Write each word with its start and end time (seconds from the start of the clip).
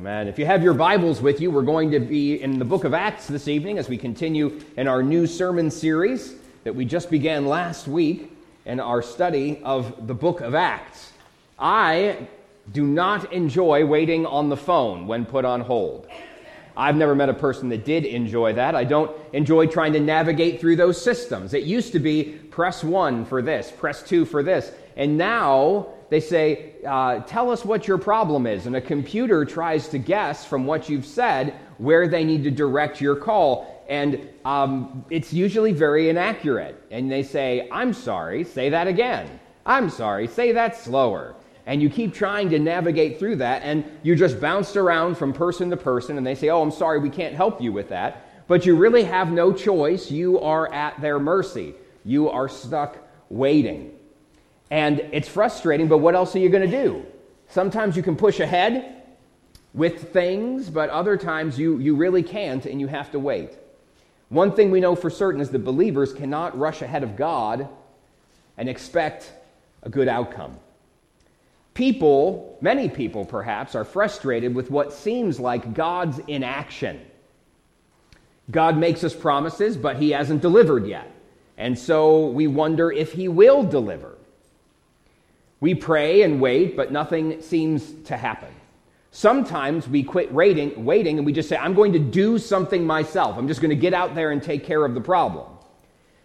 Amen. 0.00 0.28
If 0.28 0.38
you 0.38 0.46
have 0.46 0.62
your 0.62 0.72
Bibles 0.72 1.20
with 1.20 1.42
you, 1.42 1.50
we're 1.50 1.60
going 1.60 1.90
to 1.90 2.00
be 2.00 2.40
in 2.40 2.58
the 2.58 2.64
book 2.64 2.84
of 2.84 2.94
Acts 2.94 3.26
this 3.26 3.48
evening 3.48 3.76
as 3.76 3.86
we 3.86 3.98
continue 3.98 4.58
in 4.78 4.88
our 4.88 5.02
new 5.02 5.26
sermon 5.26 5.70
series 5.70 6.36
that 6.64 6.74
we 6.74 6.86
just 6.86 7.10
began 7.10 7.44
last 7.44 7.86
week 7.86 8.32
in 8.64 8.80
our 8.80 9.02
study 9.02 9.60
of 9.62 10.06
the 10.06 10.14
book 10.14 10.40
of 10.40 10.54
Acts. 10.54 11.12
I 11.58 12.28
do 12.72 12.86
not 12.86 13.30
enjoy 13.30 13.84
waiting 13.84 14.24
on 14.24 14.48
the 14.48 14.56
phone 14.56 15.06
when 15.06 15.26
put 15.26 15.44
on 15.44 15.60
hold. 15.60 16.08
I've 16.74 16.96
never 16.96 17.14
met 17.14 17.28
a 17.28 17.34
person 17.34 17.68
that 17.68 17.84
did 17.84 18.06
enjoy 18.06 18.54
that. 18.54 18.74
I 18.74 18.84
don't 18.84 19.14
enjoy 19.34 19.66
trying 19.66 19.92
to 19.92 20.00
navigate 20.00 20.60
through 20.60 20.76
those 20.76 20.98
systems. 20.98 21.52
It 21.52 21.64
used 21.64 21.92
to 21.92 21.98
be 21.98 22.40
press 22.50 22.82
one 22.82 23.26
for 23.26 23.42
this, 23.42 23.70
press 23.70 24.02
two 24.02 24.24
for 24.24 24.42
this. 24.42 24.72
And 25.00 25.16
now 25.16 25.88
they 26.10 26.20
say, 26.20 26.74
uh, 26.86 27.20
Tell 27.20 27.50
us 27.50 27.64
what 27.64 27.88
your 27.88 27.96
problem 27.98 28.46
is. 28.46 28.66
And 28.66 28.76
a 28.76 28.80
computer 28.80 29.46
tries 29.46 29.88
to 29.88 29.98
guess 29.98 30.44
from 30.44 30.66
what 30.66 30.88
you've 30.88 31.06
said 31.06 31.54
where 31.78 32.06
they 32.06 32.22
need 32.22 32.44
to 32.44 32.50
direct 32.50 33.00
your 33.00 33.16
call. 33.16 33.82
And 33.88 34.28
um, 34.44 35.04
it's 35.08 35.32
usually 35.32 35.72
very 35.72 36.10
inaccurate. 36.10 36.80
And 36.90 37.10
they 37.10 37.22
say, 37.22 37.66
I'm 37.72 37.94
sorry, 37.94 38.44
say 38.44 38.68
that 38.68 38.86
again. 38.86 39.40
I'm 39.64 39.88
sorry, 39.88 40.28
say 40.28 40.52
that 40.52 40.76
slower 40.76 41.34
and 41.66 41.80
you 41.80 41.88
keep 41.88 42.12
trying 42.12 42.50
to 42.50 42.58
navigate 42.58 43.18
through 43.18 43.36
that, 43.36 43.62
and 43.62 43.84
you 44.02 44.16
just 44.16 44.40
bounced 44.40 44.76
around 44.76 45.16
from 45.16 45.32
person 45.32 45.70
to 45.70 45.76
person, 45.76 46.16
and 46.16 46.26
they 46.26 46.34
say, 46.34 46.48
Oh, 46.48 46.62
I'm 46.62 46.72
sorry, 46.72 46.98
we 46.98 47.10
can't 47.10 47.34
help 47.34 47.60
you 47.60 47.72
with 47.72 47.90
that. 47.90 48.26
But 48.48 48.66
you 48.66 48.74
really 48.74 49.04
have 49.04 49.30
no 49.30 49.52
choice. 49.52 50.10
You 50.10 50.40
are 50.40 50.72
at 50.72 51.00
their 51.00 51.20
mercy. 51.20 51.74
You 52.04 52.28
are 52.28 52.48
stuck 52.48 52.98
waiting. 53.28 53.99
And 54.70 55.00
it's 55.12 55.28
frustrating, 55.28 55.88
but 55.88 55.98
what 55.98 56.14
else 56.14 56.34
are 56.36 56.38
you 56.38 56.48
going 56.48 56.70
to 56.70 56.84
do? 56.84 57.04
Sometimes 57.48 57.96
you 57.96 58.02
can 58.02 58.16
push 58.16 58.38
ahead 58.38 59.02
with 59.74 60.12
things, 60.12 60.70
but 60.70 60.90
other 60.90 61.16
times 61.16 61.58
you, 61.58 61.78
you 61.78 61.96
really 61.96 62.22
can't, 62.22 62.64
and 62.66 62.80
you 62.80 62.86
have 62.86 63.10
to 63.12 63.18
wait. 63.18 63.50
One 64.28 64.54
thing 64.54 64.70
we 64.70 64.80
know 64.80 64.94
for 64.94 65.10
certain 65.10 65.40
is 65.40 65.50
that 65.50 65.64
believers 65.64 66.12
cannot 66.12 66.56
rush 66.56 66.82
ahead 66.82 67.02
of 67.02 67.16
God 67.16 67.68
and 68.56 68.68
expect 68.68 69.32
a 69.82 69.88
good 69.88 70.06
outcome. 70.06 70.56
People, 71.74 72.58
many 72.60 72.88
people 72.88 73.24
perhaps, 73.24 73.74
are 73.74 73.84
frustrated 73.84 74.54
with 74.54 74.70
what 74.70 74.92
seems 74.92 75.40
like 75.40 75.74
God's 75.74 76.20
inaction. 76.20 77.00
God 78.50 78.76
makes 78.76 79.02
us 79.02 79.14
promises, 79.14 79.76
but 79.76 79.96
He 79.96 80.10
hasn't 80.10 80.42
delivered 80.42 80.86
yet. 80.86 81.10
And 81.56 81.78
so 81.78 82.26
we 82.26 82.46
wonder 82.46 82.92
if 82.92 83.12
He 83.12 83.28
will 83.28 83.62
deliver. 83.62 84.16
We 85.60 85.74
pray 85.74 86.22
and 86.22 86.40
wait, 86.40 86.76
but 86.76 86.90
nothing 86.90 87.42
seems 87.42 87.92
to 88.04 88.16
happen. 88.16 88.48
Sometimes 89.10 89.88
we 89.88 90.02
quit 90.02 90.32
waiting, 90.32 90.84
waiting 90.84 91.18
and 91.18 91.26
we 91.26 91.32
just 91.32 91.48
say, 91.48 91.56
I'm 91.56 91.74
going 91.74 91.92
to 91.92 91.98
do 91.98 92.38
something 92.38 92.86
myself. 92.86 93.36
I'm 93.36 93.48
just 93.48 93.60
going 93.60 93.70
to 93.70 93.76
get 93.76 93.92
out 93.92 94.14
there 94.14 94.30
and 94.30 94.42
take 94.42 94.64
care 94.64 94.84
of 94.84 94.94
the 94.94 95.00
problem. 95.00 95.46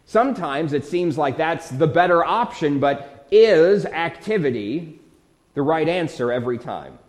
Sometimes 0.05 0.71
it 0.73 0.85
seems 0.85 1.17
like 1.17 1.35
that's 1.35 1.69
the 1.69 1.87
better 1.87 2.23
option, 2.23 2.79
but 2.79 3.27
is 3.31 3.85
activity 3.85 4.99
the 5.55 5.61
right 5.61 5.89
answer 5.89 6.31
every 6.31 6.59
time. 6.59 6.99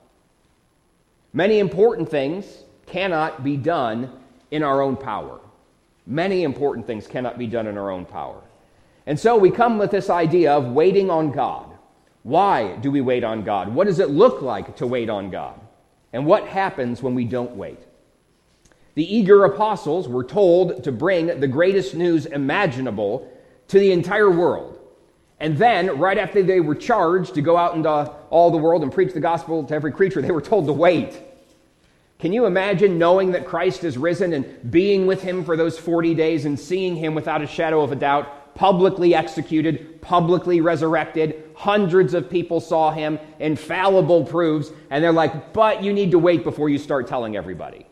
Many 1.32 1.58
important 1.58 2.08
things 2.08 2.46
cannot 2.86 3.44
be 3.44 3.56
done 3.56 4.10
in 4.50 4.62
our 4.62 4.80
own 4.80 4.96
power. 4.96 5.40
Many 6.06 6.44
important 6.44 6.86
things 6.86 7.06
cannot 7.06 7.36
be 7.36 7.46
done 7.46 7.66
in 7.66 7.76
our 7.76 7.90
own 7.90 8.06
power. 8.06 8.40
And 9.04 9.20
so 9.20 9.36
we 9.36 9.50
come 9.50 9.76
with 9.76 9.90
this 9.90 10.08
idea 10.08 10.52
of 10.52 10.72
waiting 10.72 11.10
on 11.10 11.32
God. 11.32 11.75
Why 12.26 12.74
do 12.74 12.90
we 12.90 13.02
wait 13.02 13.22
on 13.22 13.44
God? 13.44 13.72
What 13.72 13.86
does 13.86 14.00
it 14.00 14.10
look 14.10 14.42
like 14.42 14.74
to 14.78 14.86
wait 14.88 15.08
on 15.08 15.30
God? 15.30 15.60
And 16.12 16.26
what 16.26 16.48
happens 16.48 17.00
when 17.00 17.14
we 17.14 17.24
don't 17.24 17.54
wait? 17.54 17.78
The 18.96 19.14
eager 19.16 19.44
apostles 19.44 20.08
were 20.08 20.24
told 20.24 20.82
to 20.82 20.90
bring 20.90 21.38
the 21.38 21.46
greatest 21.46 21.94
news 21.94 22.26
imaginable 22.26 23.30
to 23.68 23.78
the 23.78 23.92
entire 23.92 24.28
world. 24.28 24.76
And 25.38 25.56
then, 25.56 26.00
right 26.00 26.18
after 26.18 26.42
they 26.42 26.58
were 26.58 26.74
charged 26.74 27.34
to 27.34 27.42
go 27.42 27.56
out 27.56 27.76
into 27.76 27.88
all 27.88 28.50
the 28.50 28.58
world 28.58 28.82
and 28.82 28.90
preach 28.90 29.14
the 29.14 29.20
gospel 29.20 29.62
to 29.62 29.74
every 29.74 29.92
creature, 29.92 30.20
they 30.20 30.32
were 30.32 30.40
told 30.40 30.66
to 30.66 30.72
wait. 30.72 31.16
Can 32.18 32.32
you 32.32 32.46
imagine 32.46 32.98
knowing 32.98 33.30
that 33.32 33.46
Christ 33.46 33.84
is 33.84 33.96
risen 33.96 34.32
and 34.32 34.68
being 34.68 35.06
with 35.06 35.22
him 35.22 35.44
for 35.44 35.56
those 35.56 35.78
40 35.78 36.16
days 36.16 36.44
and 36.44 36.58
seeing 36.58 36.96
him 36.96 37.14
without 37.14 37.40
a 37.40 37.46
shadow 37.46 37.82
of 37.82 37.92
a 37.92 37.96
doubt, 37.96 38.35
publicly 38.56 39.14
executed, 39.14 40.02
publicly 40.02 40.60
resurrected? 40.60 41.44
Hundreds 41.54 42.14
of 42.14 42.28
people 42.28 42.60
saw 42.60 42.90
him, 42.90 43.18
infallible 43.38 44.24
proofs, 44.24 44.70
and 44.90 45.04
they're 45.04 45.12
like, 45.12 45.52
but 45.52 45.82
you 45.82 45.92
need 45.92 46.10
to 46.10 46.18
wait 46.18 46.42
before 46.42 46.68
you 46.68 46.78
start 46.78 47.06
telling 47.06 47.36
everybody. 47.36 47.86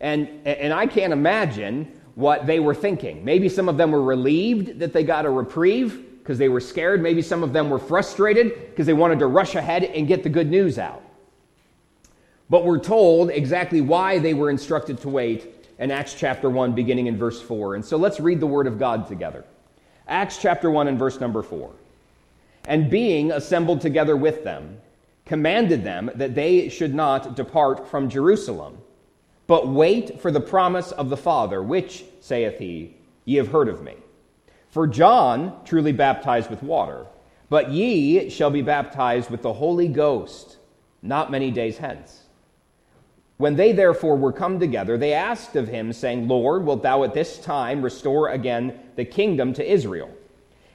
And, 0.00 0.28
and 0.46 0.72
I 0.72 0.86
can't 0.86 1.12
imagine 1.12 1.92
what 2.14 2.46
they 2.46 2.60
were 2.60 2.74
thinking. 2.74 3.24
Maybe 3.24 3.48
some 3.48 3.68
of 3.68 3.76
them 3.76 3.90
were 3.90 4.02
relieved 4.02 4.78
that 4.78 4.92
they 4.92 5.04
got 5.04 5.26
a 5.26 5.30
reprieve 5.30 6.18
because 6.18 6.38
they 6.38 6.48
were 6.48 6.60
scared. 6.60 7.02
Maybe 7.02 7.22
some 7.22 7.42
of 7.42 7.52
them 7.52 7.70
were 7.70 7.78
frustrated 7.78 8.70
because 8.70 8.86
they 8.86 8.94
wanted 8.94 9.18
to 9.20 9.26
rush 9.26 9.54
ahead 9.54 9.84
and 9.84 10.08
get 10.08 10.22
the 10.22 10.28
good 10.28 10.50
news 10.50 10.78
out. 10.78 11.02
But 12.48 12.64
we're 12.64 12.78
told 12.78 13.30
exactly 13.30 13.80
why 13.80 14.18
they 14.18 14.34
were 14.34 14.50
instructed 14.50 14.98
to 15.02 15.08
wait 15.08 15.68
in 15.78 15.90
Acts 15.90 16.14
chapter 16.14 16.48
1, 16.48 16.72
beginning 16.72 17.06
in 17.06 17.18
verse 17.18 17.40
4. 17.40 17.74
And 17.74 17.84
so 17.84 17.96
let's 17.96 18.18
read 18.18 18.40
the 18.40 18.46
word 18.46 18.66
of 18.66 18.78
God 18.78 19.08
together. 19.08 19.44
Acts 20.08 20.38
chapter 20.38 20.70
1 20.70 20.88
and 20.88 20.98
verse 20.98 21.20
number 21.20 21.42
4. 21.42 21.70
And 22.66 22.90
being 22.90 23.32
assembled 23.32 23.80
together 23.80 24.16
with 24.16 24.44
them, 24.44 24.78
commanded 25.24 25.84
them 25.84 26.10
that 26.14 26.34
they 26.34 26.68
should 26.68 26.94
not 26.94 27.34
depart 27.34 27.88
from 27.88 28.08
Jerusalem, 28.08 28.78
but 29.46 29.68
wait 29.68 30.20
for 30.20 30.30
the 30.30 30.40
promise 30.40 30.92
of 30.92 31.08
the 31.08 31.16
Father, 31.16 31.62
which, 31.62 32.04
saith 32.20 32.58
he, 32.58 32.94
ye 33.24 33.36
have 33.36 33.48
heard 33.48 33.68
of 33.68 33.82
me. 33.82 33.94
For 34.70 34.86
John 34.86 35.60
truly 35.64 35.92
baptized 35.92 36.50
with 36.50 36.62
water, 36.62 37.06
but 37.48 37.70
ye 37.70 38.28
shall 38.28 38.50
be 38.50 38.62
baptized 38.62 39.30
with 39.30 39.42
the 39.42 39.52
Holy 39.52 39.88
Ghost 39.88 40.56
not 41.06 41.30
many 41.30 41.50
days 41.50 41.78
hence. 41.78 42.25
When 43.38 43.56
they 43.56 43.72
therefore 43.72 44.16
were 44.16 44.32
come 44.32 44.58
together, 44.58 44.96
they 44.96 45.12
asked 45.12 45.56
of 45.56 45.68
him, 45.68 45.92
saying, 45.92 46.26
Lord, 46.26 46.64
wilt 46.64 46.82
thou 46.82 47.04
at 47.04 47.14
this 47.14 47.38
time 47.38 47.82
restore 47.82 48.30
again 48.30 48.78
the 48.96 49.04
kingdom 49.04 49.52
to 49.54 49.72
Israel? 49.72 50.10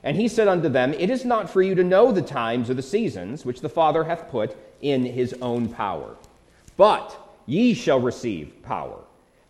And 0.03 0.15
he 0.15 0.27
said 0.27 0.47
unto 0.47 0.69
them, 0.69 0.93
It 0.93 1.09
is 1.09 1.25
not 1.25 1.49
for 1.49 1.61
you 1.61 1.75
to 1.75 1.83
know 1.83 2.11
the 2.11 2.21
times 2.21 2.69
or 2.69 2.73
the 2.73 2.81
seasons 2.81 3.45
which 3.45 3.61
the 3.61 3.69
Father 3.69 4.03
hath 4.03 4.29
put 4.29 4.55
in 4.81 5.05
his 5.05 5.33
own 5.41 5.69
power. 5.69 6.15
But 6.77 7.17
ye 7.45 7.73
shall 7.73 7.99
receive 7.99 8.61
power, 8.63 8.99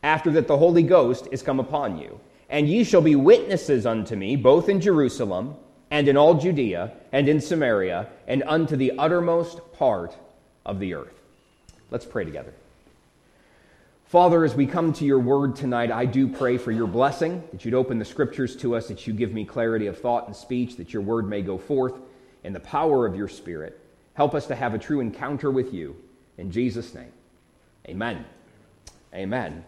after 0.03 0.31
that 0.31 0.47
the 0.47 0.57
Holy 0.57 0.83
Ghost 0.83 1.27
is 1.31 1.41
come 1.41 1.59
upon 1.59 1.97
you 1.97 2.19
and 2.51 2.67
ye 2.67 2.83
shall 2.83 3.01
be 3.01 3.15
witnesses 3.15 3.85
unto 3.85 4.15
me, 4.15 4.35
both 4.35 4.69
in 4.69 4.81
Jerusalem 4.81 5.55
and 5.89 6.07
in 6.07 6.17
all 6.17 6.35
Judea 6.35 6.91
and 7.13 7.27
in 7.27 7.39
Samaria 7.39 8.07
and 8.27 8.43
unto 8.45 8.75
the 8.75 8.91
uttermost 8.99 9.61
part 9.73 10.15
of 10.65 10.77
the 10.77 10.93
earth. 10.93 11.21
Let's 11.89 12.05
pray 12.05 12.25
together. 12.25 12.53
Father, 14.11 14.43
as 14.43 14.53
we 14.53 14.67
come 14.67 14.91
to 14.91 15.05
your 15.05 15.19
word 15.19 15.55
tonight, 15.55 15.89
I 15.89 16.03
do 16.03 16.27
pray 16.27 16.57
for 16.57 16.73
your 16.73 16.85
blessing, 16.85 17.41
that 17.53 17.63
you'd 17.63 17.73
open 17.73 17.97
the 17.97 18.03
scriptures 18.03 18.57
to 18.57 18.75
us, 18.75 18.89
that 18.89 19.07
you 19.07 19.13
give 19.13 19.31
me 19.31 19.45
clarity 19.45 19.87
of 19.87 20.01
thought 20.01 20.27
and 20.27 20.35
speech, 20.35 20.75
that 20.75 20.91
your 20.91 21.01
word 21.01 21.29
may 21.29 21.41
go 21.41 21.57
forth 21.57 21.93
in 22.43 22.51
the 22.51 22.59
power 22.59 23.05
of 23.05 23.15
your 23.15 23.29
spirit. 23.29 23.79
Help 24.15 24.35
us 24.35 24.47
to 24.47 24.53
have 24.55 24.73
a 24.73 24.77
true 24.77 24.99
encounter 24.99 25.49
with 25.49 25.73
you. 25.73 25.95
In 26.37 26.51
Jesus' 26.51 26.93
name, 26.93 27.13
amen. 27.87 28.25
Amen. 29.13 29.63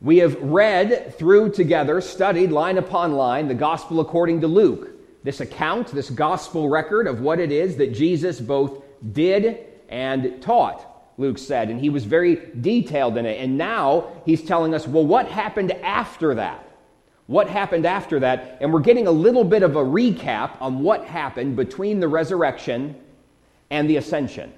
We 0.00 0.16
have 0.20 0.40
read 0.40 1.14
through 1.18 1.50
together, 1.50 2.00
studied 2.00 2.52
line 2.52 2.78
upon 2.78 3.12
line, 3.12 3.46
the 3.46 3.54
gospel 3.54 4.00
according 4.00 4.40
to 4.40 4.46
Luke. 4.46 4.88
This 5.22 5.40
account, 5.40 5.88
this 5.88 6.08
gospel 6.08 6.70
record 6.70 7.06
of 7.06 7.20
what 7.20 7.40
it 7.40 7.52
is 7.52 7.76
that 7.76 7.92
Jesus 7.92 8.40
both 8.40 8.82
did 9.12 9.66
and 9.90 10.40
taught, 10.40 10.95
Luke 11.18 11.38
said. 11.38 11.70
And 11.70 11.80
he 11.80 11.90
was 11.90 12.04
very 12.04 12.36
detailed 12.60 13.16
in 13.16 13.26
it. 13.26 13.40
And 13.40 13.56
now 13.56 14.12
he's 14.24 14.42
telling 14.42 14.74
us, 14.74 14.86
well, 14.86 15.06
what 15.06 15.28
happened 15.28 15.72
after 15.72 16.34
that? 16.34 16.62
What 17.26 17.48
happened 17.48 17.86
after 17.86 18.20
that? 18.20 18.58
And 18.60 18.72
we're 18.72 18.80
getting 18.80 19.06
a 19.06 19.12
little 19.12 19.44
bit 19.44 19.62
of 19.62 19.76
a 19.76 19.82
recap 19.82 20.60
on 20.60 20.80
what 20.80 21.04
happened 21.04 21.56
between 21.56 22.00
the 22.00 22.08
resurrection 22.08 22.94
and 23.70 23.90
the 23.90 23.96
ascension. 23.96 24.52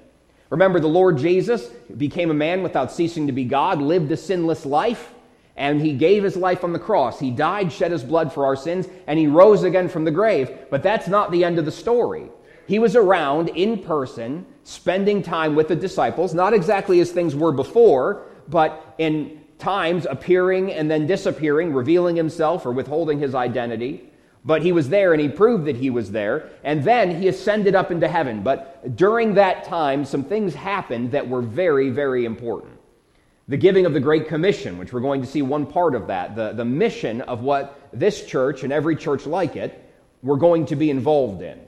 Remember, 0.50 0.80
the 0.80 0.88
Lord 0.88 1.18
Jesus 1.18 1.66
became 1.96 2.30
a 2.30 2.34
man 2.34 2.62
without 2.62 2.92
ceasing 2.92 3.26
to 3.26 3.32
be 3.32 3.44
God, 3.44 3.80
lived 3.80 4.10
a 4.12 4.16
sinless 4.16 4.66
life 4.66 5.14
and 5.58 5.80
he 5.80 5.92
gave 5.92 6.22
his 6.22 6.36
life 6.36 6.62
on 6.62 6.72
the 6.72 6.78
cross. 6.78 7.18
He 7.18 7.32
died, 7.32 7.72
shed 7.72 7.90
his 7.90 8.04
blood 8.04 8.32
for 8.32 8.46
our 8.46 8.54
sins, 8.54 8.86
and 9.08 9.18
he 9.18 9.26
rose 9.26 9.64
again 9.64 9.88
from 9.88 10.04
the 10.04 10.10
grave. 10.12 10.56
But 10.70 10.84
that's 10.84 11.08
not 11.08 11.32
the 11.32 11.44
end 11.44 11.58
of 11.58 11.64
the 11.64 11.72
story. 11.72 12.30
He 12.68 12.78
was 12.78 12.94
around 12.94 13.48
in 13.48 13.82
person, 13.82 14.44
spending 14.62 15.22
time 15.22 15.56
with 15.56 15.68
the 15.68 15.74
disciples, 15.74 16.34
not 16.34 16.52
exactly 16.52 17.00
as 17.00 17.10
things 17.10 17.34
were 17.34 17.50
before, 17.50 18.26
but 18.46 18.94
in 18.98 19.40
times 19.58 20.06
appearing 20.08 20.70
and 20.70 20.90
then 20.90 21.06
disappearing, 21.06 21.72
revealing 21.72 22.14
himself 22.14 22.66
or 22.66 22.72
withholding 22.72 23.18
his 23.18 23.34
identity. 23.34 24.12
But 24.44 24.60
he 24.62 24.72
was 24.72 24.90
there 24.90 25.14
and 25.14 25.20
he 25.20 25.30
proved 25.30 25.64
that 25.64 25.76
he 25.76 25.88
was 25.88 26.10
there. 26.12 26.50
And 26.62 26.84
then 26.84 27.20
he 27.20 27.28
ascended 27.28 27.74
up 27.74 27.90
into 27.90 28.06
heaven. 28.06 28.42
But 28.42 28.94
during 28.96 29.34
that 29.34 29.64
time, 29.64 30.04
some 30.04 30.22
things 30.22 30.54
happened 30.54 31.12
that 31.12 31.26
were 31.26 31.42
very, 31.42 31.88
very 31.88 32.26
important. 32.26 32.74
the 33.48 33.56
giving 33.56 33.86
of 33.86 33.94
the 33.94 34.00
Great 34.00 34.28
Commission, 34.28 34.76
which 34.76 34.92
we're 34.92 35.00
going 35.00 35.22
to 35.22 35.26
see 35.26 35.40
one 35.40 35.64
part 35.66 35.94
of 35.94 36.06
that, 36.08 36.36
the, 36.36 36.52
the 36.52 36.64
mission 36.66 37.22
of 37.22 37.40
what 37.40 37.80
this 37.94 38.26
church 38.26 38.62
and 38.62 38.72
every 38.72 38.94
church 38.94 39.26
like 39.26 39.56
it 39.56 39.84
we're 40.22 40.36
going 40.36 40.66
to 40.66 40.76
be 40.76 40.90
involved 40.90 41.42
in. 41.42 41.58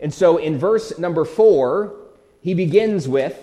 And 0.00 0.12
so 0.12 0.36
in 0.36 0.58
verse 0.58 0.98
number 0.98 1.24
four, 1.24 1.96
he 2.40 2.54
begins 2.54 3.08
with, 3.08 3.38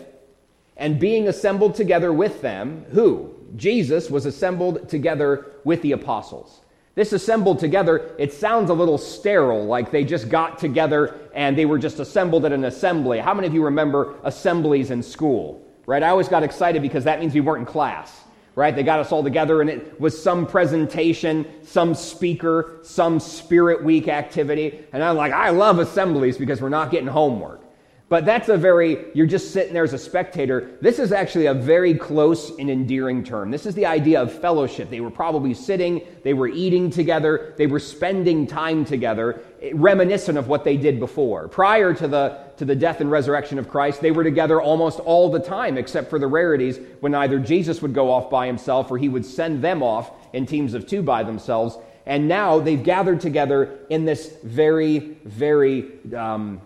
and 0.77 0.99
being 0.99 1.27
assembled 1.27 1.75
together 1.75 2.11
with 2.11 2.41
them, 2.41 2.85
who? 2.91 3.33
Jesus 3.55 4.09
was 4.09 4.25
assembled 4.25 4.89
together 4.89 5.51
with 5.63 5.81
the 5.81 5.91
apostles. 5.91 6.61
This 6.95 7.13
assembled 7.13 7.59
together, 7.59 8.15
it 8.17 8.33
sounds 8.33 8.69
a 8.69 8.73
little 8.73 8.97
sterile, 8.97 9.65
like 9.65 9.91
they 9.91 10.03
just 10.03 10.29
got 10.29 10.59
together 10.59 11.19
and 11.33 11.57
they 11.57 11.65
were 11.65 11.79
just 11.79 11.99
assembled 11.99 12.45
at 12.45 12.51
an 12.51 12.65
assembly. 12.65 13.19
How 13.19 13.33
many 13.33 13.47
of 13.47 13.53
you 13.53 13.63
remember 13.63 14.15
assemblies 14.23 14.91
in 14.91 15.01
school? 15.03 15.63
right? 15.85 16.03
I 16.03 16.09
always 16.09 16.27
got 16.27 16.43
excited 16.43 16.81
because 16.81 17.03
that 17.03 17.19
means 17.19 17.33
we 17.33 17.41
weren't 17.41 17.61
in 17.61 17.65
class, 17.65 18.21
right? 18.55 18.75
They 18.75 18.83
got 18.83 18.99
us 18.99 19.11
all 19.11 19.23
together 19.23 19.61
and 19.61 19.69
it 19.69 19.99
was 19.99 20.21
some 20.21 20.45
presentation, 20.45 21.45
some 21.63 21.95
speaker, 21.95 22.79
some 22.83 23.19
spirit 23.19 23.83
week 23.83 24.07
activity. 24.07 24.83
And 24.93 25.03
I'm 25.03 25.15
like, 25.15 25.33
I 25.33 25.49
love 25.49 25.79
assemblies 25.79 26.37
because 26.37 26.61
we're 26.61 26.69
not 26.69 26.91
getting 26.91 27.07
homework. 27.07 27.61
But 28.09 28.25
that's 28.25 28.47
a 28.49 28.57
very, 28.57 29.05
you're 29.15 29.25
just 29.25 29.53
sitting 29.53 29.73
there 29.73 29.83
as 29.83 29.93
a 29.93 29.97
spectator. 29.97 30.77
This 30.81 30.99
is 30.99 31.11
actually 31.11 31.47
a 31.47 31.53
very 31.53 31.95
close 31.95 32.51
and 32.59 32.69
endearing 32.69 33.23
term. 33.23 33.49
This 33.49 33.65
is 33.65 33.73
the 33.73 33.87
idea 33.87 34.21
of 34.21 34.31
fellowship. 34.31 34.91
They 34.91 34.99
were 34.99 35.09
probably 35.09 35.55
sitting, 35.55 36.05
they 36.21 36.35
were 36.35 36.47
eating 36.47 36.91
together, 36.91 37.55
they 37.57 37.65
were 37.65 37.79
spending 37.79 38.45
time 38.45 38.85
together, 38.85 39.41
reminiscent 39.73 40.37
of 40.37 40.47
what 40.47 40.63
they 40.63 40.77
did 40.77 40.99
before. 40.99 41.47
Prior 41.47 41.91
to 41.95 42.07
the, 42.07 42.42
to 42.57 42.65
the 42.65 42.75
death 42.75 43.01
and 43.01 43.09
resurrection 43.09 43.59
of 43.59 43.69
Christ, 43.69 44.01
they 44.01 44.11
were 44.11 44.23
together 44.23 44.61
almost 44.61 44.99
all 44.99 45.29
the 45.31 45.39
time, 45.39 45.77
except 45.77 46.09
for 46.09 46.19
the 46.19 46.27
rarities 46.27 46.79
when 46.99 47.15
either 47.15 47.39
Jesus 47.39 47.81
would 47.81 47.93
go 47.93 48.11
off 48.11 48.29
by 48.29 48.47
himself 48.47 48.91
or 48.91 48.97
he 48.97 49.09
would 49.09 49.25
send 49.25 49.63
them 49.63 49.81
off 49.81 50.11
in 50.33 50.45
teams 50.45 50.73
of 50.73 50.87
two 50.87 51.01
by 51.01 51.23
themselves. 51.23 51.77
And 52.05 52.27
now 52.27 52.59
they've 52.59 52.83
gathered 52.83 53.21
together 53.21 53.79
in 53.89 54.05
this 54.05 54.35
very, 54.43 55.17
very, 55.23 55.91
um, 56.13 56.61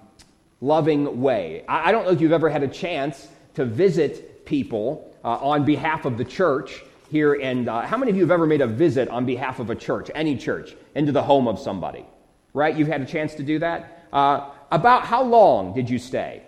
loving 0.62 1.22
way. 1.22 1.64
I, 1.68 1.92
don't 1.92 2.06
know 2.06 2.12
if 2.12 2.22
you've 2.22 2.32
ever 2.32 2.50
had 2.50 2.64
a 2.64 2.68
chance 2.68 3.28
to 3.56 3.66
visit 3.66 4.46
people 4.46 5.14
uh, 5.24 5.38
on 5.38 5.66
behalf 5.66 6.06
of 6.06 6.18
the 6.18 6.26
church 6.26 6.84
here. 7.10 7.34
And 7.34 7.70
uh, 7.70 7.82
how 7.82 7.98
many 7.98 8.12
of 8.12 8.18
you 8.18 8.24
have 8.24 8.32
ever 8.32 8.48
made 8.48 8.62
a 8.62 8.68
visit 8.68 9.10
on 9.10 9.26
behalf 9.26 9.60
of 9.60 9.70
a 9.70 9.76
church, 9.76 10.10
any 10.16 10.38
church, 10.38 10.76
into 10.96 11.12
the 11.12 11.24
home 11.24 11.48
of 11.48 11.60
somebody? 11.60 12.06
Right? 12.54 12.76
You've 12.76 12.88
had 12.88 13.02
a 13.02 13.06
chance 13.06 13.36
to 13.36 13.44
do 13.44 13.60
that? 13.60 14.08
Uh, 14.12 14.50
about 14.72 15.04
how 15.04 15.24
long 15.24 15.74
did 15.74 15.90
you 15.90 16.00
stay? 16.00 16.44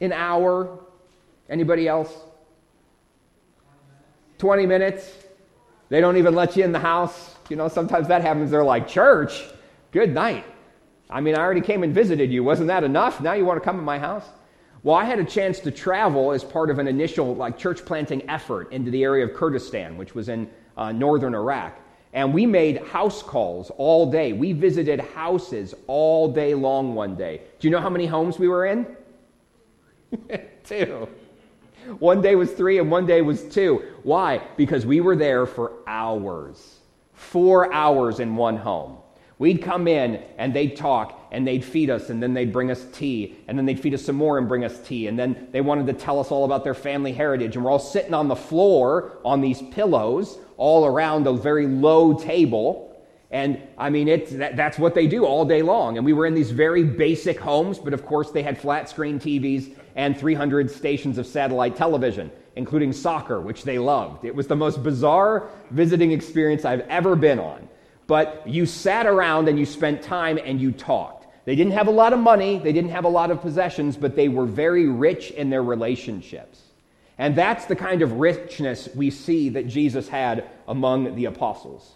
An 0.00 0.12
hour? 0.12 0.78
Anybody 1.48 1.88
else? 1.88 2.12
20 4.38 4.66
minutes? 4.66 5.10
They 5.88 6.00
don't 6.00 6.16
even 6.16 6.34
let 6.34 6.56
you 6.56 6.64
in 6.64 6.72
the 6.72 6.78
house. 6.78 7.34
You 7.48 7.56
know, 7.56 7.68
sometimes 7.68 8.08
that 8.08 8.22
happens. 8.22 8.50
They're 8.50 8.64
like, 8.64 8.86
church, 8.86 9.44
good 9.90 10.12
night. 10.12 10.44
I 11.10 11.20
mean, 11.20 11.34
I 11.34 11.40
already 11.40 11.62
came 11.62 11.82
and 11.82 11.94
visited 11.94 12.30
you. 12.30 12.44
Wasn't 12.44 12.68
that 12.68 12.84
enough? 12.84 13.20
Now 13.20 13.32
you 13.32 13.44
want 13.44 13.60
to 13.60 13.64
come 13.64 13.76
to 13.76 13.82
my 13.82 13.98
house? 13.98 14.24
Well, 14.82 14.94
I 14.94 15.04
had 15.04 15.18
a 15.18 15.24
chance 15.24 15.58
to 15.60 15.70
travel 15.70 16.32
as 16.32 16.44
part 16.44 16.70
of 16.70 16.78
an 16.78 16.86
initial 16.86 17.34
like 17.34 17.58
church 17.58 17.84
planting 17.84 18.28
effort 18.28 18.72
into 18.72 18.90
the 18.90 19.02
area 19.02 19.24
of 19.24 19.34
Kurdistan, 19.34 19.96
which 19.96 20.14
was 20.14 20.28
in 20.28 20.48
uh, 20.76 20.92
northern 20.92 21.34
Iraq. 21.34 21.78
And 22.12 22.32
we 22.32 22.46
made 22.46 22.78
house 22.86 23.22
calls 23.22 23.70
all 23.76 24.10
day. 24.10 24.32
We 24.32 24.52
visited 24.52 25.00
houses 25.00 25.74
all 25.86 26.32
day 26.32 26.54
long 26.54 26.94
one 26.94 27.14
day. 27.14 27.42
Do 27.58 27.68
you 27.68 27.70
know 27.70 27.80
how 27.80 27.90
many 27.90 28.06
homes 28.06 28.38
we 28.38 28.48
were 28.48 28.66
in? 28.66 28.86
two. 30.64 31.08
One 31.98 32.20
day 32.20 32.34
was 32.34 32.52
three 32.52 32.78
and 32.78 32.90
one 32.90 33.06
day 33.06 33.22
was 33.22 33.42
two. 33.44 33.82
Why? 34.02 34.42
Because 34.56 34.84
we 34.84 35.00
were 35.00 35.16
there 35.16 35.46
for 35.46 35.72
hours. 35.86 36.78
Four 37.14 37.72
hours 37.72 38.20
in 38.20 38.36
one 38.36 38.56
home. 38.56 38.98
We'd 39.38 39.62
come 39.62 39.88
in 39.88 40.22
and 40.36 40.54
they'd 40.54 40.76
talk 40.76 41.17
and 41.30 41.46
they'd 41.46 41.64
feed 41.64 41.90
us 41.90 42.10
and 42.10 42.22
then 42.22 42.34
they'd 42.34 42.52
bring 42.52 42.70
us 42.70 42.86
tea 42.92 43.36
and 43.46 43.58
then 43.58 43.66
they'd 43.66 43.80
feed 43.80 43.94
us 43.94 44.04
some 44.04 44.16
more 44.16 44.38
and 44.38 44.48
bring 44.48 44.64
us 44.64 44.78
tea 44.80 45.06
and 45.06 45.18
then 45.18 45.48
they 45.52 45.60
wanted 45.60 45.86
to 45.86 45.92
tell 45.92 46.18
us 46.18 46.30
all 46.30 46.44
about 46.44 46.64
their 46.64 46.74
family 46.74 47.12
heritage 47.12 47.56
and 47.56 47.64
we're 47.64 47.70
all 47.70 47.78
sitting 47.78 48.14
on 48.14 48.28
the 48.28 48.36
floor 48.36 49.18
on 49.24 49.40
these 49.40 49.62
pillows 49.70 50.38
all 50.56 50.86
around 50.86 51.26
a 51.26 51.32
very 51.32 51.66
low 51.66 52.14
table 52.14 52.84
and 53.30 53.60
I 53.76 53.90
mean 53.90 54.08
it's 54.08 54.32
that, 54.32 54.56
that's 54.56 54.78
what 54.78 54.94
they 54.94 55.06
do 55.06 55.24
all 55.24 55.44
day 55.44 55.62
long 55.62 55.96
and 55.96 56.04
we 56.04 56.12
were 56.12 56.26
in 56.26 56.34
these 56.34 56.50
very 56.50 56.84
basic 56.84 57.38
homes 57.38 57.78
but 57.78 57.92
of 57.92 58.06
course 58.06 58.30
they 58.30 58.42
had 58.42 58.58
flat 58.58 58.88
screen 58.88 59.18
TVs 59.18 59.74
and 59.96 60.18
300 60.18 60.70
stations 60.70 61.18
of 61.18 61.26
satellite 61.26 61.76
television 61.76 62.30
including 62.56 62.92
soccer 62.92 63.40
which 63.40 63.64
they 63.64 63.78
loved. 63.78 64.24
It 64.24 64.34
was 64.34 64.46
the 64.46 64.56
most 64.56 64.82
bizarre 64.82 65.48
visiting 65.70 66.12
experience 66.12 66.64
I've 66.64 66.80
ever 66.88 67.14
been 67.16 67.38
on 67.38 67.68
but 68.08 68.42
you 68.48 68.64
sat 68.66 69.06
around 69.06 69.48
and 69.48 69.58
you 69.58 69.66
spent 69.66 70.02
time 70.02 70.38
and 70.42 70.60
you 70.60 70.72
talked. 70.72 71.17
They 71.48 71.56
didn't 71.56 71.72
have 71.72 71.86
a 71.86 71.92
lot 71.92 72.12
of 72.12 72.18
money, 72.18 72.58
they 72.58 72.74
didn't 72.74 72.90
have 72.90 73.06
a 73.06 73.08
lot 73.08 73.30
of 73.30 73.40
possessions, 73.40 73.96
but 73.96 74.14
they 74.14 74.28
were 74.28 74.44
very 74.44 74.86
rich 74.86 75.30
in 75.30 75.48
their 75.48 75.62
relationships. 75.62 76.60
And 77.16 77.34
that's 77.34 77.64
the 77.64 77.74
kind 77.74 78.02
of 78.02 78.12
richness 78.20 78.86
we 78.94 79.08
see 79.08 79.48
that 79.48 79.66
Jesus 79.66 80.10
had 80.10 80.44
among 80.66 81.16
the 81.16 81.24
apostles. 81.24 81.94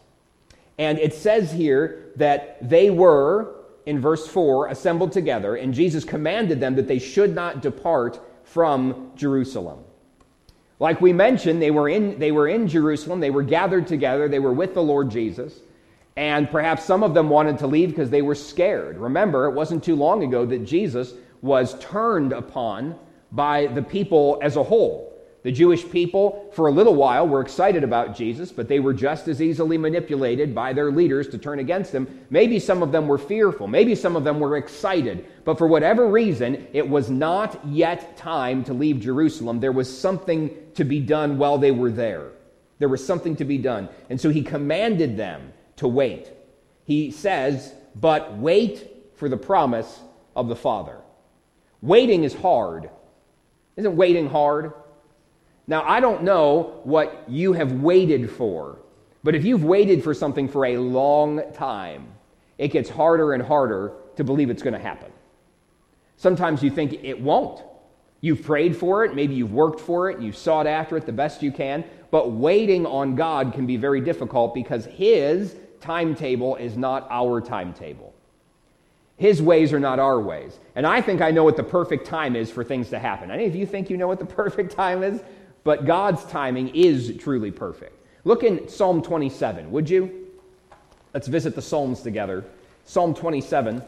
And 0.78 0.98
it 0.98 1.12
says 1.12 1.52
here 1.52 2.12
that 2.16 2.66
they 2.66 2.88
were, 2.88 3.54
in 3.84 4.00
verse 4.00 4.26
4, 4.26 4.68
assembled 4.68 5.12
together, 5.12 5.54
and 5.56 5.74
Jesus 5.74 6.02
commanded 6.02 6.58
them 6.58 6.76
that 6.76 6.88
they 6.88 6.98
should 6.98 7.34
not 7.34 7.60
depart 7.60 8.18
from 8.44 9.10
Jerusalem. 9.16 9.80
Like 10.78 11.02
we 11.02 11.12
mentioned, 11.12 11.60
they 11.60 11.70
were 11.70 11.90
in, 11.90 12.18
they 12.18 12.32
were 12.32 12.48
in 12.48 12.68
Jerusalem, 12.68 13.20
they 13.20 13.28
were 13.28 13.42
gathered 13.42 13.86
together, 13.86 14.28
they 14.28 14.38
were 14.38 14.54
with 14.54 14.72
the 14.72 14.82
Lord 14.82 15.10
Jesus. 15.10 15.60
And 16.16 16.50
perhaps 16.50 16.84
some 16.84 17.02
of 17.02 17.14
them 17.14 17.30
wanted 17.30 17.58
to 17.58 17.66
leave 17.66 17.90
because 17.90 18.10
they 18.10 18.22
were 18.22 18.34
scared. 18.34 18.98
Remember, 18.98 19.46
it 19.46 19.52
wasn't 19.52 19.82
too 19.82 19.96
long 19.96 20.22
ago 20.24 20.44
that 20.44 20.64
Jesus 20.64 21.14
was 21.40 21.78
turned 21.78 22.32
upon 22.32 22.96
by 23.32 23.66
the 23.66 23.82
people 23.82 24.38
as 24.42 24.56
a 24.56 24.62
whole. 24.62 25.08
The 25.42 25.50
Jewish 25.50 25.88
people, 25.90 26.52
for 26.54 26.68
a 26.68 26.70
little 26.70 26.94
while, 26.94 27.26
were 27.26 27.40
excited 27.40 27.82
about 27.82 28.14
Jesus, 28.14 28.52
but 28.52 28.68
they 28.68 28.78
were 28.78 28.94
just 28.94 29.26
as 29.26 29.42
easily 29.42 29.76
manipulated 29.76 30.54
by 30.54 30.72
their 30.72 30.92
leaders 30.92 31.28
to 31.30 31.38
turn 31.38 31.58
against 31.58 31.92
him. 31.92 32.26
Maybe 32.30 32.60
some 32.60 32.80
of 32.80 32.92
them 32.92 33.08
were 33.08 33.18
fearful. 33.18 33.66
Maybe 33.66 33.96
some 33.96 34.14
of 34.14 34.22
them 34.22 34.38
were 34.38 34.56
excited. 34.56 35.26
But 35.44 35.58
for 35.58 35.66
whatever 35.66 36.06
reason, 36.06 36.68
it 36.72 36.88
was 36.88 37.10
not 37.10 37.58
yet 37.66 38.16
time 38.16 38.62
to 38.64 38.72
leave 38.72 39.00
Jerusalem. 39.00 39.58
There 39.58 39.72
was 39.72 39.98
something 39.98 40.56
to 40.74 40.84
be 40.84 41.00
done 41.00 41.38
while 41.38 41.58
they 41.58 41.72
were 41.72 41.90
there. 41.90 42.30
There 42.78 42.88
was 42.88 43.04
something 43.04 43.34
to 43.36 43.44
be 43.44 43.58
done. 43.58 43.88
And 44.10 44.20
so 44.20 44.30
he 44.30 44.42
commanded 44.42 45.16
them 45.16 45.52
to 45.82 45.88
wait. 45.88 46.30
He 46.84 47.10
says, 47.10 47.74
but 47.94 48.38
wait 48.38 48.88
for 49.16 49.28
the 49.28 49.36
promise 49.36 50.00
of 50.34 50.48
the 50.48 50.56
Father. 50.56 50.98
Waiting 51.80 52.24
is 52.24 52.34
hard. 52.34 52.88
Isn't 53.76 53.96
waiting 53.96 54.28
hard? 54.28 54.72
Now, 55.66 55.82
I 55.82 56.00
don't 56.00 56.22
know 56.22 56.80
what 56.84 57.24
you 57.28 57.52
have 57.52 57.72
waited 57.72 58.30
for, 58.30 58.78
but 59.24 59.34
if 59.34 59.44
you've 59.44 59.64
waited 59.64 60.04
for 60.04 60.14
something 60.14 60.48
for 60.48 60.66
a 60.66 60.76
long 60.76 61.42
time, 61.52 62.08
it 62.58 62.68
gets 62.68 62.88
harder 62.88 63.32
and 63.32 63.42
harder 63.42 63.92
to 64.16 64.24
believe 64.24 64.50
it's 64.50 64.62
going 64.62 64.74
to 64.74 64.78
happen. 64.78 65.10
Sometimes 66.16 66.62
you 66.62 66.70
think 66.70 66.92
it 67.02 67.20
won't. 67.20 67.62
You've 68.20 68.44
prayed 68.44 68.76
for 68.76 69.04
it, 69.04 69.16
maybe 69.16 69.34
you've 69.34 69.52
worked 69.52 69.80
for 69.80 70.08
it, 70.08 70.20
you've 70.20 70.36
sought 70.36 70.68
after 70.68 70.96
it 70.96 71.06
the 71.06 71.12
best 71.12 71.42
you 71.42 71.50
can, 71.50 71.82
but 72.12 72.30
waiting 72.30 72.86
on 72.86 73.16
God 73.16 73.52
can 73.52 73.66
be 73.66 73.76
very 73.76 74.00
difficult 74.00 74.54
because 74.54 74.84
His 74.84 75.56
timetable 75.82 76.56
is 76.56 76.76
not 76.76 77.06
our 77.10 77.40
timetable. 77.40 78.14
His 79.16 79.42
ways 79.42 79.72
are 79.72 79.80
not 79.80 79.98
our 79.98 80.20
ways. 80.20 80.58
And 80.74 80.86
I 80.86 81.00
think 81.00 81.20
I 81.20 81.30
know 81.30 81.44
what 81.44 81.56
the 81.56 81.62
perfect 81.62 82.06
time 82.06 82.34
is 82.34 82.50
for 82.50 82.64
things 82.64 82.88
to 82.90 82.98
happen. 82.98 83.30
Any 83.30 83.46
of 83.46 83.54
you 83.54 83.66
think 83.66 83.90
you 83.90 83.96
know 83.96 84.08
what 84.08 84.18
the 84.18 84.24
perfect 84.42 84.72
time 84.72 85.02
is? 85.02 85.20
But 85.64 85.84
God's 85.84 86.24
timing 86.24 86.74
is 86.74 87.16
truly 87.18 87.50
perfect. 87.50 87.98
Look 88.24 88.42
in 88.42 88.68
Psalm 88.68 89.02
27, 89.02 89.70
would 89.70 89.88
you? 89.88 90.28
Let's 91.14 91.28
visit 91.28 91.54
the 91.54 91.62
Psalms 91.62 92.00
together. 92.00 92.44
Psalm 92.84 93.14
27. 93.14 93.82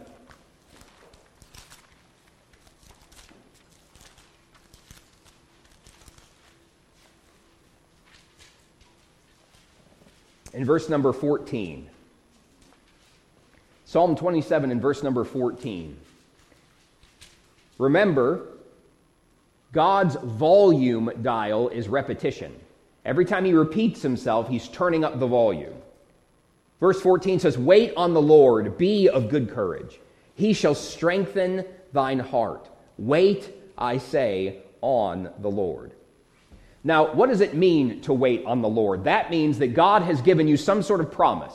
In 10.54 10.64
verse 10.64 10.88
number 10.88 11.12
14. 11.12 11.90
Psalm 13.84 14.16
27 14.16 14.70
in 14.70 14.80
verse 14.80 15.02
number 15.02 15.24
14. 15.24 15.96
Remember, 17.78 18.46
God's 19.72 20.14
volume 20.16 21.10
dial 21.22 21.68
is 21.68 21.88
repetition. 21.88 22.54
Every 23.04 23.24
time 23.24 23.44
he 23.44 23.52
repeats 23.52 24.00
himself, 24.00 24.48
he's 24.48 24.68
turning 24.68 25.04
up 25.04 25.18
the 25.18 25.26
volume. 25.26 25.74
Verse 26.80 27.00
14 27.00 27.40
says, 27.40 27.58
Wait 27.58 27.92
on 27.96 28.14
the 28.14 28.22
Lord, 28.22 28.78
be 28.78 29.08
of 29.08 29.28
good 29.28 29.50
courage. 29.50 30.00
He 30.34 30.52
shall 30.52 30.74
strengthen 30.74 31.64
thine 31.92 32.18
heart. 32.18 32.68
Wait, 32.96 33.52
I 33.76 33.98
say, 33.98 34.58
on 34.80 35.30
the 35.40 35.50
Lord. 35.50 35.92
Now, 36.86 37.12
what 37.14 37.30
does 37.30 37.40
it 37.40 37.54
mean 37.54 38.02
to 38.02 38.12
wait 38.12 38.44
on 38.44 38.60
the 38.60 38.68
Lord? 38.68 39.04
That 39.04 39.30
means 39.30 39.58
that 39.58 39.68
God 39.68 40.02
has 40.02 40.20
given 40.20 40.46
you 40.46 40.58
some 40.58 40.82
sort 40.82 41.00
of 41.00 41.10
promise. 41.10 41.54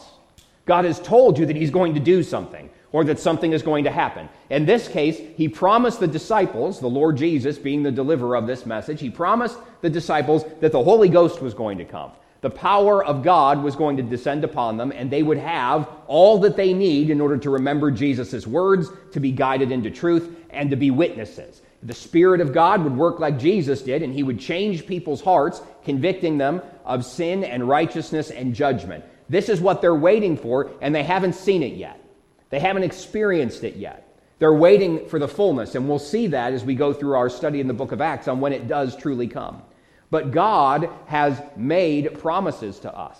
God 0.65 0.85
has 0.85 0.99
told 0.99 1.37
you 1.37 1.45
that 1.45 1.55
He's 1.55 1.69
going 1.69 1.93
to 1.93 1.99
do 1.99 2.23
something 2.23 2.69
or 2.91 3.03
that 3.03 3.19
something 3.19 3.53
is 3.53 3.61
going 3.61 3.83
to 3.83 3.91
happen. 3.91 4.27
In 4.49 4.65
this 4.65 4.87
case, 4.87 5.21
He 5.37 5.47
promised 5.47 5.99
the 5.99 6.07
disciples, 6.07 6.79
the 6.79 6.87
Lord 6.87 7.15
Jesus 7.17 7.59
being 7.59 7.83
the 7.83 7.91
deliverer 7.91 8.35
of 8.35 8.47
this 8.47 8.65
message, 8.65 8.99
He 8.99 9.11
promised 9.11 9.57
the 9.81 9.89
disciples 9.89 10.43
that 10.61 10.71
the 10.71 10.83
Holy 10.83 11.09
Ghost 11.09 11.41
was 11.41 11.53
going 11.53 11.77
to 11.77 11.85
come. 11.85 12.11
The 12.41 12.49
power 12.49 13.03
of 13.03 13.21
God 13.21 13.61
was 13.61 13.75
going 13.75 13.97
to 13.97 14.03
descend 14.03 14.43
upon 14.43 14.77
them, 14.77 14.91
and 14.95 15.11
they 15.11 15.23
would 15.23 15.37
have 15.37 15.89
all 16.07 16.39
that 16.39 16.55
they 16.55 16.73
need 16.73 17.09
in 17.09 17.21
order 17.21 17.37
to 17.37 17.49
remember 17.51 17.91
Jesus' 17.91 18.47
words, 18.47 18.89
to 19.11 19.19
be 19.19 19.31
guided 19.31 19.71
into 19.71 19.91
truth, 19.91 20.35
and 20.49 20.69
to 20.69 20.75
be 20.75 20.89
witnesses. 20.89 21.61
The 21.83 21.93
Spirit 21.93 22.41
of 22.41 22.53
God 22.53 22.83
would 22.83 22.97
work 22.97 23.19
like 23.19 23.39
Jesus 23.39 23.81
did, 23.81 24.03
and 24.03 24.13
He 24.13 24.23
would 24.23 24.39
change 24.39 24.85
people's 24.85 25.21
hearts, 25.21 25.61
convicting 25.85 26.37
them 26.37 26.61
of 26.85 27.05
sin 27.05 27.43
and 27.43 27.67
righteousness 27.67 28.31
and 28.31 28.53
judgment. 28.53 29.05
This 29.29 29.47
is 29.47 29.61
what 29.61 29.81
they're 29.81 29.95
waiting 29.95 30.35
for, 30.35 30.71
and 30.81 30.93
they 30.93 31.03
haven't 31.03 31.33
seen 31.33 31.63
it 31.63 31.75
yet. 31.75 32.03
They 32.49 32.59
haven't 32.59 32.83
experienced 32.83 33.63
it 33.63 33.75
yet. 33.75 34.05
They're 34.39 34.53
waiting 34.53 35.07
for 35.07 35.19
the 35.19 35.27
fullness, 35.27 35.75
and 35.75 35.87
we'll 35.87 35.99
see 35.99 36.27
that 36.27 36.53
as 36.53 36.63
we 36.63 36.75
go 36.75 36.93
through 36.93 37.13
our 37.13 37.29
study 37.29 37.59
in 37.59 37.67
the 37.67 37.73
book 37.73 37.91
of 37.91 38.01
Acts 38.01 38.27
on 38.27 38.39
when 38.39 38.53
it 38.53 38.67
does 38.67 38.95
truly 38.95 39.27
come. 39.27 39.61
But 40.09 40.31
God 40.31 40.89
has 41.07 41.41
made 41.55 42.19
promises 42.19 42.79
to 42.79 42.93
us. 42.93 43.19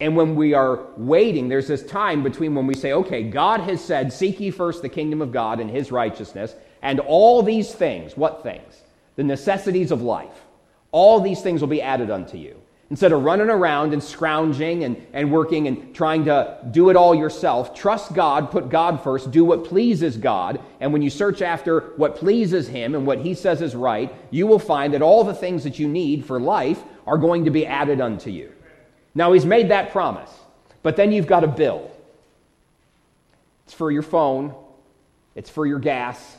And 0.00 0.16
when 0.16 0.36
we 0.36 0.54
are 0.54 0.80
waiting, 0.96 1.48
there's 1.48 1.68
this 1.68 1.84
time 1.84 2.22
between 2.22 2.54
when 2.54 2.66
we 2.66 2.74
say, 2.74 2.92
okay, 2.92 3.24
God 3.24 3.60
has 3.60 3.82
said, 3.82 4.12
Seek 4.12 4.38
ye 4.40 4.50
first 4.50 4.80
the 4.82 4.88
kingdom 4.88 5.20
of 5.20 5.32
God 5.32 5.60
and 5.60 5.70
his 5.70 5.90
righteousness, 5.90 6.54
and 6.82 7.00
all 7.00 7.42
these 7.42 7.72
things, 7.72 8.16
what 8.16 8.42
things? 8.42 8.82
The 9.16 9.24
necessities 9.24 9.90
of 9.90 10.02
life. 10.02 10.44
All 10.90 11.20
these 11.20 11.42
things 11.42 11.60
will 11.60 11.68
be 11.68 11.82
added 11.82 12.10
unto 12.10 12.36
you. 12.36 12.56
Instead 12.90 13.12
of 13.12 13.22
running 13.22 13.50
around 13.50 13.92
and 13.92 14.02
scrounging 14.02 14.84
and, 14.84 15.06
and 15.12 15.30
working 15.30 15.68
and 15.68 15.94
trying 15.94 16.24
to 16.24 16.58
do 16.70 16.88
it 16.88 16.96
all 16.96 17.14
yourself, 17.14 17.74
trust 17.74 18.14
God, 18.14 18.50
put 18.50 18.70
God 18.70 19.02
first, 19.02 19.30
do 19.30 19.44
what 19.44 19.64
pleases 19.64 20.16
God. 20.16 20.58
And 20.80 20.90
when 20.90 21.02
you 21.02 21.10
search 21.10 21.42
after 21.42 21.92
what 21.96 22.16
pleases 22.16 22.66
Him 22.66 22.94
and 22.94 23.06
what 23.06 23.18
He 23.18 23.34
says 23.34 23.60
is 23.60 23.74
right, 23.74 24.14
you 24.30 24.46
will 24.46 24.58
find 24.58 24.94
that 24.94 25.02
all 25.02 25.22
the 25.22 25.34
things 25.34 25.64
that 25.64 25.78
you 25.78 25.86
need 25.86 26.24
for 26.24 26.40
life 26.40 26.82
are 27.06 27.18
going 27.18 27.44
to 27.44 27.50
be 27.50 27.66
added 27.66 28.00
unto 28.00 28.30
you. 28.30 28.52
Now, 29.14 29.32
He's 29.32 29.44
made 29.44 29.68
that 29.68 29.92
promise, 29.92 30.30
but 30.82 30.96
then 30.96 31.12
you've 31.12 31.26
got 31.26 31.44
a 31.44 31.48
bill. 31.48 31.90
It's 33.66 33.74
for 33.74 33.90
your 33.90 34.00
phone, 34.02 34.54
it's 35.34 35.50
for 35.50 35.66
your 35.66 35.78
gas, 35.78 36.37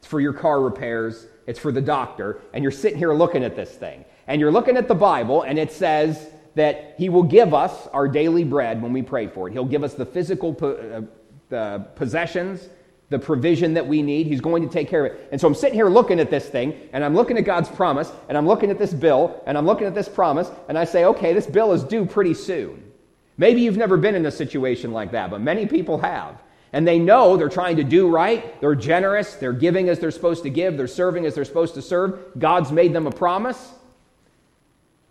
it's 0.00 0.08
for 0.08 0.18
your 0.18 0.32
car 0.32 0.62
repairs, 0.62 1.26
it's 1.46 1.58
for 1.58 1.70
the 1.70 1.80
doctor, 1.82 2.40
and 2.54 2.64
you're 2.64 2.72
sitting 2.72 2.96
here 2.96 3.12
looking 3.12 3.44
at 3.44 3.54
this 3.54 3.70
thing. 3.70 4.06
And 4.26 4.40
you're 4.40 4.50
looking 4.50 4.78
at 4.78 4.88
the 4.88 4.94
Bible, 4.94 5.42
and 5.42 5.58
it 5.58 5.70
says 5.70 6.26
that 6.54 6.94
He 6.96 7.10
will 7.10 7.22
give 7.22 7.52
us 7.52 7.86
our 7.88 8.08
daily 8.08 8.44
bread 8.44 8.80
when 8.80 8.94
we 8.94 9.02
pray 9.02 9.26
for 9.26 9.46
it. 9.46 9.52
He'll 9.52 9.66
give 9.66 9.84
us 9.84 9.92
the 9.92 10.06
physical 10.06 10.54
po- 10.54 11.06
uh, 11.52 11.78
possessions, 11.96 12.66
the 13.10 13.18
provision 13.18 13.74
that 13.74 13.86
we 13.86 14.00
need. 14.00 14.26
He's 14.26 14.40
going 14.40 14.66
to 14.66 14.72
take 14.72 14.88
care 14.88 15.04
of 15.04 15.12
it. 15.12 15.28
And 15.32 15.38
so 15.38 15.46
I'm 15.46 15.54
sitting 15.54 15.74
here 15.74 15.90
looking 15.90 16.18
at 16.18 16.30
this 16.30 16.48
thing, 16.48 16.74
and 16.94 17.04
I'm 17.04 17.14
looking 17.14 17.36
at 17.36 17.44
God's 17.44 17.68
promise, 17.68 18.10
and 18.30 18.38
I'm 18.38 18.46
looking 18.46 18.70
at 18.70 18.78
this 18.78 18.94
bill, 18.94 19.42
and 19.46 19.58
I'm 19.58 19.66
looking 19.66 19.86
at 19.86 19.94
this 19.94 20.08
promise, 20.08 20.50
and 20.68 20.78
I 20.78 20.86
say, 20.86 21.04
okay, 21.04 21.34
this 21.34 21.46
bill 21.46 21.72
is 21.74 21.84
due 21.84 22.06
pretty 22.06 22.32
soon. 22.32 22.90
Maybe 23.36 23.60
you've 23.60 23.76
never 23.76 23.98
been 23.98 24.14
in 24.14 24.24
a 24.24 24.30
situation 24.30 24.92
like 24.92 25.12
that, 25.12 25.30
but 25.30 25.42
many 25.42 25.66
people 25.66 25.98
have. 25.98 26.40
And 26.72 26.86
they 26.86 26.98
know 26.98 27.36
they're 27.36 27.48
trying 27.48 27.76
to 27.76 27.84
do 27.84 28.08
right. 28.08 28.60
They're 28.60 28.76
generous. 28.76 29.34
They're 29.34 29.52
giving 29.52 29.88
as 29.88 29.98
they're 29.98 30.10
supposed 30.10 30.44
to 30.44 30.50
give. 30.50 30.76
They're 30.76 30.86
serving 30.86 31.26
as 31.26 31.34
they're 31.34 31.44
supposed 31.44 31.74
to 31.74 31.82
serve. 31.82 32.18
God's 32.38 32.70
made 32.70 32.92
them 32.92 33.06
a 33.06 33.10
promise. 33.10 33.72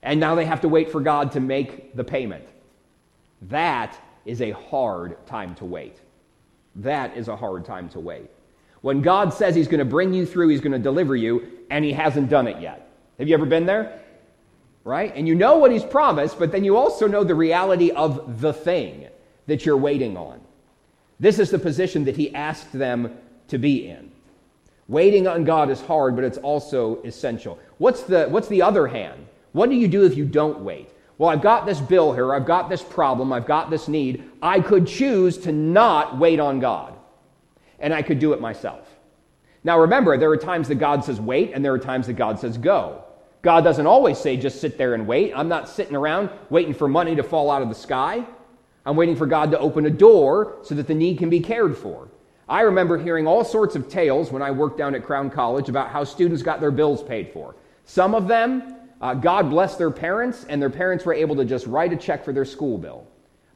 And 0.01 0.20
now 0.20 0.36
they 0.36 0.46
have 0.46 0.62
to 0.62 0.70
wait 0.70 0.92
for 0.92 1.01
God 1.01 1.34
to 1.34 1.39
make 1.39 1.96
the 1.96 2.04
payment. 2.04 2.46
That 3.44 3.98
is 4.25 4.42
a 4.42 4.51
hard 4.51 5.25
time 5.28 5.56
to 5.56 5.66
wait. 5.66 5.98
That 6.75 7.18
is 7.18 7.28
a 7.28 7.36
hard 7.36 7.66
time 7.66 7.89
to 7.89 8.00
wait. 8.00 8.30
When 8.82 9.01
God 9.01 9.34
says 9.34 9.56
He's 9.56 9.68
going 9.68 9.80
to 9.80 9.86
bring 9.86 10.13
you 10.13 10.25
through, 10.25 10.50
He's 10.50 10.62
going 10.62 10.72
to 10.72 10.80
deliver 10.80 11.16
you, 11.16 11.51
and 11.70 11.84
He 11.84 11.92
hasn't 11.92 12.30
done 12.30 12.48
it 12.48 12.62
yet. 12.62 12.89
Have 13.18 13.28
you 13.28 13.34
ever 13.34 13.46
been 13.46 13.66
there? 13.66 14.01
Right? 14.86 15.13
And 15.13 15.28
you 15.28 15.36
know 15.36 15.58
what 15.58 15.72
He's 15.72 15.84
promised, 15.84 16.39
but 16.39 16.51
then 16.54 16.63
you 16.63 16.78
also 16.78 17.08
know 17.08 17.25
the 17.25 17.36
reality 17.36 17.92
of 17.92 18.39
the 18.39 18.54
thing 18.54 19.08
that 19.48 19.66
you're 19.66 19.78
waiting 19.78 20.16
on. 20.16 20.39
This 21.19 21.39
is 21.39 21.51
the 21.51 21.59
position 21.59 22.05
that 22.05 22.15
He 22.15 22.33
asked 22.33 22.71
them 22.71 23.17
to 23.49 23.57
be 23.57 23.88
in. 23.88 24.11
Waiting 24.88 25.27
on 25.27 25.43
God 25.43 25.69
is 25.69 25.81
hard, 25.81 26.15
but 26.15 26.23
it's 26.23 26.38
also 26.38 27.01
essential. 27.03 27.59
What's 27.77 28.03
the, 28.03 28.27
what's 28.27 28.47
the 28.47 28.61
other 28.61 28.88
hand? 28.88 29.27
What 29.51 29.69
do 29.69 29.75
you 29.75 29.88
do 29.88 30.05
if 30.05 30.17
you 30.17 30.25
don't 30.25 30.61
wait? 30.61 30.89
Well, 31.17 31.29
I've 31.29 31.41
got 31.41 31.65
this 31.65 31.81
bill 31.81 32.13
here, 32.13 32.33
I've 32.33 32.45
got 32.45 32.69
this 32.69 32.81
problem, 32.81 33.33
I've 33.33 33.45
got 33.45 33.69
this 33.69 33.88
need. 33.88 34.23
I 34.41 34.61
could 34.61 34.88
choose 34.88 35.38
to 35.39 35.51
not 35.51 36.17
wait 36.17 36.39
on 36.39 36.59
God, 36.59 36.93
and 37.79 37.93
I 37.93 38.01
could 38.01 38.19
do 38.19 38.33
it 38.33 38.39
myself. 38.39 38.88
Now, 39.63 39.79
remember, 39.79 40.17
there 40.17 40.31
are 40.31 40.38
times 40.38 40.69
that 40.69 40.75
God 40.75 41.03
says 41.03 41.19
wait, 41.19 41.51
and 41.53 41.63
there 41.63 41.73
are 41.73 41.79
times 41.79 42.07
that 42.07 42.13
God 42.13 42.39
says 42.39 42.57
go. 42.57 43.03
God 43.41 43.63
doesn't 43.63 43.85
always 43.85 44.17
say 44.17 44.38
just 44.38 44.61
sit 44.61 44.77
there 44.77 44.93
and 44.93 45.05
wait. 45.05 45.33
I'm 45.35 45.49
not 45.49 45.67
sitting 45.67 45.95
around 45.95 46.29
waiting 46.49 46.73
for 46.73 46.88
money 46.88 47.15
to 47.15 47.23
fall 47.23 47.51
out 47.51 47.61
of 47.61 47.69
the 47.69 47.75
sky. 47.75 48.25
I'm 48.89 48.96
waiting 48.96 49.15
for 49.15 49.27
God 49.27 49.51
to 49.51 49.60
open 49.60 49.86
a 49.86 49.91
door 49.91 50.58
so 50.63 50.74
that 50.74 50.88
the 50.88 50.96
need 50.96 51.19
can 51.19 51.29
be 51.29 51.41
cared 51.41 51.77
for. 51.77 52.08
I 52.48 52.62
remember 52.62 52.98
hearing 52.98 53.27
all 53.27 53.43
sorts 53.43 53.75
of 53.75 53.88
tales 53.88 54.31
when 54.31 54.41
I 54.41 54.50
worked 54.50 54.79
down 54.79 54.96
at 54.96 55.05
Crown 55.05 55.29
College 55.29 55.69
about 55.69 55.91
how 55.91 56.03
students 56.03 56.41
got 56.41 56.60
their 56.60 56.72
bills 56.72 57.03
paid 57.03 57.31
for. 57.31 57.55
Some 57.86 58.15
of 58.15 58.27
them 58.27 58.77
uh, 59.00 59.13
God 59.13 59.51
blessed 59.51 59.77
their 59.77 59.91
parents, 59.91 60.43
and 60.50 60.60
their 60.60 60.72
parents 60.72 61.05
were 61.05 61.13
able 61.13 61.36
to 61.36 61.46
just 61.46 61.67
write 61.67 61.93
a 61.93 61.96
check 61.96 62.25
for 62.25 62.34
their 62.34 62.46
school 62.46 62.79
bill. 62.79 63.05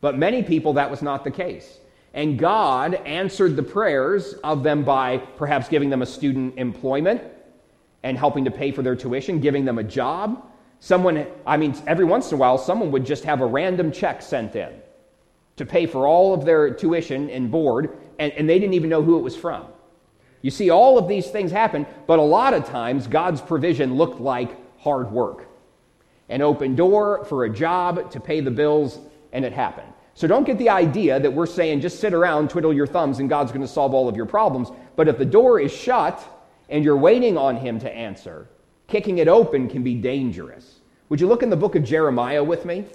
But 0.01 0.19
many 0.19 0.43
people, 0.43 0.73
that 0.73 0.91
was 0.91 1.01
not 1.01 1.23
the 1.23 1.31
case. 1.31 1.79
And 2.13 2.37
God 2.37 2.93
answered 2.93 3.55
the 3.55 3.63
prayers 3.63 4.33
of 4.43 4.61
them 4.61 4.83
by 4.83 5.17
perhaps 5.17 5.67
giving 5.67 5.89
them 5.89 6.03
a 6.03 6.05
student 6.05 6.59
employment 6.59 7.23
and 8.03 8.19
helping 8.19 8.45
to 8.45 8.51
pay 8.51 8.71
for 8.71 8.83
their 8.83 8.95
tuition, 8.95 9.39
giving 9.39 9.65
them 9.65 9.79
a 9.79 9.83
job. 9.83 10.45
Someone, 10.79 11.25
I 11.43 11.57
mean, 11.57 11.75
every 11.87 12.05
once 12.05 12.29
in 12.29 12.35
a 12.35 12.37
while, 12.37 12.59
someone 12.59 12.91
would 12.91 13.03
just 13.03 13.23
have 13.23 13.41
a 13.41 13.47
random 13.47 13.91
check 13.91 14.21
sent 14.21 14.55
in 14.55 14.71
to 15.55 15.65
pay 15.65 15.85
for 15.85 16.07
all 16.07 16.33
of 16.33 16.45
their 16.45 16.73
tuition 16.73 17.29
and 17.29 17.51
board, 17.51 17.97
and, 18.19 18.31
and 18.33 18.49
they 18.49 18.59
didn't 18.59 18.73
even 18.73 18.89
know 18.89 19.03
who 19.03 19.17
it 19.17 19.21
was 19.21 19.35
from. 19.35 19.65
You 20.41 20.51
see, 20.51 20.69
all 20.69 20.97
of 20.97 21.07
these 21.07 21.27
things 21.27 21.51
happen, 21.51 21.85
but 22.05 22.19
a 22.19 22.23
lot 22.23 22.53
of 22.53 22.65
times 22.65 23.07
God's 23.07 23.41
provision 23.41 23.95
looked 23.95 24.19
like 24.19 24.57
hard 24.79 25.11
work. 25.11 25.47
An 26.29 26.41
open 26.41 26.75
door 26.75 27.23
for 27.25 27.45
a 27.45 27.49
job 27.49 28.11
to 28.11 28.19
pay 28.19 28.41
the 28.41 28.51
bills, 28.51 28.99
and 29.31 29.45
it 29.45 29.53
happened. 29.53 29.93
So 30.15 30.27
don't 30.27 30.43
get 30.43 30.57
the 30.57 30.69
idea 30.69 31.19
that 31.19 31.31
we're 31.31 31.45
saying 31.45 31.81
just 31.81 31.99
sit 31.99 32.13
around, 32.13 32.49
twiddle 32.49 32.73
your 32.73 32.85
thumbs, 32.85 33.19
and 33.19 33.29
God's 33.29 33.51
going 33.51 33.61
to 33.61 33.67
solve 33.67 33.93
all 33.93 34.07
of 34.07 34.15
your 34.15 34.25
problems. 34.25 34.69
But 34.95 35.07
if 35.07 35.17
the 35.17 35.25
door 35.25 35.59
is 35.59 35.73
shut 35.73 36.23
and 36.69 36.83
you're 36.83 36.97
waiting 36.97 37.37
on 37.37 37.55
Him 37.55 37.79
to 37.79 37.91
answer, 37.91 38.47
kicking 38.87 39.19
it 39.19 39.27
open 39.27 39.69
can 39.69 39.81
be 39.81 39.95
dangerous. 39.95 40.81
Would 41.09 41.19
you 41.19 41.27
look 41.27 41.41
in 41.41 41.49
the 41.49 41.55
book 41.55 41.75
of 41.75 41.83
Jeremiah 41.83 42.43
with 42.43 42.65
me? 42.65 42.85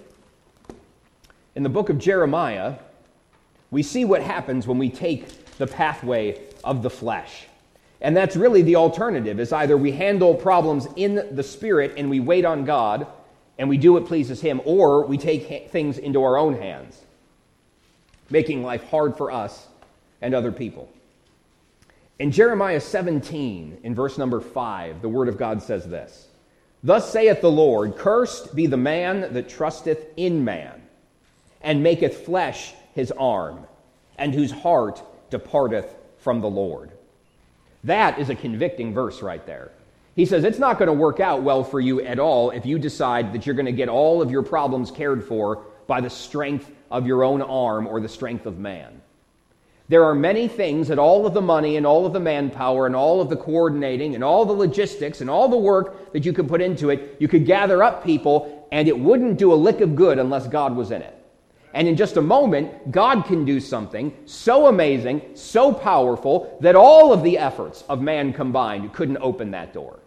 In 1.59 1.65
the 1.65 1.69
book 1.69 1.89
of 1.89 1.99
Jeremiah, 1.99 2.77
we 3.73 3.83
see 3.83 4.05
what 4.05 4.23
happens 4.23 4.69
when 4.69 4.79
we 4.79 4.89
take 4.89 5.57
the 5.57 5.67
pathway 5.67 6.41
of 6.63 6.85
the 6.85 6.89
flesh. 6.89 7.47
And 8.01 8.17
that's 8.17 8.37
really 8.37 8.63
the 8.63 8.77
alternative 8.77 9.41
is 9.41 9.53
either 9.53 9.77
we 9.77 9.91
handle 9.91 10.37
problems 10.37 10.87
in 10.95 11.35
the 11.35 11.43
spirit 11.43 11.95
and 11.97 12.09
we 12.09 12.21
wait 12.21 12.45
on 12.45 12.65
God 12.65 13.09
and 13.59 13.69
we 13.69 13.77
do 13.77 13.95
what 13.95 14.07
pleases 14.07 14.41
him 14.41 14.61
or 14.65 15.05
we 15.05 15.19
take 15.19 15.69
things 15.73 15.99
into 15.99 16.23
our 16.23 16.39
own 16.39 16.55
hands, 16.55 17.03
making 18.31 18.63
life 18.63 18.85
hard 18.85 19.17
for 19.17 19.33
us 19.33 19.67
and 20.23 20.37
other 20.37 20.53
people. 20.53 20.89
In 22.21 22.31
Jeremiah 22.31 22.81
17 22.81 23.79
in 23.83 23.95
verse 23.97 24.17
number 24.17 24.39
5, 24.39 25.03
the 25.03 25.09
word 25.09 25.27
of 25.27 25.37
God 25.37 25.61
says 25.61 25.89
this: 25.89 26.29
Thus 26.85 27.11
saith 27.11 27.41
the 27.41 27.51
Lord, 27.51 27.97
cursed 27.97 28.55
be 28.55 28.69
the 28.69 28.77
man 28.77 29.33
that 29.33 29.49
trusteth 29.49 30.07
in 30.17 30.45
man 30.45 30.78
and 31.61 31.83
maketh 31.83 32.25
flesh 32.25 32.75
his 32.95 33.13
arm 33.13 33.67
and 34.17 34.35
whose 34.35 34.51
heart 34.51 35.03
departeth 35.31 35.95
from 36.19 36.41
the 36.41 36.51
Lord. 36.51 36.91
That 37.85 38.19
is 38.19 38.31
a 38.31 38.35
convicting 38.35 38.93
verse 38.93 39.23
right 39.23 39.45
there. 39.47 39.71
He 40.17 40.27
says 40.27 40.43
it's 40.43 40.59
not 40.59 40.79
going 40.79 40.89
to 40.89 40.93
work 40.93 41.21
out 41.21 41.43
well 41.43 41.63
for 41.63 41.81
you 41.81 42.01
at 42.01 42.19
all 42.19 42.51
if 42.51 42.67
you 42.67 42.79
decide 42.79 43.33
that 43.33 43.47
you're 43.47 43.55
going 43.55 43.67
to 43.67 43.73
get 43.73 43.89
all 43.89 44.21
of 44.21 44.31
your 44.31 44.43
problems 44.43 44.91
cared 44.91 45.23
for 45.23 45.65
by 45.87 46.01
the 46.01 46.11
strength 46.11 46.71
of 46.91 47.07
your 47.07 47.23
own 47.23 47.41
arm 47.41 47.87
or 47.87 48.01
the 48.01 48.09
strength 48.09 48.45
of 48.45 48.59
man. 48.59 49.01
There 49.89 50.05
are 50.05 50.15
many 50.15 50.49
things 50.49 50.89
that 50.89 50.99
all 50.99 51.27
of 51.27 51.33
the 51.33 51.41
money 51.41 51.77
and 51.77 51.87
all 51.87 52.05
of 52.05 52.13
the 52.13 52.21
manpower 52.21 52.87
and 52.87 52.95
all 52.95 53.23
of 53.23 53.31
the 53.31 53.37
coordinating 53.37 54.15
and 54.15 54.23
all 54.23 54.45
the 54.45 54.53
logistics 54.53 55.23
and 55.23 55.31
all 55.31 55.49
the 55.49 55.57
work 55.57 56.13
that 56.13 56.27
you 56.27 56.33
could 56.33 56.49
put 56.49 56.61
into 56.61 56.91
it, 56.91 57.17
you 57.19 57.29
could 57.29 57.47
gather 57.47 57.83
up 57.83 58.05
people 58.05 58.69
and 58.71 58.87
it 58.87 58.99
wouldn't 58.99 59.39
do 59.39 59.53
a 59.53 59.55
lick 59.55 59.81
of 59.81 59.97
good 59.97 60.19
unless 60.19 60.47
God 60.47 60.77
was 60.77 60.91
in 60.91 61.01
it. 61.01 61.18
And 61.79 61.87
in 61.87 61.95
just 61.95 62.17
a 62.17 62.21
moment, 62.21 62.91
God 62.91 63.25
can 63.25 63.45
do 63.45 63.61
something 63.61 64.13
so 64.27 64.67
amazing, 64.67 65.23
so 65.35 65.73
powerful, 65.73 66.59
that 66.61 66.75
all 66.75 67.13
of 67.13 67.23
the 67.23 67.39
efforts 67.39 67.85
of 67.89 68.03
man 68.03 68.33
combined 68.33 68.93
couldn't 68.93 69.19
open 69.19 69.53
that 69.53 69.73
door. 69.73 70.01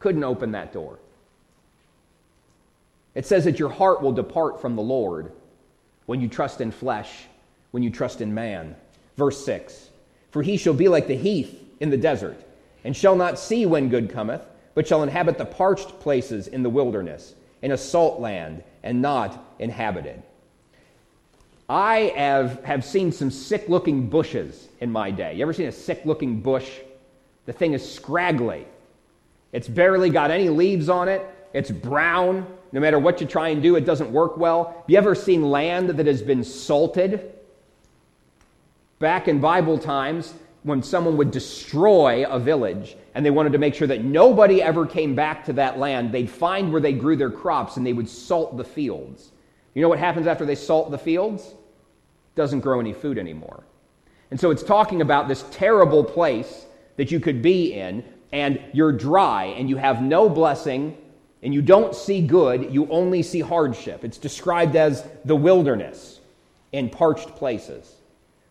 couldn't 0.00 0.22
open 0.22 0.52
that 0.52 0.70
door. 0.70 0.98
It 3.14 3.24
says 3.24 3.44
that 3.44 3.58
your 3.58 3.70
heart 3.70 4.02
will 4.02 4.12
depart 4.12 4.60
from 4.60 4.76
the 4.76 4.82
Lord 4.82 5.32
when 6.04 6.20
you 6.20 6.28
trust 6.28 6.60
in 6.60 6.70
flesh, 6.70 7.24
when 7.70 7.82
you 7.82 7.88
trust 7.88 8.20
in 8.20 8.34
man. 8.34 8.76
Verse 9.16 9.42
6 9.46 9.88
For 10.30 10.42
he 10.42 10.58
shall 10.58 10.74
be 10.74 10.88
like 10.88 11.06
the 11.06 11.16
heath 11.16 11.58
in 11.80 11.88
the 11.88 11.96
desert, 11.96 12.36
and 12.84 12.94
shall 12.94 13.16
not 13.16 13.38
see 13.38 13.64
when 13.64 13.88
good 13.88 14.10
cometh, 14.10 14.42
but 14.74 14.86
shall 14.86 15.02
inhabit 15.02 15.38
the 15.38 15.46
parched 15.46 16.00
places 16.00 16.48
in 16.48 16.62
the 16.62 16.68
wilderness, 16.68 17.34
in 17.62 17.72
a 17.72 17.78
salt 17.78 18.20
land, 18.20 18.62
and 18.82 19.00
not 19.00 19.42
inhabited. 19.58 20.22
I 21.68 22.12
have, 22.16 22.62
have 22.64 22.84
seen 22.84 23.10
some 23.12 23.30
sick 23.30 23.68
looking 23.68 24.08
bushes 24.08 24.68
in 24.80 24.92
my 24.92 25.10
day. 25.10 25.34
You 25.34 25.42
ever 25.42 25.52
seen 25.52 25.68
a 25.68 25.72
sick 25.72 26.02
looking 26.04 26.40
bush? 26.40 26.70
The 27.46 27.52
thing 27.52 27.72
is 27.72 27.88
scraggly. 27.88 28.66
It's 29.52 29.68
barely 29.68 30.10
got 30.10 30.30
any 30.30 30.48
leaves 30.48 30.88
on 30.88 31.08
it. 31.08 31.26
It's 31.52 31.70
brown. 31.70 32.46
No 32.72 32.80
matter 32.80 32.98
what 32.98 33.20
you 33.20 33.26
try 33.26 33.48
and 33.48 33.62
do, 33.62 33.76
it 33.76 33.86
doesn't 33.86 34.10
work 34.10 34.36
well. 34.36 34.74
Have 34.76 34.84
you 34.88 34.98
ever 34.98 35.14
seen 35.14 35.50
land 35.50 35.90
that 35.90 36.06
has 36.06 36.22
been 36.22 36.44
salted? 36.44 37.32
Back 38.98 39.28
in 39.28 39.40
Bible 39.40 39.78
times, 39.78 40.34
when 40.64 40.82
someone 40.82 41.16
would 41.16 41.30
destroy 41.30 42.26
a 42.26 42.38
village 42.38 42.96
and 43.14 43.24
they 43.24 43.30
wanted 43.30 43.52
to 43.52 43.58
make 43.58 43.74
sure 43.74 43.86
that 43.86 44.02
nobody 44.02 44.60
ever 44.60 44.86
came 44.86 45.14
back 45.14 45.44
to 45.44 45.52
that 45.54 45.78
land, 45.78 46.10
they'd 46.10 46.28
find 46.28 46.72
where 46.72 46.80
they 46.80 46.92
grew 46.92 47.16
their 47.16 47.30
crops 47.30 47.76
and 47.76 47.86
they 47.86 47.92
would 47.92 48.08
salt 48.08 48.56
the 48.56 48.64
fields. 48.64 49.30
You 49.74 49.82
know 49.82 49.88
what 49.88 49.98
happens 49.98 50.26
after 50.26 50.46
they 50.46 50.54
salt 50.54 50.90
the 50.90 50.98
fields? 50.98 51.54
Doesn't 52.36 52.60
grow 52.60 52.80
any 52.80 52.92
food 52.92 53.18
anymore. 53.18 53.64
And 54.30 54.40
so 54.40 54.50
it's 54.50 54.62
talking 54.62 55.02
about 55.02 55.28
this 55.28 55.44
terrible 55.50 56.02
place 56.02 56.66
that 56.96 57.10
you 57.10 57.20
could 57.20 57.42
be 57.42 57.72
in, 57.74 58.04
and 58.32 58.60
you're 58.72 58.92
dry, 58.92 59.44
and 59.44 59.68
you 59.68 59.76
have 59.76 60.00
no 60.00 60.28
blessing, 60.28 60.96
and 61.42 61.52
you 61.52 61.60
don't 61.60 61.94
see 61.94 62.26
good, 62.26 62.72
you 62.72 62.88
only 62.88 63.22
see 63.22 63.40
hardship. 63.40 64.04
It's 64.04 64.18
described 64.18 64.76
as 64.76 65.06
the 65.24 65.36
wilderness 65.36 66.20
in 66.72 66.88
parched 66.88 67.36
places. 67.36 67.94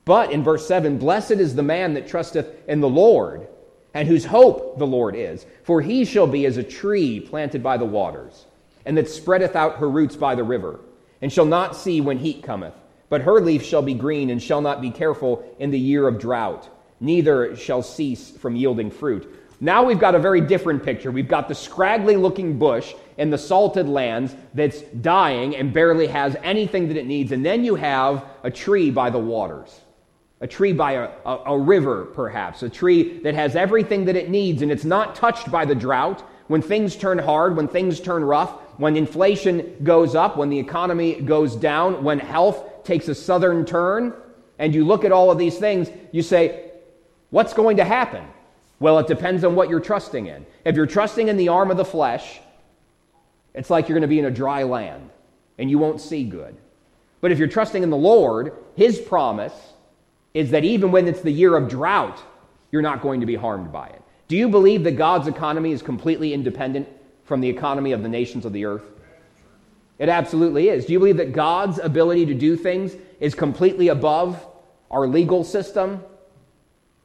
But 0.05 0.31
in 0.31 0.43
verse 0.43 0.67
7, 0.67 0.97
blessed 0.97 1.31
is 1.31 1.55
the 1.55 1.63
man 1.63 1.93
that 1.93 2.07
trusteth 2.07 2.47
in 2.67 2.81
the 2.81 2.89
Lord, 2.89 3.47
and 3.93 4.07
whose 4.07 4.25
hope 4.25 4.77
the 4.77 4.87
Lord 4.87 5.15
is. 5.15 5.45
For 5.63 5.81
he 5.81 6.05
shall 6.05 6.27
be 6.27 6.45
as 6.45 6.57
a 6.57 6.63
tree 6.63 7.19
planted 7.19 7.63
by 7.63 7.77
the 7.77 7.85
waters, 7.85 8.45
and 8.85 8.97
that 8.97 9.09
spreadeth 9.09 9.55
out 9.55 9.77
her 9.77 9.89
roots 9.89 10.15
by 10.15 10.35
the 10.35 10.43
river, 10.43 10.79
and 11.23 11.31
shall 11.31 11.45
not 11.45 11.75
see 11.75 12.01
when 12.01 12.19
heat 12.19 12.43
cometh. 12.43 12.73
But 13.07 13.21
her 13.21 13.39
leaf 13.39 13.63
shall 13.63 13.81
be 13.81 13.93
green, 13.93 14.29
and 14.29 14.43
shall 14.43 14.59
not 14.59 14.81
be 14.81 14.91
careful 14.91 15.43
in 15.57 15.71
the 15.71 15.79
year 15.79 16.05
of 16.05 16.19
drought, 16.19 16.69
neither 16.99 17.55
shall 17.55 17.81
cease 17.81 18.29
from 18.29 18.57
yielding 18.57 18.91
fruit. 18.91 19.39
Now 19.61 19.85
we've 19.85 19.99
got 19.99 20.15
a 20.15 20.19
very 20.19 20.41
different 20.41 20.83
picture. 20.83 21.11
We've 21.11 21.27
got 21.27 21.47
the 21.47 21.55
scraggly 21.55 22.17
looking 22.17 22.59
bush 22.59 22.93
in 23.17 23.29
the 23.29 23.37
salted 23.37 23.87
lands 23.87 24.35
that's 24.53 24.81
dying 24.81 25.55
and 25.55 25.71
barely 25.71 26.07
has 26.07 26.35
anything 26.43 26.89
that 26.89 26.97
it 26.97 27.07
needs. 27.07 27.31
And 27.31 27.45
then 27.45 27.63
you 27.63 27.75
have 27.75 28.25
a 28.43 28.51
tree 28.51 28.91
by 28.91 29.09
the 29.09 29.19
waters 29.19 29.79
a 30.41 30.47
tree 30.47 30.73
by 30.73 30.91
a, 30.91 31.09
a, 31.25 31.37
a, 31.45 31.57
river, 31.57 32.03
perhaps, 32.13 32.63
a 32.63 32.69
tree 32.69 33.19
that 33.19 33.33
has 33.33 33.55
everything 33.55 34.03
that 34.03 34.17
it 34.17 34.29
needs 34.29 34.61
and 34.61 34.73
it's 34.73 34.83
not 34.83 35.15
touched 35.15 35.49
by 35.49 35.63
the 35.63 35.73
drought. 35.73 36.19
When 36.47 36.61
things 36.61 36.97
turn 36.97 37.17
hard, 37.17 37.55
when 37.55 37.69
things 37.69 38.01
turn 38.01 38.25
rough, 38.25 38.53
when 38.77 38.95
inflation 38.95 39.77
goes 39.83 40.15
up, 40.15 40.37
when 40.37 40.49
the 40.49 40.59
economy 40.59 41.21
goes 41.21 41.55
down, 41.55 42.03
when 42.03 42.19
health 42.19 42.83
takes 42.83 43.07
a 43.07 43.15
southern 43.15 43.65
turn, 43.65 44.13
and 44.59 44.73
you 44.73 44.85
look 44.85 45.03
at 45.05 45.11
all 45.11 45.31
of 45.31 45.37
these 45.37 45.57
things, 45.57 45.89
you 46.11 46.21
say, 46.21 46.71
What's 47.29 47.53
going 47.53 47.77
to 47.77 47.83
happen? 47.83 48.23
Well, 48.79 48.99
it 48.99 49.07
depends 49.07 49.43
on 49.43 49.55
what 49.55 49.67
you're 49.67 49.79
trusting 49.79 50.27
in. 50.27 50.45
If 50.65 50.75
you're 50.75 50.85
trusting 50.85 51.27
in 51.27 51.37
the 51.37 51.47
arm 51.47 51.71
of 51.71 51.77
the 51.77 51.85
flesh, 51.85 52.39
it's 53.55 53.69
like 53.69 53.87
you're 53.87 53.95
going 53.95 54.03
to 54.03 54.07
be 54.07 54.19
in 54.19 54.25
a 54.25 54.31
dry 54.31 54.63
land 54.63 55.09
and 55.57 55.69
you 55.69 55.79
won't 55.79 55.99
see 55.99 56.23
good. 56.23 56.55
But 57.21 57.31
if 57.31 57.39
you're 57.39 57.47
trusting 57.47 57.81
in 57.81 57.89
the 57.89 57.97
Lord, 57.97 58.53
His 58.75 58.99
promise, 58.99 59.53
is 60.33 60.51
that 60.51 60.63
even 60.63 60.91
when 60.91 61.07
it's 61.07 61.21
the 61.21 61.31
year 61.31 61.55
of 61.55 61.69
drought, 61.69 62.21
you're 62.71 62.81
not 62.81 63.01
going 63.01 63.19
to 63.19 63.25
be 63.25 63.35
harmed 63.35 63.71
by 63.71 63.87
it. 63.87 64.01
Do 64.27 64.35
you 64.35 64.49
believe 64.49 64.83
that 64.83 64.91
God's 64.91 65.27
economy 65.27 65.71
is 65.71 65.81
completely 65.81 66.33
independent 66.33 66.87
from 67.25 67.41
the 67.41 67.49
economy 67.49 67.91
of 67.91 68.03
the 68.03 68.09
nations 68.09 68.45
of 68.45 68.53
the 68.53 68.65
earth? 68.65 68.83
It 69.99 70.09
absolutely 70.09 70.69
is. 70.69 70.85
Do 70.85 70.93
you 70.93 70.99
believe 70.99 71.17
that 71.17 71.33
God's 71.33 71.79
ability 71.79 72.25
to 72.27 72.33
do 72.33 72.55
things 72.55 72.95
is 73.19 73.35
completely 73.35 73.89
above 73.89 74.45
our 74.89 75.07
legal 75.07 75.43
system, 75.43 76.03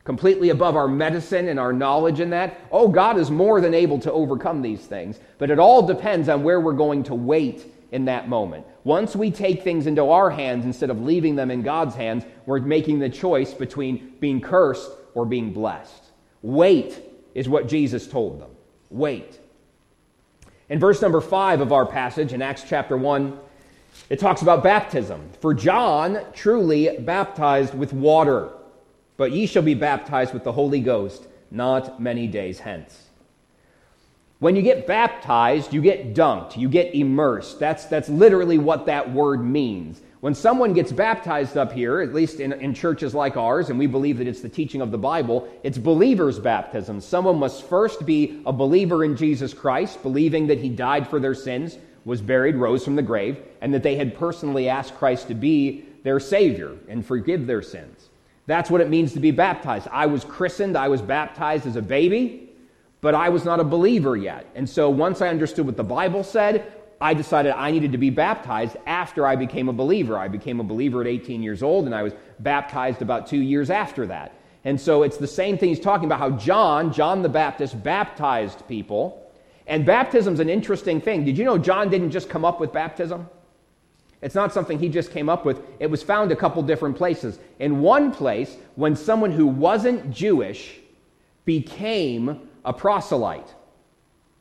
completely 0.04 0.50
above 0.50 0.74
our 0.74 0.88
medicine 0.88 1.48
and 1.48 1.60
our 1.60 1.72
knowledge 1.72 2.20
in 2.20 2.30
that? 2.30 2.58
Oh, 2.72 2.88
God 2.88 3.18
is 3.18 3.30
more 3.30 3.60
than 3.60 3.74
able 3.74 3.98
to 4.00 4.12
overcome 4.12 4.62
these 4.62 4.80
things, 4.80 5.20
but 5.38 5.50
it 5.50 5.58
all 5.58 5.86
depends 5.86 6.28
on 6.28 6.42
where 6.42 6.60
we're 6.60 6.72
going 6.72 7.04
to 7.04 7.14
wait 7.14 7.66
in 7.92 8.06
that 8.06 8.28
moment. 8.28 8.66
Once 8.84 9.14
we 9.14 9.30
take 9.30 9.62
things 9.62 9.86
into 9.86 10.10
our 10.10 10.30
hands 10.30 10.64
instead 10.64 10.90
of 10.90 11.02
leaving 11.02 11.36
them 11.36 11.50
in 11.50 11.62
God's 11.62 11.94
hands, 11.94 12.24
we're 12.46 12.60
making 12.60 12.98
the 12.98 13.08
choice 13.08 13.54
between 13.54 14.14
being 14.20 14.40
cursed 14.40 14.90
or 15.14 15.24
being 15.24 15.52
blessed. 15.52 16.04
Wait 16.42 17.00
is 17.34 17.48
what 17.48 17.68
Jesus 17.68 18.06
told 18.06 18.40
them. 18.40 18.50
Wait. 18.90 19.38
In 20.68 20.78
verse 20.78 21.00
number 21.00 21.20
5 21.20 21.60
of 21.60 21.72
our 21.72 21.86
passage 21.86 22.32
in 22.32 22.42
Acts 22.42 22.64
chapter 22.66 22.96
1, 22.96 23.38
it 24.10 24.18
talks 24.18 24.42
about 24.42 24.62
baptism. 24.62 25.30
For 25.40 25.54
John 25.54 26.18
truly 26.34 26.98
baptized 26.98 27.74
with 27.74 27.92
water, 27.92 28.50
but 29.16 29.32
ye 29.32 29.46
shall 29.46 29.62
be 29.62 29.74
baptized 29.74 30.34
with 30.34 30.44
the 30.44 30.52
Holy 30.52 30.80
Ghost 30.80 31.26
not 31.50 32.00
many 32.00 32.26
days 32.26 32.60
hence. 32.60 33.06
When 34.40 34.54
you 34.54 34.62
get 34.62 34.86
baptized, 34.86 35.72
you 35.72 35.80
get 35.80 36.14
dunked, 36.14 36.56
you 36.56 36.68
get 36.68 36.94
immersed. 36.94 37.58
That's, 37.58 37.86
that's 37.86 38.08
literally 38.08 38.58
what 38.58 38.86
that 38.86 39.12
word 39.12 39.42
means. 39.44 40.00
When 40.20 40.34
someone 40.34 40.72
gets 40.72 40.90
baptized 40.90 41.56
up 41.56 41.72
here, 41.72 42.00
at 42.00 42.12
least 42.12 42.40
in, 42.40 42.52
in 42.52 42.74
churches 42.74 43.14
like 43.14 43.36
ours, 43.36 43.70
and 43.70 43.78
we 43.78 43.86
believe 43.86 44.18
that 44.18 44.26
it's 44.26 44.40
the 44.40 44.48
teaching 44.48 44.80
of 44.80 44.90
the 44.90 44.98
Bible, 44.98 45.48
it's 45.62 45.78
believer's 45.78 46.40
baptism. 46.40 47.00
Someone 47.00 47.38
must 47.38 47.64
first 47.64 48.04
be 48.04 48.42
a 48.44 48.52
believer 48.52 49.04
in 49.04 49.16
Jesus 49.16 49.54
Christ, 49.54 50.02
believing 50.02 50.48
that 50.48 50.58
he 50.58 50.68
died 50.68 51.06
for 51.06 51.20
their 51.20 51.34
sins, 51.34 51.78
was 52.04 52.20
buried, 52.20 52.56
rose 52.56 52.84
from 52.84 52.96
the 52.96 53.02
grave, 53.02 53.38
and 53.60 53.72
that 53.72 53.84
they 53.84 53.94
had 53.94 54.16
personally 54.16 54.68
asked 54.68 54.96
Christ 54.96 55.28
to 55.28 55.34
be 55.34 55.84
their 56.02 56.18
Savior 56.18 56.76
and 56.88 57.06
forgive 57.06 57.46
their 57.46 57.62
sins. 57.62 58.08
That's 58.46 58.70
what 58.70 58.80
it 58.80 58.90
means 58.90 59.12
to 59.12 59.20
be 59.20 59.30
baptized. 59.30 59.86
I 59.92 60.06
was 60.06 60.24
christened, 60.24 60.76
I 60.76 60.88
was 60.88 61.02
baptized 61.02 61.66
as 61.66 61.76
a 61.76 61.82
baby 61.82 62.48
but 63.00 63.14
I 63.14 63.28
was 63.28 63.44
not 63.44 63.60
a 63.60 63.64
believer 63.64 64.16
yet. 64.16 64.46
And 64.54 64.68
so 64.68 64.90
once 64.90 65.22
I 65.22 65.28
understood 65.28 65.66
what 65.66 65.76
the 65.76 65.84
Bible 65.84 66.24
said, 66.24 66.72
I 67.00 67.14
decided 67.14 67.52
I 67.52 67.70
needed 67.70 67.92
to 67.92 67.98
be 67.98 68.10
baptized 68.10 68.76
after 68.86 69.26
I 69.26 69.36
became 69.36 69.68
a 69.68 69.72
believer. 69.72 70.18
I 70.18 70.28
became 70.28 70.60
a 70.60 70.64
believer 70.64 71.00
at 71.00 71.06
18 71.06 71.42
years 71.42 71.62
old, 71.62 71.86
and 71.86 71.94
I 71.94 72.02
was 72.02 72.12
baptized 72.40 73.02
about 73.02 73.26
two 73.26 73.40
years 73.40 73.70
after 73.70 74.06
that. 74.06 74.34
And 74.64 74.80
so 74.80 75.02
it's 75.04 75.16
the 75.16 75.26
same 75.26 75.56
thing 75.56 75.68
he's 75.68 75.80
talking 75.80 76.06
about 76.06 76.18
how 76.18 76.30
John, 76.30 76.92
John 76.92 77.22
the 77.22 77.28
Baptist, 77.28 77.80
baptized 77.82 78.66
people. 78.66 79.30
And 79.66 79.86
baptism's 79.86 80.40
an 80.40 80.48
interesting 80.48 81.00
thing. 81.00 81.24
Did 81.24 81.38
you 81.38 81.44
know 81.44 81.58
John 81.58 81.88
didn't 81.88 82.10
just 82.10 82.28
come 82.28 82.44
up 82.44 82.58
with 82.58 82.72
baptism? 82.72 83.28
It's 84.20 84.34
not 84.34 84.52
something 84.52 84.78
he 84.78 84.88
just 84.88 85.12
came 85.12 85.28
up 85.28 85.44
with. 85.44 85.62
It 85.78 85.86
was 85.86 86.02
found 86.02 86.32
a 86.32 86.36
couple 86.36 86.60
different 86.62 86.96
places. 86.96 87.38
In 87.60 87.80
one 87.80 88.12
place, 88.12 88.56
when 88.74 88.96
someone 88.96 89.30
who 89.30 89.46
wasn't 89.46 90.10
Jewish 90.10 90.80
became 91.44 92.48
a 92.64 92.72
proselyte. 92.72 93.54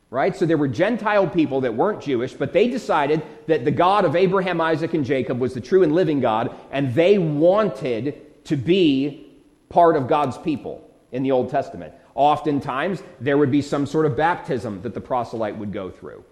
Right? 0.10 0.36
So 0.36 0.46
there 0.46 0.58
were 0.58 0.70
Gentile 0.70 1.28
people 1.28 1.62
that 1.62 1.74
weren't 1.74 2.02
Jewish, 2.02 2.34
but 2.34 2.54
they 2.54 2.70
decided 2.70 3.24
that 3.48 3.66
the 3.66 3.72
God 3.72 4.06
of 4.06 4.16
Abraham, 4.16 4.62
Isaac, 4.62 4.94
and 4.94 5.04
Jacob 5.04 5.40
was 5.40 5.54
the 5.54 5.60
true 5.60 5.84
and 5.84 5.94
living 5.94 6.22
God, 6.22 6.56
and 6.72 6.94
they 6.94 7.18
wanted 7.18 8.46
to 8.46 8.56
be 8.56 9.28
part 9.68 9.98
of 9.98 10.08
God's 10.08 10.38
people 10.38 10.90
in 11.12 11.24
the 11.24 11.32
Old 11.32 11.50
Testament. 11.50 11.94
Oftentimes, 12.16 13.04
there 13.20 13.38
would 13.38 13.52
be 13.52 13.62
some 13.62 13.86
sort 13.86 14.06
of 14.06 14.16
baptism 14.16 14.82
that 14.82 14.94
the 14.94 15.02
proselyte 15.02 15.58
would 15.58 15.74
go 15.74 15.92
through. 15.92 16.24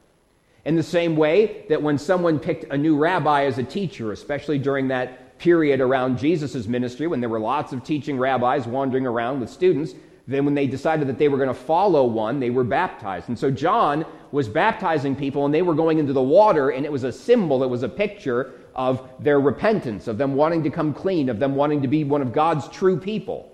In 0.64 0.76
the 0.76 0.84
same 0.84 1.16
way 1.16 1.66
that 1.70 1.82
when 1.82 1.98
someone 1.98 2.40
picked 2.40 2.72
a 2.74 2.78
new 2.78 2.98
rabbi 2.98 3.44
as 3.44 3.58
a 3.58 3.64
teacher, 3.64 4.12
especially 4.12 4.58
during 4.58 4.88
that 4.88 5.38
period 5.38 5.82
around 5.82 6.18
Jesus' 6.18 6.66
ministry, 6.66 7.08
when 7.08 7.20
there 7.20 7.30
were 7.30 7.40
lots 7.40 7.74
of 7.74 7.84
teaching 7.84 8.18
rabbis 8.18 8.66
wandering 8.66 9.06
around 9.06 9.42
with 9.42 9.50
students, 9.50 9.94
then, 10.28 10.44
when 10.44 10.56
they 10.56 10.66
decided 10.66 11.08
that 11.08 11.20
they 11.20 11.28
were 11.28 11.38
going 11.38 11.50
to 11.50 11.54
follow 11.54 12.04
one, 12.04 12.40
they 12.40 12.50
were 12.50 12.64
baptized. 12.64 13.30
And 13.30 13.38
so, 13.38 13.52
John 13.52 14.06
was 14.32 14.48
baptizing 14.48 15.16
people, 15.16 15.46
and 15.46 15.54
they 15.54 15.62
were 15.62 15.76
going 15.76 16.00
into 16.00 16.14
the 16.14 16.22
water, 16.22 16.72
and 16.72 16.84
it 16.84 16.92
was 16.92 17.04
a 17.04 17.12
symbol, 17.12 17.64
it 17.64 17.70
was 17.70 17.84
a 17.84 17.90
picture 17.90 18.54
of 18.74 19.08
their 19.20 19.40
repentance, 19.40 20.08
of 20.08 20.18
them 20.18 20.34
wanting 20.34 20.64
to 20.64 20.72
come 20.72 20.94
clean, 20.94 21.30
of 21.30 21.38
them 21.38 21.56
wanting 21.56 21.84
to 21.84 21.88
be 21.88 22.04
one 22.04 22.24
of 22.24 22.34
God's 22.34 22.68
true 22.70 23.00
people. 23.00 23.52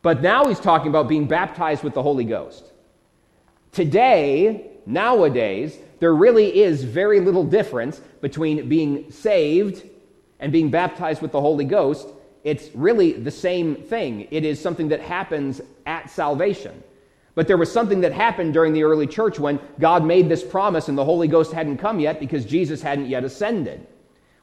But 0.00 0.22
now 0.22 0.46
he's 0.46 0.58
talking 0.58 0.88
about 0.88 1.08
being 1.08 1.26
baptized 1.28 1.84
with 1.84 1.94
the 1.94 2.02
Holy 2.02 2.24
Ghost. 2.24 2.64
Today, 3.70 4.70
nowadays, 4.86 5.78
there 6.00 6.14
really 6.14 6.60
is 6.62 6.82
very 6.82 7.20
little 7.20 7.44
difference 7.44 8.00
between 8.20 8.68
being 8.68 9.10
saved 9.10 9.88
and 10.40 10.50
being 10.50 10.70
baptized 10.70 11.22
with 11.22 11.32
the 11.32 11.40
Holy 11.40 11.64
Ghost 11.64 12.08
it's 12.44 12.70
really 12.74 13.12
the 13.12 13.30
same 13.30 13.76
thing. 13.76 14.28
It 14.30 14.44
is 14.44 14.60
something 14.60 14.88
that 14.88 15.00
happens 15.00 15.60
at 15.86 16.10
salvation. 16.10 16.82
But 17.34 17.46
there 17.46 17.56
was 17.56 17.72
something 17.72 18.00
that 18.02 18.12
happened 18.12 18.52
during 18.52 18.72
the 18.72 18.82
early 18.82 19.06
church 19.06 19.38
when 19.38 19.58
God 19.80 20.04
made 20.04 20.28
this 20.28 20.42
promise 20.42 20.88
and 20.88 20.98
the 20.98 21.04
Holy 21.04 21.28
Ghost 21.28 21.52
hadn't 21.52 21.78
come 21.78 21.98
yet 21.98 22.20
because 22.20 22.44
Jesus 22.44 22.82
hadn't 22.82 23.06
yet 23.06 23.24
ascended. 23.24 23.86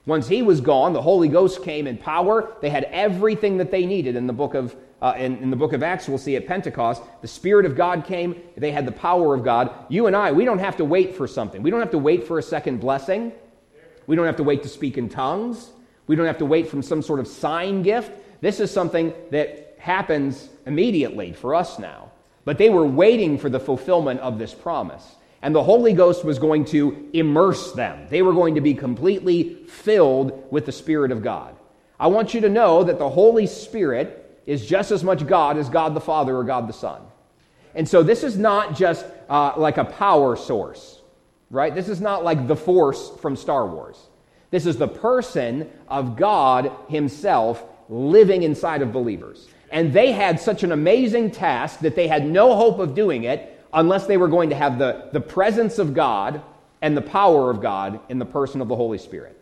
Once 0.06 0.28
he 0.28 0.42
was 0.42 0.60
gone, 0.60 0.94
the 0.94 1.02
Holy 1.02 1.28
Ghost 1.28 1.64
came 1.64 1.86
in 1.86 1.98
power. 1.98 2.56
They 2.62 2.70
had 2.70 2.86
everything 2.86 3.58
that 3.58 3.70
they 3.70 3.86
needed 3.86 4.16
in 4.16 4.26
the 4.26 4.34
book 4.34 4.56
of 4.56 4.76
uh, 5.02 5.14
in, 5.18 5.38
in 5.38 5.50
the 5.50 5.56
book 5.56 5.74
of 5.74 5.82
Acts, 5.82 6.10
we'll 6.10 6.18
see 6.18 6.36
at 6.36 6.46
Pentecost, 6.46 7.02
the 7.22 7.28
Spirit 7.28 7.66
of 7.66 7.76
God 7.76 8.04
came. 8.06 8.42
They 8.58 8.72
had 8.72 8.86
the 8.86 8.92
power 8.92 9.34
of 9.34 9.44
God. 9.44 9.74
You 9.88 10.08
and 10.08 10.16
I, 10.16 10.32
we 10.32 10.44
don't 10.44 10.60
have 10.60 10.76
to 10.78 10.86
wait 10.86 11.16
for 11.16 11.28
something. 11.28 11.64
We 11.64 11.70
don't 11.70 11.80
have 11.80 11.92
to 11.92 11.98
wait 11.98 12.28
for 12.28 12.38
a 12.38 12.44
second 12.44 12.80
blessing. 12.80 13.32
We 14.08 14.16
don't 14.16 14.26
have 14.26 14.36
to 14.38 14.44
wait 14.44 14.62
to 14.64 14.70
speak 14.70 14.98
in 14.98 15.08
tongues. 15.08 15.72
We 16.10 16.16
don't 16.16 16.26
have 16.26 16.40
to 16.40 16.46
wait 16.46 16.68
from 16.68 16.82
some 16.82 17.04
sort 17.04 17.20
of 17.20 17.28
sign 17.28 17.84
gift. 17.84 18.12
This 18.42 18.60
is 18.60 18.72
something 18.72 19.14
that 19.30 19.76
happens 19.78 20.50
immediately 20.66 21.34
for 21.34 21.54
us 21.54 21.78
now. 21.78 22.10
But 22.46 22.58
they 22.58 22.72
were 22.72 22.84
waiting 22.84 23.38
for 23.38 23.48
the 23.48 23.60
fulfillment 23.60 24.20
of 24.22 24.40
this 24.40 24.52
promise. 24.52 25.06
And 25.44 25.54
the 25.54 25.62
Holy 25.62 25.94
Ghost 25.94 26.26
was 26.26 26.40
going 26.40 26.66
to 26.66 27.12
immerse 27.14 27.74
them. 27.74 28.08
They 28.10 28.24
were 28.24 28.34
going 28.34 28.56
to 28.56 28.62
be 28.62 28.74
completely 28.74 29.54
filled 29.68 30.52
with 30.52 30.66
the 30.66 30.72
Spirit 30.72 31.12
of 31.12 31.22
God. 31.22 31.56
I 32.00 32.08
want 32.08 32.34
you 32.34 32.42
to 32.42 32.50
know 32.50 32.84
that 32.86 32.98
the 32.98 33.12
Holy 33.12 33.46
Spirit 33.46 34.42
is 34.48 34.66
just 34.66 34.90
as 34.90 35.04
much 35.04 35.28
God 35.28 35.60
as 35.60 35.70
God 35.70 35.94
the 35.94 36.02
Father 36.02 36.36
or 36.36 36.44
God 36.44 36.68
the 36.68 36.74
Son. 36.74 37.04
And 37.76 37.88
so 37.88 38.02
this 38.02 38.24
is 38.24 38.36
not 38.36 38.76
just 38.76 39.06
uh, 39.30 39.54
like 39.58 39.78
a 39.78 39.86
power 39.86 40.36
source, 40.36 41.04
right? 41.52 41.76
This 41.76 41.88
is 41.88 42.02
not 42.02 42.24
like 42.24 42.48
the 42.48 42.56
Force 42.56 43.12
from 43.22 43.36
Star 43.36 43.68
Wars. 43.68 44.09
This 44.52 44.66
is 44.66 44.78
the 44.78 44.88
person 44.88 45.70
of 45.88 46.16
God 46.16 46.72
Himself 46.90 47.64
living 47.88 48.44
inside 48.44 48.82
of 48.82 48.92
believers. 48.92 49.48
And 49.72 49.94
they 49.94 50.12
had 50.12 50.40
such 50.40 50.64
an 50.64 50.72
amazing 50.72 51.32
task 51.32 51.80
that 51.82 51.96
they 51.96 52.08
had 52.08 52.26
no 52.26 52.56
hope 52.56 52.80
of 52.80 52.96
doing 52.96 53.24
it 53.24 53.64
unless 53.74 54.08
they 54.08 54.18
were 54.18 54.28
going 54.28 54.50
to 54.50 54.56
have 54.56 54.80
the, 54.80 55.10
the 55.14 55.22
presence 55.22 55.78
of 55.78 55.94
God 55.94 56.42
and 56.82 56.96
the 56.96 57.02
power 57.02 57.52
of 57.52 57.62
God 57.62 58.00
in 58.10 58.20
the 58.20 58.26
person 58.26 58.62
of 58.62 58.68
the 58.68 58.76
Holy 58.76 58.98
Spirit. 58.98 59.40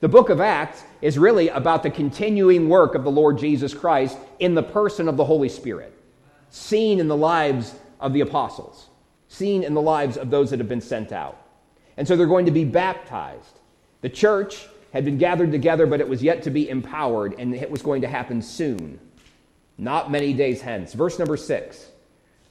The 0.00 0.08
book 0.08 0.30
of 0.30 0.40
Acts 0.40 0.82
is 1.02 1.18
really 1.18 1.48
about 1.48 1.82
the 1.82 1.90
continuing 1.90 2.70
work 2.70 2.94
of 2.94 3.04
the 3.04 3.10
Lord 3.10 3.36
Jesus 3.36 3.74
Christ 3.74 4.16
in 4.38 4.54
the 4.54 4.62
person 4.62 5.08
of 5.08 5.18
the 5.18 5.24
Holy 5.24 5.50
Spirit, 5.50 5.92
seen 6.48 7.00
in 7.00 7.08
the 7.08 7.16
lives 7.16 7.74
of 7.98 8.14
the 8.14 8.22
apostles, 8.22 8.88
seen 9.28 9.62
in 9.62 9.74
the 9.74 9.82
lives 9.82 10.16
of 10.16 10.30
those 10.30 10.48
that 10.50 10.58
have 10.58 10.68
been 10.70 10.80
sent 10.80 11.12
out. 11.12 11.46
And 11.98 12.08
so 12.08 12.16
they're 12.16 12.26
going 12.26 12.46
to 12.46 12.50
be 12.50 12.64
baptized. 12.64 13.59
The 14.00 14.08
church 14.08 14.66
had 14.92 15.04
been 15.04 15.18
gathered 15.18 15.52
together, 15.52 15.86
but 15.86 16.00
it 16.00 16.08
was 16.08 16.22
yet 16.22 16.42
to 16.44 16.50
be 16.50 16.68
empowered, 16.68 17.34
and 17.38 17.54
it 17.54 17.70
was 17.70 17.82
going 17.82 18.02
to 18.02 18.08
happen 18.08 18.42
soon, 18.42 18.98
not 19.78 20.10
many 20.10 20.32
days 20.32 20.60
hence. 20.60 20.92
Verse 20.94 21.18
number 21.18 21.36
six. 21.36 21.88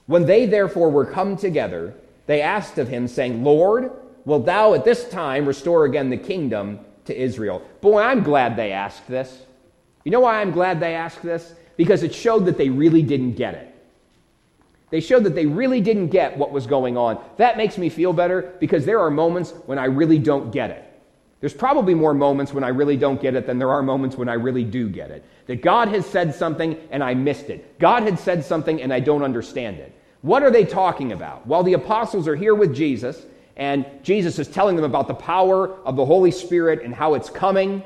When 0.05 0.25
they 0.25 0.45
therefore 0.45 0.89
were 0.89 1.05
come 1.05 1.35
together, 1.37 1.93
they 2.25 2.41
asked 2.41 2.77
of 2.77 2.87
him, 2.87 3.07
saying, 3.07 3.43
Lord, 3.43 3.91
wilt 4.25 4.45
thou 4.45 4.73
at 4.73 4.85
this 4.85 5.09
time 5.09 5.45
restore 5.45 5.85
again 5.85 6.09
the 6.09 6.17
kingdom 6.17 6.79
to 7.05 7.19
Israel? 7.19 7.61
Boy, 7.81 8.01
I'm 8.01 8.23
glad 8.23 8.55
they 8.55 8.71
asked 8.71 9.07
this. 9.07 9.43
You 10.03 10.11
know 10.11 10.21
why 10.21 10.41
I'm 10.41 10.51
glad 10.51 10.79
they 10.79 10.95
asked 10.95 11.21
this? 11.21 11.53
Because 11.77 12.03
it 12.03 12.13
showed 12.13 12.45
that 12.45 12.57
they 12.57 12.69
really 12.69 13.01
didn't 13.01 13.33
get 13.33 13.53
it. 13.53 13.75
They 14.89 15.01
showed 15.01 15.23
that 15.25 15.35
they 15.35 15.45
really 15.45 15.81
didn't 15.81 16.07
get 16.07 16.37
what 16.37 16.51
was 16.51 16.65
going 16.65 16.97
on. 16.97 17.23
That 17.37 17.57
makes 17.57 17.77
me 17.77 17.89
feel 17.89 18.13
better 18.13 18.53
because 18.59 18.85
there 18.85 18.99
are 18.99 19.11
moments 19.11 19.53
when 19.65 19.77
I 19.77 19.85
really 19.85 20.17
don't 20.17 20.51
get 20.51 20.71
it. 20.71 20.88
There's 21.39 21.53
probably 21.53 21.93
more 21.93 22.13
moments 22.13 22.53
when 22.53 22.63
I 22.63 22.69
really 22.69 22.97
don't 22.97 23.21
get 23.21 23.35
it 23.35 23.47
than 23.47 23.59
there 23.59 23.71
are 23.71 23.81
moments 23.81 24.17
when 24.17 24.27
I 24.27 24.33
really 24.33 24.65
do 24.65 24.89
get 24.89 25.09
it. 25.09 25.23
That 25.47 25.61
God 25.61 25.87
has 25.87 26.05
said 26.05 26.35
something 26.35 26.77
and 26.91 27.03
I 27.03 27.13
missed 27.13 27.49
it. 27.49 27.79
God 27.79 28.03
had 28.03 28.19
said 28.19 28.43
something 28.43 28.81
and 28.81 28.93
I 28.93 28.99
don't 28.99 29.23
understand 29.23 29.77
it. 29.77 29.95
What 30.21 30.43
are 30.43 30.51
they 30.51 30.65
talking 30.65 31.13
about? 31.13 31.47
Well, 31.47 31.63
the 31.63 31.73
apostles 31.73 32.27
are 32.27 32.35
here 32.35 32.53
with 32.53 32.75
Jesus, 32.75 33.25
and 33.55 33.85
Jesus 34.03 34.37
is 34.37 34.49
telling 34.49 34.75
them 34.75 34.83
about 34.83 35.07
the 35.07 35.13
power 35.13 35.75
of 35.85 35.95
the 35.95 36.05
Holy 36.05 36.31
Spirit 36.31 36.81
and 36.83 36.93
how 36.93 37.13
it's 37.13 37.29
coming. 37.29 37.83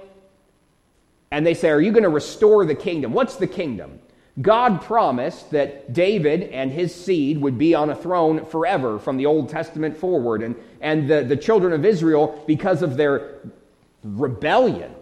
And 1.30 1.46
they 1.46 1.54
say, 1.54 1.70
Are 1.70 1.82
you 1.82 1.92
going 1.92 2.04
to 2.04 2.10
restore 2.10 2.66
the 2.66 2.74
kingdom? 2.74 3.14
What's 3.14 3.36
the 3.36 3.46
kingdom? 3.46 4.00
God 4.42 4.82
promised 4.82 5.52
that 5.52 5.94
David 5.94 6.44
and 6.44 6.72
his 6.72 6.94
seed 6.94 7.40
would 7.40 7.58
be 7.58 7.76
on 7.76 7.92
a 7.92 7.96
throne 7.96 8.46
forever 8.46 8.98
from 8.98 9.18
the 9.18 9.28
Old 9.28 9.50
Testament 9.50 9.96
forward. 9.96 10.42
And, 10.42 10.56
and 10.82 11.08
the, 11.08 11.24
the 11.24 11.38
children 11.38 11.72
of 11.72 11.86
Israel, 11.86 12.44
because 12.48 12.82
of 12.82 12.98
their 12.98 13.36
rebellion, 14.04 14.96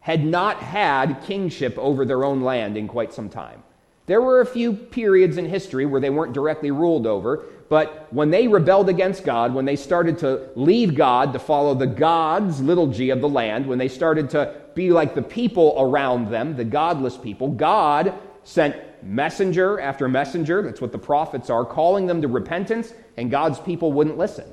had 0.00 0.24
not 0.24 0.58
had 0.58 1.22
kingship 1.22 1.78
over 1.78 2.04
their 2.04 2.24
own 2.24 2.42
land 2.42 2.76
in 2.76 2.88
quite 2.88 3.12
some 3.12 3.30
time. 3.30 3.62
There 4.06 4.20
were 4.20 4.40
a 4.40 4.46
few 4.46 4.72
periods 4.72 5.36
in 5.36 5.46
history 5.46 5.86
where 5.86 6.00
they 6.00 6.10
weren't 6.10 6.32
directly 6.32 6.70
ruled 6.70 7.06
over, 7.06 7.44
but 7.68 8.08
when 8.10 8.30
they 8.30 8.48
rebelled 8.48 8.88
against 8.88 9.24
God, 9.24 9.54
when 9.54 9.64
they 9.64 9.76
started 9.76 10.18
to 10.18 10.48
leave 10.56 10.94
God 10.94 11.32
to 11.32 11.38
follow 11.38 11.74
the 11.74 11.86
gods, 11.86 12.60
little 12.60 12.88
g, 12.88 13.10
of 13.10 13.20
the 13.20 13.28
land, 13.28 13.66
when 13.66 13.78
they 13.78 13.86
started 13.88 14.28
to 14.30 14.59
be 14.74 14.90
like 14.90 15.14
the 15.14 15.22
people 15.22 15.74
around 15.78 16.30
them, 16.30 16.56
the 16.56 16.64
godless 16.64 17.16
people, 17.16 17.48
God 17.48 18.14
sent 18.44 18.76
messenger 19.02 19.80
after 19.80 20.08
messenger, 20.08 20.62
that's 20.62 20.80
what 20.80 20.92
the 20.92 20.98
prophets 20.98 21.50
are, 21.50 21.64
calling 21.64 22.06
them 22.06 22.22
to 22.22 22.28
repentance, 22.28 22.92
and 23.16 23.30
God's 23.30 23.58
people 23.58 23.92
wouldn't 23.92 24.18
listen. 24.18 24.46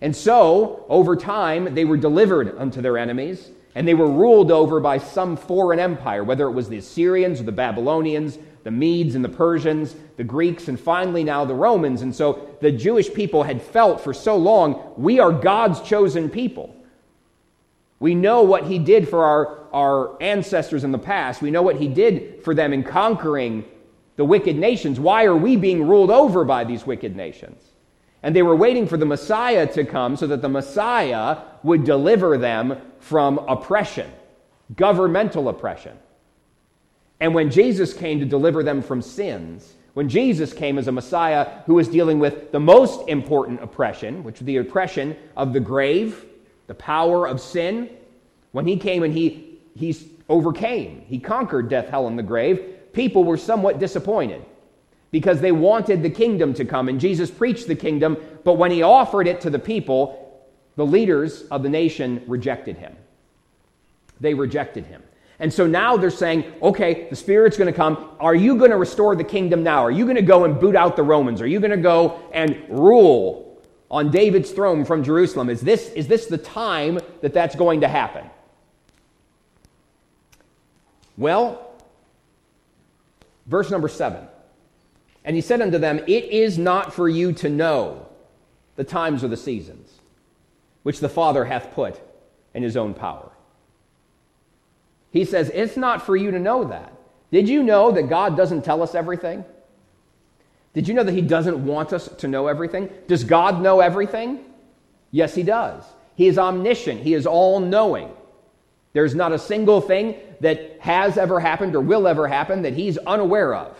And 0.00 0.14
so, 0.14 0.84
over 0.88 1.16
time, 1.16 1.74
they 1.74 1.84
were 1.84 1.96
delivered 1.96 2.56
unto 2.58 2.82
their 2.82 2.98
enemies, 2.98 3.50
and 3.74 3.86
they 3.86 3.94
were 3.94 4.10
ruled 4.10 4.50
over 4.50 4.80
by 4.80 4.98
some 4.98 5.36
foreign 5.36 5.78
empire, 5.78 6.24
whether 6.24 6.46
it 6.46 6.52
was 6.52 6.68
the 6.68 6.78
Assyrians 6.78 7.40
or 7.40 7.44
the 7.44 7.52
Babylonians 7.52 8.38
the 8.66 8.72
Medes 8.72 9.14
and 9.14 9.24
the 9.24 9.28
Persians, 9.28 9.94
the 10.16 10.24
Greeks, 10.24 10.66
and 10.66 10.78
finally 10.78 11.22
now 11.22 11.44
the 11.44 11.54
Romans. 11.54 12.02
And 12.02 12.12
so 12.12 12.56
the 12.60 12.72
Jewish 12.72 13.14
people 13.14 13.44
had 13.44 13.62
felt 13.62 14.00
for 14.00 14.12
so 14.12 14.36
long, 14.36 14.92
we 14.96 15.20
are 15.20 15.30
God's 15.30 15.80
chosen 15.82 16.28
people. 16.28 16.74
We 17.98 18.14
know 18.14 18.42
what 18.42 18.64
he 18.64 18.78
did 18.78 19.08
for 19.08 19.24
our, 19.24 19.58
our 19.72 20.22
ancestors 20.22 20.84
in 20.84 20.92
the 20.92 20.98
past. 20.98 21.40
We 21.40 21.50
know 21.50 21.62
what 21.62 21.76
he 21.76 21.88
did 21.88 22.42
for 22.44 22.54
them 22.54 22.72
in 22.72 22.82
conquering 22.82 23.64
the 24.16 24.24
wicked 24.24 24.56
nations. 24.56 25.00
Why 25.00 25.24
are 25.24 25.36
we 25.36 25.56
being 25.56 25.86
ruled 25.86 26.10
over 26.10 26.44
by 26.44 26.64
these 26.64 26.86
wicked 26.86 27.16
nations? 27.16 27.62
And 28.22 28.34
they 28.34 28.42
were 28.42 28.56
waiting 28.56 28.86
for 28.86 28.96
the 28.96 29.06
Messiah 29.06 29.66
to 29.72 29.84
come 29.84 30.16
so 30.16 30.26
that 30.26 30.42
the 30.42 30.48
Messiah 30.48 31.38
would 31.62 31.84
deliver 31.84 32.36
them 32.36 32.80
from 32.98 33.38
oppression, 33.38 34.10
governmental 34.74 35.48
oppression. 35.48 35.96
And 37.20 37.34
when 37.34 37.50
Jesus 37.50 37.94
came 37.94 38.18
to 38.20 38.26
deliver 38.26 38.62
them 38.62 38.82
from 38.82 39.00
sins, 39.00 39.74
when 39.94 40.08
Jesus 40.08 40.52
came 40.52 40.76
as 40.76 40.88
a 40.88 40.92
Messiah 40.92 41.62
who 41.64 41.74
was 41.74 41.88
dealing 41.88 42.18
with 42.18 42.52
the 42.52 42.60
most 42.60 43.08
important 43.08 43.62
oppression, 43.62 44.22
which 44.24 44.40
was 44.40 44.46
the 44.46 44.58
oppression 44.58 45.16
of 45.36 45.54
the 45.54 45.60
grave, 45.60 46.26
the 46.66 46.74
power 46.74 47.26
of 47.26 47.40
sin, 47.40 47.90
when 48.52 48.66
he 48.66 48.76
came 48.76 49.02
and 49.02 49.12
he, 49.12 49.58
he 49.74 49.96
overcame, 50.28 51.04
he 51.06 51.18
conquered 51.18 51.68
death, 51.68 51.88
hell, 51.88 52.06
and 52.06 52.18
the 52.18 52.22
grave, 52.22 52.92
people 52.92 53.24
were 53.24 53.36
somewhat 53.36 53.78
disappointed 53.78 54.44
because 55.10 55.40
they 55.40 55.52
wanted 55.52 56.02
the 56.02 56.10
kingdom 56.10 56.52
to 56.54 56.64
come. 56.64 56.88
And 56.88 57.00
Jesus 57.00 57.30
preached 57.30 57.66
the 57.66 57.74
kingdom, 57.74 58.16
but 58.44 58.54
when 58.54 58.70
he 58.70 58.82
offered 58.82 59.28
it 59.28 59.40
to 59.42 59.50
the 59.50 59.58
people, 59.58 60.44
the 60.76 60.86
leaders 60.86 61.42
of 61.44 61.62
the 61.62 61.68
nation 61.68 62.22
rejected 62.26 62.76
him. 62.76 62.96
They 64.20 64.34
rejected 64.34 64.86
him. 64.86 65.02
And 65.38 65.52
so 65.52 65.66
now 65.66 65.96
they're 65.96 66.10
saying, 66.10 66.44
okay, 66.62 67.08
the 67.10 67.16
Spirit's 67.16 67.58
going 67.58 67.70
to 67.70 67.76
come. 67.76 68.10
Are 68.18 68.34
you 68.34 68.56
going 68.56 68.70
to 68.70 68.78
restore 68.78 69.14
the 69.14 69.24
kingdom 69.24 69.62
now? 69.62 69.82
Are 69.84 69.90
you 69.90 70.04
going 70.04 70.16
to 70.16 70.22
go 70.22 70.44
and 70.44 70.58
boot 70.58 70.74
out 70.74 70.96
the 70.96 71.02
Romans? 71.02 71.42
Are 71.42 71.46
you 71.46 71.60
going 71.60 71.72
to 71.72 71.76
go 71.76 72.22
and 72.32 72.62
rule 72.68 73.45
on 73.90 74.10
David's 74.10 74.50
throne 74.50 74.84
from 74.84 75.04
Jerusalem? 75.04 75.48
Is 75.48 75.60
this, 75.60 75.90
is 75.90 76.08
this 76.08 76.26
the 76.26 76.38
time 76.38 76.98
that 77.20 77.32
that's 77.32 77.54
going 77.54 77.80
to 77.82 77.88
happen? 77.88 78.28
Well, 81.16 81.74
verse 83.46 83.70
number 83.70 83.88
seven. 83.88 84.26
And 85.24 85.34
he 85.34 85.42
said 85.42 85.60
unto 85.60 85.78
them, 85.78 85.98
It 86.06 86.24
is 86.24 86.58
not 86.58 86.92
for 86.92 87.08
you 87.08 87.32
to 87.34 87.48
know 87.48 88.06
the 88.76 88.84
times 88.84 89.24
or 89.24 89.28
the 89.28 89.36
seasons 89.36 89.90
which 90.82 91.00
the 91.00 91.08
Father 91.08 91.44
hath 91.44 91.72
put 91.74 92.00
in 92.54 92.62
his 92.62 92.76
own 92.76 92.94
power. 92.94 93.30
He 95.10 95.24
says, 95.24 95.50
It's 95.52 95.76
not 95.76 96.04
for 96.06 96.16
you 96.16 96.30
to 96.30 96.38
know 96.38 96.64
that. 96.64 96.92
Did 97.32 97.48
you 97.48 97.62
know 97.62 97.90
that 97.90 98.08
God 98.08 98.36
doesn't 98.36 98.62
tell 98.62 98.82
us 98.82 98.94
everything? 98.94 99.44
Did 100.76 100.86
you 100.88 100.92
know 100.92 101.04
that 101.04 101.14
He 101.14 101.22
doesn't 101.22 101.64
want 101.64 101.94
us 101.94 102.06
to 102.18 102.28
know 102.28 102.48
everything? 102.48 102.90
Does 103.08 103.24
God 103.24 103.62
know 103.62 103.80
everything? 103.80 104.40
Yes, 105.10 105.34
He 105.34 105.42
does. 105.42 105.82
He 106.16 106.26
is 106.26 106.38
omniscient, 106.38 107.00
He 107.00 107.14
is 107.14 107.26
all 107.26 107.60
knowing. 107.60 108.10
There's 108.92 109.14
not 109.14 109.32
a 109.32 109.38
single 109.38 109.80
thing 109.80 110.16
that 110.40 110.76
has 110.80 111.16
ever 111.16 111.40
happened 111.40 111.74
or 111.74 111.80
will 111.80 112.06
ever 112.06 112.28
happen 112.28 112.60
that 112.62 112.74
He's 112.74 112.98
unaware 112.98 113.54
of. 113.54 113.74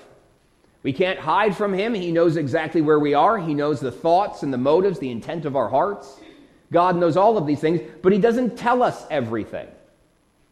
We 0.82 0.94
can't 0.94 1.18
hide 1.18 1.54
from 1.54 1.74
Him. 1.74 1.92
He 1.92 2.12
knows 2.12 2.38
exactly 2.38 2.80
where 2.80 2.98
we 2.98 3.12
are, 3.12 3.36
He 3.36 3.52
knows 3.52 3.78
the 3.78 3.92
thoughts 3.92 4.42
and 4.42 4.50
the 4.50 4.58
motives, 4.58 4.98
the 4.98 5.10
intent 5.10 5.44
of 5.44 5.54
our 5.54 5.68
hearts. 5.68 6.18
God 6.72 6.96
knows 6.96 7.18
all 7.18 7.36
of 7.36 7.46
these 7.46 7.60
things, 7.60 7.82
but 8.00 8.10
He 8.10 8.18
doesn't 8.18 8.56
tell 8.56 8.82
us 8.82 9.04
everything. 9.10 9.68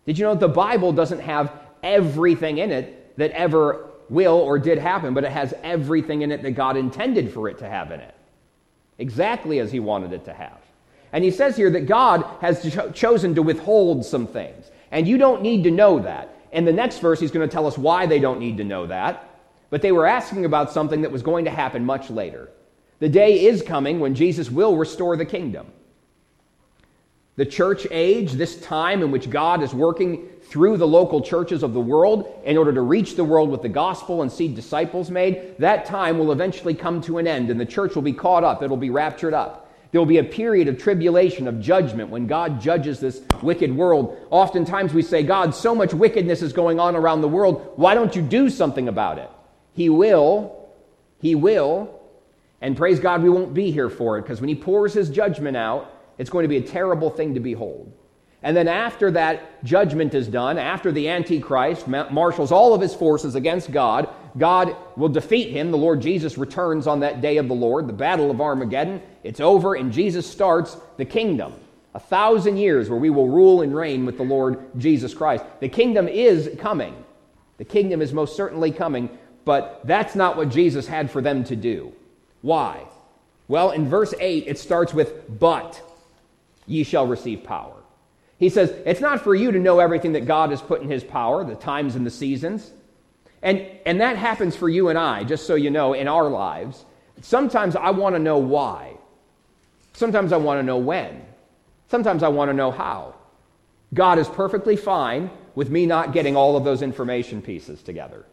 Did 0.05 0.19
you 0.19 0.27
know 0.27 0.35
that 0.35 0.41
the 0.41 0.49
Bible 0.49 0.93
doesn't 0.93 1.21
have 1.21 1.51
everything 1.83 2.59
in 2.59 2.71
it 2.71 3.17
that 3.17 3.31
ever 3.31 3.89
will 4.15 4.39
or 4.39 4.59
did 4.59 4.79
happen, 4.79 5.13
but 5.13 5.25
it 5.25 5.33
has 5.33 5.53
everything 5.63 6.23
in 6.23 6.33
it 6.33 6.43
that 6.43 6.53
God 6.53 6.77
intended 6.77 7.33
for 7.33 7.49
it 7.49 7.59
to 7.59 7.69
have 7.69 7.91
in 7.91 8.01
it. 8.01 8.15
Exactly 8.99 9.59
as 9.59 9.73
He 9.73 9.81
wanted 9.81 10.13
it 10.13 10.25
to 10.27 10.33
have. 10.33 10.59
And 11.13 11.23
He 11.23 11.31
says 11.31 11.57
here 11.57 11.71
that 11.71 11.87
God 11.87 12.25
has 12.41 12.63
cho- 12.73 12.91
chosen 12.93 13.35
to 13.35 13.43
withhold 13.43 14.07
some 14.07 14.27
things. 14.27 14.71
And 14.91 15.07
you 15.07 15.19
don't 15.19 15.43
need 15.43 15.65
to 15.65 15.71
know 15.71 15.99
that. 15.99 16.37
In 16.53 16.65
the 16.65 16.73
next 16.73 17.01
verse, 17.01 17.21
He's 17.21 17.33
going 17.33 17.47
to 17.47 17.53
tell 17.53 17.67
us 17.67 17.77
why 17.77 18.07
they 18.07 18.21
don't 18.21 18.39
need 18.39 18.57
to 18.59 18.65
know 18.65 18.87
that. 18.87 19.29
But 19.71 19.83
they 19.83 19.93
were 19.93 20.07
asking 20.07 20.45
about 20.45 20.73
something 20.73 21.03
that 21.03 21.11
was 21.11 21.23
going 21.23 21.47
to 21.47 21.51
happen 21.51 21.85
much 21.85 22.09
later. 22.11 22.49
The 23.01 23.09
day 23.09 23.45
is 23.45 23.61
coming 23.61 23.99
when 23.99 24.15
Jesus 24.15 24.51
will 24.51 24.77
restore 24.77 25.17
the 25.17 25.25
kingdom. 25.25 25.67
The 27.37 27.47
church 27.47 27.87
age, 27.91 28.33
this 28.33 28.61
time 28.61 29.03
in 29.03 29.11
which 29.11 29.29
God 29.29 29.63
is 29.63 29.75
working 29.75 30.29
through 30.43 30.77
the 30.77 30.87
local 30.87 31.21
churches 31.21 31.65
of 31.65 31.75
the 31.75 31.81
world 31.81 32.41
in 32.45 32.57
order 32.57 32.73
to 32.73 32.81
reach 32.81 33.17
the 33.17 33.25
world 33.25 33.51
with 33.51 33.63
the 33.63 33.69
gospel 33.69 34.23
and 34.23 34.31
see 34.31 34.47
disciples 34.47 35.11
made, 35.11 35.57
that 35.59 35.85
time 35.85 36.19
will 36.19 36.31
eventually 36.31 36.75
come 36.75 37.01
to 37.03 37.19
an 37.19 37.27
end 37.27 37.51
and 37.51 37.59
the 37.59 37.67
church 37.67 37.97
will 37.97 38.03
be 38.03 38.13
caught 38.13 38.45
up. 38.45 38.63
It'll 38.63 38.77
be 38.77 38.91
raptured 38.91 39.35
up. 39.35 39.73
There 39.91 40.01
will 40.01 40.07
be 40.07 40.19
a 40.19 40.25
period 40.25 40.69
of 40.69 40.79
tribulation, 40.79 41.49
of 41.49 41.61
judgment, 41.61 42.11
when 42.11 42.27
God 42.27 42.61
judges 42.61 42.99
this 42.99 43.21
wicked 43.43 43.75
world. 43.75 44.17
Oftentimes 44.31 44.93
we 44.93 45.03
say, 45.03 45.23
God, 45.23 45.55
so 45.55 45.75
much 45.75 45.95
wickedness 45.95 46.43
is 46.43 46.53
going 46.53 46.81
on 46.81 46.97
around 46.97 47.21
the 47.21 47.29
world. 47.29 47.73
Why 47.77 47.95
don't 47.95 48.15
you 48.15 48.23
do 48.23 48.51
something 48.51 48.89
about 48.89 49.19
it? 49.19 49.31
He 49.73 49.89
will. 49.89 50.69
He 51.21 51.35
will. 51.35 52.01
And 52.61 52.77
praise 52.77 52.99
God, 52.99 53.23
we 53.23 53.31
won't 53.31 53.55
be 53.55 53.71
here 53.71 53.91
for 53.91 54.19
it 54.19 54.23
because 54.23 54.41
when 54.41 54.49
He 54.49 54.57
pours 54.57 54.95
His 54.95 55.11
judgment 55.11 55.57
out, 55.57 55.94
it's 56.19 56.31
going 56.31 56.45
to 56.45 56.49
be 56.49 56.57
a 56.57 56.63
terrible 56.63 57.11
thing 57.11 57.35
to 57.35 57.41
behold. 57.41 57.93
And 58.45 58.55
then 58.55 58.69
after 58.69 59.11
that 59.13 59.65
judgment 59.65 60.13
is 60.15 60.29
done, 60.29 60.59
after 60.59 60.93
the 60.93 61.09
Antichrist 61.09 61.89
marshals 61.89 62.53
all 62.53 62.75
of 62.75 62.81
his 62.83 62.95
forces 62.95 63.35
against 63.35 63.73
God, 63.73 64.11
God 64.37 64.77
will 64.97 65.09
defeat 65.09 65.51
him. 65.51 65.71
The 65.71 65.79
Lord 65.79 66.03
Jesus 66.03 66.37
returns 66.37 66.87
on 66.87 67.01
that 67.01 67.23
day 67.23 67.39
of 67.39 67.49
the 67.49 67.55
Lord, 67.55 67.87
the 67.87 67.95
battle 67.95 68.31
of 68.31 68.43
Armageddon. 68.43 69.01
It's 69.23 69.41
over, 69.41 69.75
and 69.77 69.91
Jesus 69.91 70.31
starts 70.31 70.77
the 70.99 71.07
kingdom. 71.07 71.55
A 71.95 72.01
thousand 72.01 72.59
years 72.59 72.91
where 72.91 72.99
we 72.99 73.09
will 73.09 73.29
rule 73.29 73.63
and 73.63 73.75
reign 73.75 74.05
with 74.05 74.19
the 74.19 74.25
Lord 74.25 74.59
Jesus 74.77 75.15
Christ. 75.15 75.43
The 75.61 75.69
kingdom 75.71 76.07
is 76.07 76.51
coming. 76.59 77.03
The 77.57 77.65
kingdom 77.65 78.03
is 78.03 78.13
most 78.13 78.37
certainly 78.37 78.73
coming, 78.73 79.09
but 79.47 79.81
that's 79.85 80.15
not 80.15 80.37
what 80.37 80.51
Jesus 80.51 80.87
had 80.87 81.11
for 81.11 81.23
them 81.23 81.45
to 81.45 81.57
do. 81.57 81.95
Why? 82.43 82.85
Well, 83.49 83.71
in 83.71 83.89
verse 83.89 84.13
8, 84.21 84.45
it 84.49 84.59
starts 84.59 84.93
with, 84.93 85.39
But 85.39 85.81
ye 86.67 86.85
shall 86.85 87.07
receive 87.07 87.45
power. 87.45 87.75
He 88.39 88.49
says, 88.49 88.71
It's 88.85 89.01
not 89.01 89.23
for 89.23 89.35
you 89.35 89.53
to 89.53 89.59
know 89.59 89.79
everything 89.79 90.13
that 90.13 90.27
God 90.27 90.51
has 90.51 90.61
put 90.61 90.83
in 90.83 90.91
his 90.91 91.05
power, 91.05 91.45
the 91.45 91.55
times 91.55 91.95
and 91.95 92.05
the 92.05 92.11
seasons. 92.11 92.73
And, 93.43 93.67
and 93.85 94.01
that 94.01 94.17
happens 94.17 94.57
for 94.57 94.69
you 94.69 94.89
and 94.89 94.99
I, 94.99 95.25
just 95.25 95.47
so 95.47 95.55
you 95.55 95.71
know, 95.71 95.93
in 95.93 96.09
our 96.09 96.29
lives. 96.29 96.85
Sometimes 97.21 97.77
I 97.77 97.91
want 97.91 98.15
to 98.15 98.19
know 98.19 98.39
why. 98.39 98.97
Sometimes 99.93 100.33
I 100.33 100.39
want 100.39 100.59
to 100.59 100.63
know 100.63 100.79
when. 100.79 101.23
Sometimes 101.89 102.23
I 102.23 102.29
want 102.29 102.49
to 102.49 102.55
know 102.55 102.71
how. 102.71 103.15
God 103.93 104.19
is 104.19 104.29
perfectly 104.29 104.77
fine 104.77 105.31
with 105.55 105.71
me 105.71 105.87
not 105.87 106.13
getting 106.13 106.37
all 106.37 106.57
of 106.57 106.65
those 106.65 106.83
information 106.83 107.41
pieces 107.41 107.83
together. 107.83 108.25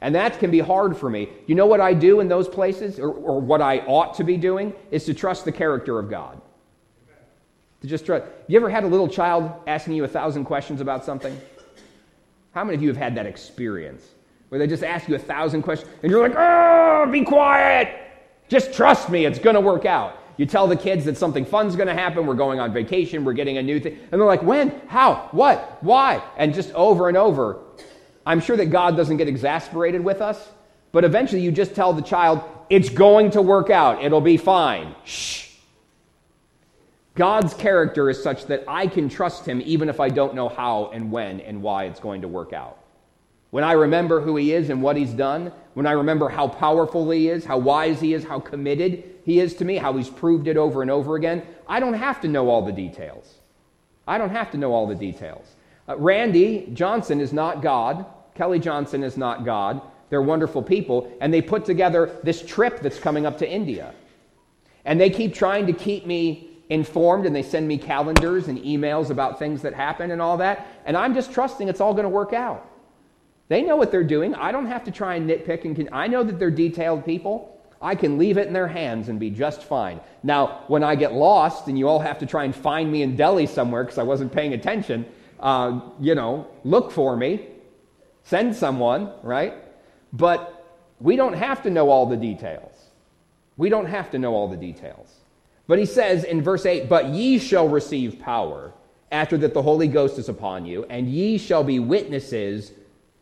And 0.00 0.14
that 0.14 0.38
can 0.38 0.50
be 0.50 0.58
hard 0.58 0.96
for 0.96 1.08
me. 1.08 1.28
You 1.46 1.54
know 1.54 1.66
what 1.66 1.80
I 1.80 1.94
do 1.94 2.20
in 2.20 2.28
those 2.28 2.48
places, 2.48 2.98
or, 2.98 3.10
or 3.10 3.40
what 3.40 3.62
I 3.62 3.78
ought 3.80 4.14
to 4.14 4.24
be 4.24 4.36
doing, 4.36 4.74
is 4.90 5.04
to 5.04 5.14
trust 5.14 5.44
the 5.44 5.52
character 5.52 5.98
of 5.98 6.10
God 6.10 6.40
to 7.84 7.90
just 7.90 8.06
trust. 8.06 8.24
You 8.46 8.56
ever 8.56 8.70
had 8.70 8.84
a 8.84 8.86
little 8.86 9.08
child 9.08 9.52
asking 9.66 9.92
you 9.92 10.04
a 10.04 10.08
thousand 10.08 10.46
questions 10.46 10.80
about 10.80 11.04
something? 11.04 11.38
How 12.52 12.64
many 12.64 12.76
of 12.76 12.82
you 12.82 12.88
have 12.88 12.96
had 12.96 13.14
that 13.16 13.26
experience 13.26 14.08
where 14.48 14.58
they 14.58 14.66
just 14.66 14.82
ask 14.82 15.06
you 15.06 15.14
a 15.16 15.18
thousand 15.18 15.60
questions 15.60 15.90
and 16.02 16.10
you're 16.10 16.26
like, 16.26 16.34
oh, 16.34 17.06
be 17.12 17.24
quiet. 17.24 17.94
Just 18.48 18.72
trust 18.72 19.10
me, 19.10 19.26
it's 19.26 19.38
going 19.38 19.52
to 19.52 19.60
work 19.60 19.84
out. 19.84 20.18
You 20.38 20.46
tell 20.46 20.66
the 20.66 20.76
kids 20.76 21.04
that 21.04 21.18
something 21.18 21.44
fun's 21.44 21.76
going 21.76 21.88
to 21.88 21.94
happen, 21.94 22.26
we're 22.26 22.32
going 22.32 22.58
on 22.58 22.72
vacation, 22.72 23.22
we're 23.22 23.34
getting 23.34 23.58
a 23.58 23.62
new 23.62 23.78
thing. 23.78 23.98
And 24.10 24.18
they're 24.18 24.26
like, 24.26 24.42
when? 24.42 24.70
How? 24.86 25.28
What? 25.32 25.76
Why? 25.82 26.22
And 26.38 26.54
just 26.54 26.72
over 26.72 27.08
and 27.08 27.18
over. 27.18 27.58
I'm 28.24 28.40
sure 28.40 28.56
that 28.56 28.66
God 28.66 28.96
doesn't 28.96 29.18
get 29.18 29.28
exasperated 29.28 30.02
with 30.02 30.22
us, 30.22 30.42
but 30.90 31.04
eventually 31.04 31.42
you 31.42 31.52
just 31.52 31.74
tell 31.74 31.92
the 31.92 32.00
child, 32.00 32.40
it's 32.70 32.88
going 32.88 33.32
to 33.32 33.42
work 33.42 33.68
out, 33.68 34.02
it'll 34.02 34.22
be 34.22 34.38
fine. 34.38 34.94
Shh. 35.04 35.53
God's 37.14 37.54
character 37.54 38.10
is 38.10 38.20
such 38.20 38.46
that 38.46 38.64
I 38.66 38.86
can 38.86 39.08
trust 39.08 39.46
him 39.46 39.62
even 39.64 39.88
if 39.88 40.00
I 40.00 40.08
don't 40.08 40.34
know 40.34 40.48
how 40.48 40.90
and 40.92 41.12
when 41.12 41.40
and 41.40 41.62
why 41.62 41.84
it's 41.84 42.00
going 42.00 42.22
to 42.22 42.28
work 42.28 42.52
out. 42.52 42.78
When 43.50 43.62
I 43.62 43.72
remember 43.72 44.20
who 44.20 44.34
he 44.34 44.52
is 44.52 44.68
and 44.68 44.82
what 44.82 44.96
he's 44.96 45.12
done, 45.12 45.52
when 45.74 45.86
I 45.86 45.92
remember 45.92 46.28
how 46.28 46.48
powerful 46.48 47.08
he 47.10 47.28
is, 47.28 47.44
how 47.44 47.58
wise 47.58 48.00
he 48.00 48.12
is, 48.12 48.24
how 48.24 48.40
committed 48.40 49.04
he 49.24 49.38
is 49.38 49.54
to 49.54 49.64
me, 49.64 49.76
how 49.76 49.92
he's 49.96 50.10
proved 50.10 50.48
it 50.48 50.56
over 50.56 50.82
and 50.82 50.90
over 50.90 51.14
again, 51.14 51.44
I 51.68 51.78
don't 51.78 51.94
have 51.94 52.20
to 52.22 52.28
know 52.28 52.48
all 52.48 52.62
the 52.62 52.72
details. 52.72 53.32
I 54.08 54.18
don't 54.18 54.30
have 54.30 54.50
to 54.50 54.58
know 54.58 54.72
all 54.72 54.88
the 54.88 54.94
details. 54.96 55.46
Uh, 55.88 55.96
Randy 55.96 56.68
Johnson 56.72 57.20
is 57.20 57.32
not 57.32 57.62
God. 57.62 58.06
Kelly 58.34 58.58
Johnson 58.58 59.04
is 59.04 59.16
not 59.16 59.44
God. 59.44 59.80
They're 60.10 60.20
wonderful 60.20 60.62
people, 60.62 61.16
and 61.20 61.32
they 61.32 61.40
put 61.40 61.64
together 61.64 62.18
this 62.24 62.42
trip 62.42 62.80
that's 62.80 62.98
coming 62.98 63.24
up 63.24 63.38
to 63.38 63.48
India. 63.48 63.94
And 64.84 65.00
they 65.00 65.10
keep 65.10 65.32
trying 65.32 65.66
to 65.66 65.72
keep 65.72 66.06
me 66.06 66.53
informed 66.68 67.26
and 67.26 67.34
they 67.34 67.42
send 67.42 67.68
me 67.68 67.78
calendars 67.78 68.48
and 68.48 68.58
emails 68.58 69.10
about 69.10 69.38
things 69.38 69.62
that 69.62 69.74
happen 69.74 70.10
and 70.10 70.20
all 70.20 70.36
that. 70.38 70.66
And 70.86 70.96
I'm 70.96 71.14
just 71.14 71.32
trusting 71.32 71.68
it's 71.68 71.80
all 71.80 71.92
going 71.92 72.04
to 72.04 72.08
work 72.10 72.32
out. 72.32 72.68
They 73.48 73.62
know 73.62 73.76
what 73.76 73.90
they're 73.90 74.04
doing. 74.04 74.34
I 74.34 74.52
don't 74.52 74.66
have 74.66 74.84
to 74.84 74.90
try 74.90 75.16
and 75.16 75.28
nitpick 75.28 75.64
and 75.64 75.88
I 75.92 76.06
know 76.06 76.22
that 76.22 76.38
they're 76.38 76.50
detailed 76.50 77.04
people. 77.04 77.50
I 77.82 77.94
can 77.94 78.16
leave 78.16 78.38
it 78.38 78.46
in 78.46 78.54
their 78.54 78.68
hands 78.68 79.10
and 79.10 79.20
be 79.20 79.30
just 79.30 79.62
fine. 79.62 80.00
Now, 80.22 80.64
when 80.68 80.82
I 80.82 80.94
get 80.94 81.12
lost 81.12 81.68
and 81.68 81.78
you 81.78 81.86
all 81.86 81.98
have 81.98 82.18
to 82.20 82.26
try 82.26 82.44
and 82.44 82.56
find 82.56 82.90
me 82.90 83.02
in 83.02 83.14
Delhi 83.14 83.46
somewhere 83.46 83.84
because 83.84 83.98
I 83.98 84.02
wasn't 84.04 84.32
paying 84.32 84.54
attention, 84.54 85.04
uh, 85.38 85.80
you 86.00 86.14
know, 86.14 86.46
look 86.64 86.90
for 86.90 87.14
me, 87.14 87.46
send 88.22 88.56
someone, 88.56 89.12
right? 89.22 89.52
But 90.14 90.64
we 90.98 91.16
don't 91.16 91.34
have 91.34 91.62
to 91.64 91.70
know 91.70 91.90
all 91.90 92.06
the 92.06 92.16
details. 92.16 92.72
We 93.58 93.68
don't 93.68 93.86
have 93.86 94.10
to 94.12 94.18
know 94.18 94.32
all 94.32 94.48
the 94.48 94.56
details. 94.56 95.23
But 95.66 95.78
he 95.78 95.86
says 95.86 96.24
in 96.24 96.42
verse 96.42 96.66
8, 96.66 96.88
But 96.88 97.06
ye 97.08 97.38
shall 97.38 97.68
receive 97.68 98.18
power 98.18 98.72
after 99.10 99.38
that 99.38 99.54
the 99.54 99.62
Holy 99.62 99.88
Ghost 99.88 100.18
is 100.18 100.28
upon 100.28 100.66
you, 100.66 100.84
and 100.90 101.08
ye 101.08 101.38
shall 101.38 101.64
be 101.64 101.78
witnesses 101.78 102.72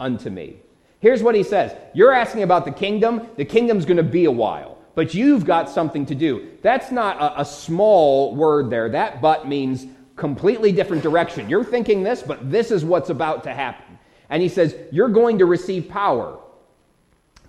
unto 0.01 0.31
me. 0.31 0.57
Here's 1.01 1.23
what 1.23 1.35
he 1.35 1.43
says 1.43 1.77
You're 1.95 2.13
asking 2.13 2.43
about 2.43 2.65
the 2.65 2.73
kingdom. 2.73 3.29
The 3.37 3.45
kingdom's 3.45 3.85
going 3.85 3.97
to 3.99 4.03
be 4.03 4.25
a 4.25 4.31
while, 4.31 4.79
but 4.95 5.15
you've 5.15 5.45
got 5.45 5.69
something 5.69 6.07
to 6.07 6.15
do. 6.15 6.49
That's 6.63 6.91
not 6.91 7.21
a, 7.21 7.43
a 7.43 7.45
small 7.45 8.35
word 8.35 8.71
there. 8.71 8.89
That 8.89 9.21
but 9.21 9.47
means 9.47 9.87
completely 10.17 10.73
different 10.73 11.03
direction. 11.03 11.49
You're 11.49 11.65
thinking 11.65 12.03
this, 12.03 12.23
but 12.23 12.51
this 12.51 12.71
is 12.71 12.85
what's 12.85 13.11
about 13.11 13.45
to 13.45 13.53
happen. 13.53 13.99
And 14.31 14.43
he 14.43 14.49
says, 14.49 14.75
You're 14.91 15.09
going 15.09 15.39
to 15.39 15.47
receive 15.47 15.89
power. 15.89 16.39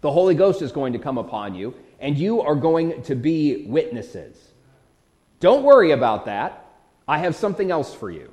The 0.02 0.12
Holy 0.12 0.36
Ghost 0.36 0.62
is 0.62 0.74
going 0.74 0.94
to 0.94 1.00
come 1.00 1.18
upon 1.18 1.56
you, 1.56 1.74
and 2.00 2.18
you 2.18 2.42
are 2.42 2.56
going 2.56 3.02
to 3.04 3.16
be 3.16 3.66
witnesses. 3.68 4.53
Don't 5.44 5.64
worry 5.64 5.92
about 5.92 6.24
that. 6.28 6.68
I 7.06 7.18
have 7.18 7.36
something 7.36 7.70
else 7.70 7.94
for 7.94 8.10
you. 8.10 8.32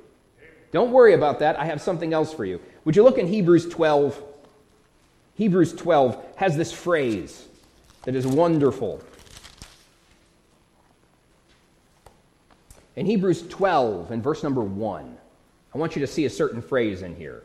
Don't 0.71 0.93
worry 0.93 1.13
about 1.13 1.39
that. 1.39 1.59
I 1.59 1.65
have 1.65 1.81
something 1.81 2.13
else 2.13 2.33
for 2.33 2.45
you. 2.45 2.61
Would 2.85 2.95
you 2.95 3.03
look 3.03 3.17
in 3.17 3.27
Hebrews 3.27 3.67
12? 3.67 4.23
Hebrews 5.35 5.73
12 5.73 6.23
has 6.37 6.55
this 6.55 6.71
phrase 6.71 7.47
that 8.03 8.15
is 8.15 8.25
wonderful. 8.25 9.03
In 12.95 13.05
Hebrews 13.05 13.45
12, 13.45 14.13
in 14.13 14.21
verse 14.21 14.41
number 14.41 14.61
1, 14.61 15.17
I 15.75 15.77
want 15.77 15.97
you 15.97 15.99
to 15.99 16.07
see 16.07 16.23
a 16.23 16.29
certain 16.29 16.61
phrase 16.61 17.01
in 17.01 17.17
here. 17.17 17.43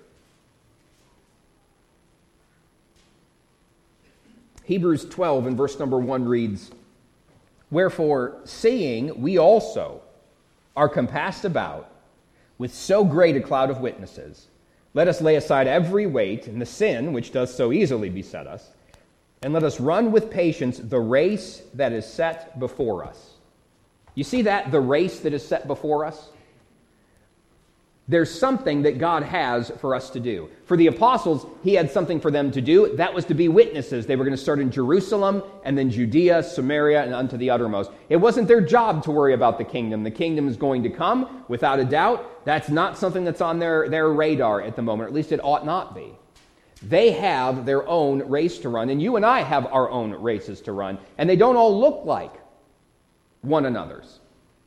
Hebrews 4.62 5.06
12, 5.06 5.48
in 5.48 5.56
verse 5.56 5.76
number 5.80 5.98
1 5.98 6.24
reads, 6.24 6.70
Wherefore, 7.70 8.40
seeing 8.44 9.20
we 9.20 9.38
also 9.38 10.02
are 10.76 10.88
compassed 10.88 11.44
about 11.44 11.90
with 12.58 12.74
so 12.74 13.04
great 13.04 13.36
a 13.36 13.40
cloud 13.40 13.70
of 13.70 13.80
witnesses, 13.80 14.46
let 14.94 15.08
us 15.08 15.20
lay 15.20 15.36
aside 15.36 15.66
every 15.66 16.06
weight 16.06 16.46
and 16.46 16.60
the 16.60 16.66
sin 16.66 17.12
which 17.12 17.32
does 17.32 17.54
so 17.54 17.72
easily 17.72 18.08
beset 18.08 18.46
us, 18.46 18.70
and 19.42 19.52
let 19.52 19.62
us 19.62 19.80
run 19.80 20.12
with 20.12 20.30
patience 20.30 20.78
the 20.78 21.00
race 21.00 21.62
that 21.74 21.92
is 21.92 22.06
set 22.06 22.58
before 22.58 23.04
us. 23.04 23.32
You 24.14 24.24
see 24.24 24.42
that? 24.42 24.70
The 24.70 24.80
race 24.80 25.20
that 25.20 25.34
is 25.34 25.46
set 25.46 25.66
before 25.66 26.06
us? 26.06 26.30
There's 28.08 28.32
something 28.32 28.82
that 28.82 28.98
God 28.98 29.24
has 29.24 29.72
for 29.80 29.92
us 29.92 30.10
to 30.10 30.20
do. 30.20 30.48
For 30.64 30.76
the 30.76 30.86
apostles, 30.86 31.44
he 31.64 31.74
had 31.74 31.90
something 31.90 32.20
for 32.20 32.30
them 32.30 32.52
to 32.52 32.60
do. 32.60 32.94
That 32.96 33.12
was 33.12 33.24
to 33.24 33.34
be 33.34 33.48
witnesses. 33.48 34.06
They 34.06 34.14
were 34.14 34.24
going 34.24 34.36
to 34.36 34.40
start 34.42 34.60
in 34.60 34.70
Jerusalem 34.70 35.42
and 35.64 35.76
then 35.76 35.90
Judea, 35.90 36.44
Samaria, 36.44 37.02
and 37.02 37.12
unto 37.12 37.36
the 37.36 37.50
uttermost. 37.50 37.90
It 38.08 38.16
wasn't 38.16 38.46
their 38.46 38.60
job 38.60 39.02
to 39.04 39.10
worry 39.10 39.34
about 39.34 39.58
the 39.58 39.64
kingdom. 39.64 40.04
The 40.04 40.12
kingdom 40.12 40.46
is 40.46 40.56
going 40.56 40.84
to 40.84 40.88
come, 40.88 41.44
without 41.48 41.80
a 41.80 41.84
doubt. 41.84 42.44
That's 42.44 42.68
not 42.68 42.96
something 42.96 43.24
that's 43.24 43.40
on 43.40 43.58
their, 43.58 43.88
their 43.88 44.08
radar 44.10 44.62
at 44.62 44.76
the 44.76 44.82
moment, 44.82 45.08
at 45.08 45.14
least 45.14 45.32
it 45.32 45.40
ought 45.42 45.66
not 45.66 45.92
be. 45.92 46.12
They 46.82 47.10
have 47.10 47.66
their 47.66 47.88
own 47.88 48.28
race 48.28 48.58
to 48.58 48.68
run, 48.68 48.90
and 48.90 49.02
you 49.02 49.16
and 49.16 49.26
I 49.26 49.40
have 49.42 49.66
our 49.66 49.90
own 49.90 50.12
races 50.12 50.60
to 50.62 50.72
run, 50.72 50.98
and 51.18 51.28
they 51.28 51.36
don't 51.36 51.56
all 51.56 51.80
look 51.80 52.04
like 52.04 52.34
one 53.40 53.66
another's. 53.66 54.20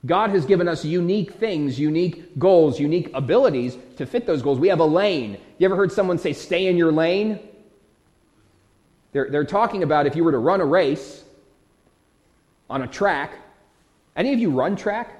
God 0.06 0.30
has 0.30 0.46
given 0.46 0.68
us 0.68 0.86
unique 0.86 1.34
things, 1.34 1.78
unique 1.78 2.38
goals, 2.40 2.80
unique 2.80 3.12
abilities 3.14 3.78
to 3.98 4.06
fit 4.06 4.26
those 4.26 4.42
goals. 4.42 4.58
We 4.58 4.70
have 4.70 4.80
a 4.80 4.86
lane. 4.86 5.38
You 5.58 5.66
ever 5.66 5.76
heard 5.76 5.92
someone 5.92 6.18
say, 6.18 6.32
stay 6.32 6.68
in 6.68 6.78
your 6.78 6.92
lane? 6.92 7.40
They're, 9.12 9.30
they're 9.30 9.44
talking 9.44 9.84
about 9.84 10.08
if 10.08 10.16
you 10.16 10.24
were 10.24 10.32
to 10.32 10.38
run 10.38 10.62
a 10.62 10.66
race 10.66 11.24
on 12.70 12.82
a 12.82 12.88
track. 12.88 13.34
Any 14.16 14.34
of 14.34 14.40
you 14.40 14.52
run 14.52 14.76
track 14.76 15.20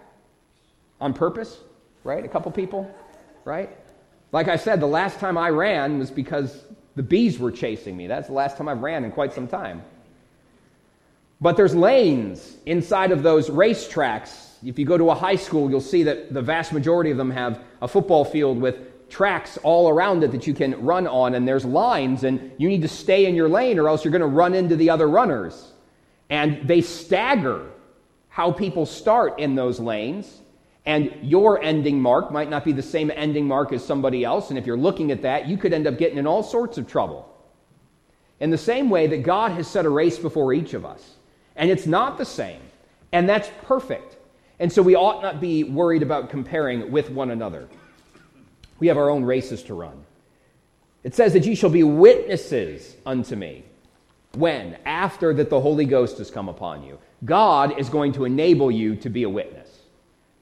on 1.02 1.14
purpose? 1.14 1.58
Right? 2.04 2.24
A 2.24 2.30
couple 2.30 2.52
people? 2.52 2.90
Right? 3.44 3.70
Like 4.32 4.48
I 4.48 4.56
said, 4.56 4.80
the 4.80 4.88
last 4.88 5.20
time 5.20 5.38
I 5.38 5.50
ran 5.50 6.00
was 6.00 6.12
because 6.12 6.64
the 6.96 7.04
bees 7.04 7.38
were 7.40 7.52
chasing 7.52 7.98
me. 7.98 8.08
That's 8.08 8.28
the 8.28 8.34
last 8.34 8.58
time 8.58 8.70
I've 8.70 8.82
ran 8.82 9.04
in 9.04 9.12
quite 9.12 9.34
some 9.34 9.48
time. 9.48 9.84
But 11.42 11.58
there's 11.58 11.76
lanes 11.76 12.58
inside 12.66 13.12
of 13.12 13.24
those 13.24 13.50
race 13.50 13.88
tracks. 13.88 14.49
If 14.64 14.78
you 14.78 14.86
go 14.86 14.98
to 14.98 15.10
a 15.10 15.16
high 15.16 15.36
school, 15.36 15.70
you'll 15.70 15.82
see 15.82 16.04
that 16.04 16.34
the 16.34 16.42
vast 16.42 16.74
majority 16.74 17.12
of 17.12 17.18
them 17.18 17.32
have 17.32 17.64
a 17.82 17.88
football 17.88 18.26
field 18.26 18.60
with 18.60 19.10
tracks 19.10 19.58
all 19.64 19.90
around 19.90 20.24
it 20.24 20.32
that 20.32 20.46
you 20.46 20.54
can 20.54 20.80
run 20.84 21.08
on, 21.08 21.34
and 21.36 21.48
there's 21.48 21.66
lines, 21.66 22.24
and 22.24 22.52
you 22.58 22.68
need 22.68 22.82
to 22.82 22.88
stay 22.88 23.26
in 23.26 23.36
your 23.36 23.50
lane 23.50 23.80
or 23.80 23.88
else 23.88 24.04
you're 24.04 24.12
going 24.12 24.22
to 24.22 24.28
run 24.28 24.54
into 24.54 24.76
the 24.76 24.90
other 24.90 25.08
runners. 25.08 25.72
And 26.30 26.68
they 26.68 26.82
stagger 26.82 27.72
how 28.28 28.52
people 28.52 28.86
start 28.86 29.40
in 29.40 29.56
those 29.56 29.80
lanes. 29.80 30.42
And 30.86 31.14
your 31.22 31.62
ending 31.62 32.00
mark 32.00 32.32
might 32.32 32.50
not 32.50 32.64
be 32.64 32.72
the 32.72 32.82
same 32.82 33.12
ending 33.14 33.48
mark 33.48 33.74
as 33.74 33.84
somebody 33.84 34.24
else. 34.24 34.50
And 34.50 34.58
if 34.58 34.66
you're 34.66 34.78
looking 34.78 35.12
at 35.12 35.22
that, 35.24 35.48
you 35.48 35.58
could 35.58 35.74
end 35.74 35.88
up 35.88 35.98
getting 35.98 36.18
in 36.18 36.26
all 36.26 36.42
sorts 36.42 36.78
of 36.78 36.88
trouble. 36.88 37.28
In 38.40 38.50
the 38.50 38.58
same 38.58 38.90
way 38.90 39.08
that 39.08 39.24
God 39.24 39.52
has 39.52 39.68
set 39.68 39.86
a 39.86 39.90
race 39.90 40.18
before 40.18 40.54
each 40.54 40.74
of 40.74 40.86
us. 40.86 41.16
And 41.56 41.70
it's 41.70 41.86
not 41.86 42.18
the 42.18 42.26
same. 42.26 42.62
And 43.12 43.28
that's 43.28 43.50
perfect. 43.64 44.16
And 44.60 44.72
so 44.72 44.82
we 44.82 44.96
ought 44.96 45.22
not 45.22 45.40
be 45.40 45.64
worried 45.64 46.04
about 46.04 46.30
comparing 46.30 46.92
with 46.92 47.10
one 47.10 47.32
another. 47.32 47.68
We 48.80 48.88
have 48.88 48.98
our 48.98 49.10
own 49.10 49.24
races 49.24 49.64
to 49.64 49.74
run. 49.74 50.04
It 51.04 51.16
says 51.16 51.34
that 51.34 51.46
ye 51.46 51.56
shall 51.56 51.70
be 51.70 51.84
witnesses 51.84 52.96
unto 53.06 53.36
me. 53.36 53.64
When? 54.36 54.78
After 54.86 55.34
that 55.34 55.50
the 55.50 55.60
Holy 55.60 55.86
Ghost 55.86 56.18
has 56.18 56.30
come 56.30 56.50
upon 56.50 56.84
you. 56.84 57.00
God 57.26 57.80
is 57.80 57.90
going 57.90 58.12
to 58.14 58.26
enable 58.26 58.70
you 58.70 58.96
to 58.98 59.10
be 59.10 59.24
a 59.24 59.30
witness. 59.30 59.80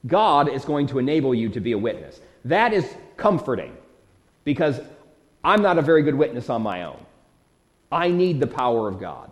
God 0.06 0.48
is 0.48 0.64
going 0.64 0.86
to 0.88 0.98
enable 0.98 1.34
you 1.34 1.48
to 1.50 1.60
be 1.60 1.72
a 1.72 1.78
witness. 1.78 2.20
That 2.44 2.72
is 2.72 2.94
comforting 3.16 3.76
because 4.44 4.80
I'm 5.44 5.62
not 5.62 5.78
a 5.78 5.82
very 5.82 6.02
good 6.02 6.14
witness 6.14 6.50
on 6.50 6.62
my 6.62 6.84
own. 6.84 7.04
I 7.90 8.08
need 8.08 8.40
the 8.40 8.46
power 8.46 8.88
of 8.88 9.00
God. 9.00 9.30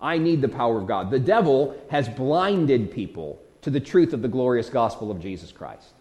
I 0.00 0.18
need 0.18 0.40
the 0.40 0.48
power 0.48 0.78
of 0.78 0.86
God. 0.86 1.10
The 1.10 1.18
devil 1.18 1.76
has 1.90 2.08
blinded 2.08 2.92
people 2.92 3.40
to 3.68 3.72
the 3.72 3.80
truth 3.80 4.14
of 4.14 4.22
the 4.22 4.28
glorious 4.28 4.70
gospel 4.70 5.10
of 5.10 5.20
Jesus 5.20 5.52
Christ. 5.52 5.92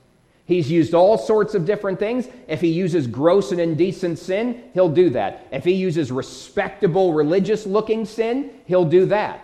He's 0.45 0.71
used 0.71 0.93
all 0.93 1.17
sorts 1.17 1.53
of 1.53 1.65
different 1.65 1.99
things. 1.99 2.29
If 2.47 2.61
he 2.61 2.69
uses 2.69 3.07
gross 3.07 3.51
and 3.51 3.59
indecent 3.59 4.19
sin, 4.19 4.63
he'll 4.73 4.87
do 4.87 5.09
that. 5.09 5.45
If 5.51 5.65
he 5.65 5.73
uses 5.73 6.09
respectable 6.09 7.11
religious 7.11 7.65
looking 7.65 8.05
sin, 8.05 8.51
he'll 8.67 8.85
do 8.85 9.05
that. 9.07 9.43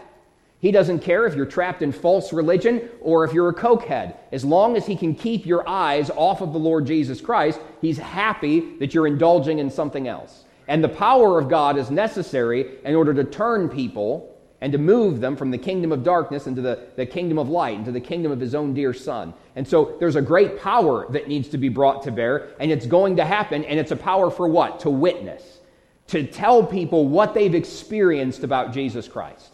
He 0.60 0.72
doesn't 0.72 1.00
care 1.00 1.26
if 1.26 1.36
you're 1.36 1.46
trapped 1.46 1.82
in 1.82 1.92
false 1.92 2.32
religion 2.32 2.88
or 3.02 3.26
if 3.26 3.34
you're 3.34 3.50
a 3.50 3.54
cokehead. 3.54 4.16
As 4.32 4.46
long 4.46 4.78
as 4.78 4.86
he 4.86 4.96
can 4.96 5.14
keep 5.14 5.46
your 5.46 5.68
eyes 5.68 6.10
off 6.12 6.40
of 6.40 6.54
the 6.54 6.60
Lord 6.60 6.88
Jesus 6.88 7.20
Christ, 7.20 7.60
he's 7.82 7.98
happy 7.98 8.78
that 8.78 8.94
you're 8.94 9.08
indulging 9.08 9.60
in 9.60 9.70
something 9.70 10.08
else. 10.08 10.46
And 10.70 10.82
the 10.82 10.88
power 10.88 11.38
of 11.38 11.50
God 11.50 11.78
is 11.78 11.92
necessary 11.92 12.78
in 12.86 12.96
order 12.96 13.14
to 13.16 13.26
turn 13.26 13.68
people 13.68 14.33
and 14.64 14.72
to 14.72 14.78
move 14.78 15.20
them 15.20 15.36
from 15.36 15.52
the 15.52 15.58
kingdom 15.58 15.92
of 15.92 16.06
darkness 16.06 16.48
into 16.48 16.62
the, 16.62 16.88
the 16.96 17.06
kingdom 17.06 17.38
of 17.38 17.50
light, 17.50 17.76
into 17.76 17.92
the 17.92 18.00
kingdom 18.00 18.32
of 18.32 18.40
his 18.40 18.56
own 18.56 18.74
dear 18.74 18.94
son. 18.94 19.34
And 19.58 19.68
so 19.68 19.98
there's 20.00 20.16
a 20.16 20.22
great 20.22 20.58
power 20.58 21.06
that 21.12 21.28
needs 21.28 21.50
to 21.50 21.58
be 21.58 21.68
brought 21.68 22.04
to 22.04 22.14
bear, 22.14 22.48
and 22.62 22.72
it's 22.72 22.86
going 22.86 23.18
to 23.18 23.26
happen, 23.26 23.66
and 23.66 23.78
it's 23.78 23.92
a 23.92 23.98
power 23.98 24.32
for 24.32 24.48
what? 24.48 24.80
To 24.80 24.90
witness, 24.90 25.60
to 26.08 26.26
tell 26.26 26.66
people 26.66 27.10
what 27.10 27.34
they've 27.34 27.54
experienced 27.54 28.46
about 28.46 28.72
Jesus 28.72 29.06
Christ. 29.06 29.54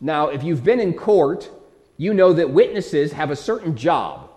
Now, 0.00 0.28
if 0.28 0.44
you've 0.44 0.62
been 0.62 0.78
in 0.78 0.94
court, 0.94 1.50
you 1.96 2.14
know 2.14 2.32
that 2.34 2.50
witnesses 2.50 3.10
have 3.10 3.32
a 3.32 3.36
certain 3.36 3.76
job, 3.76 4.30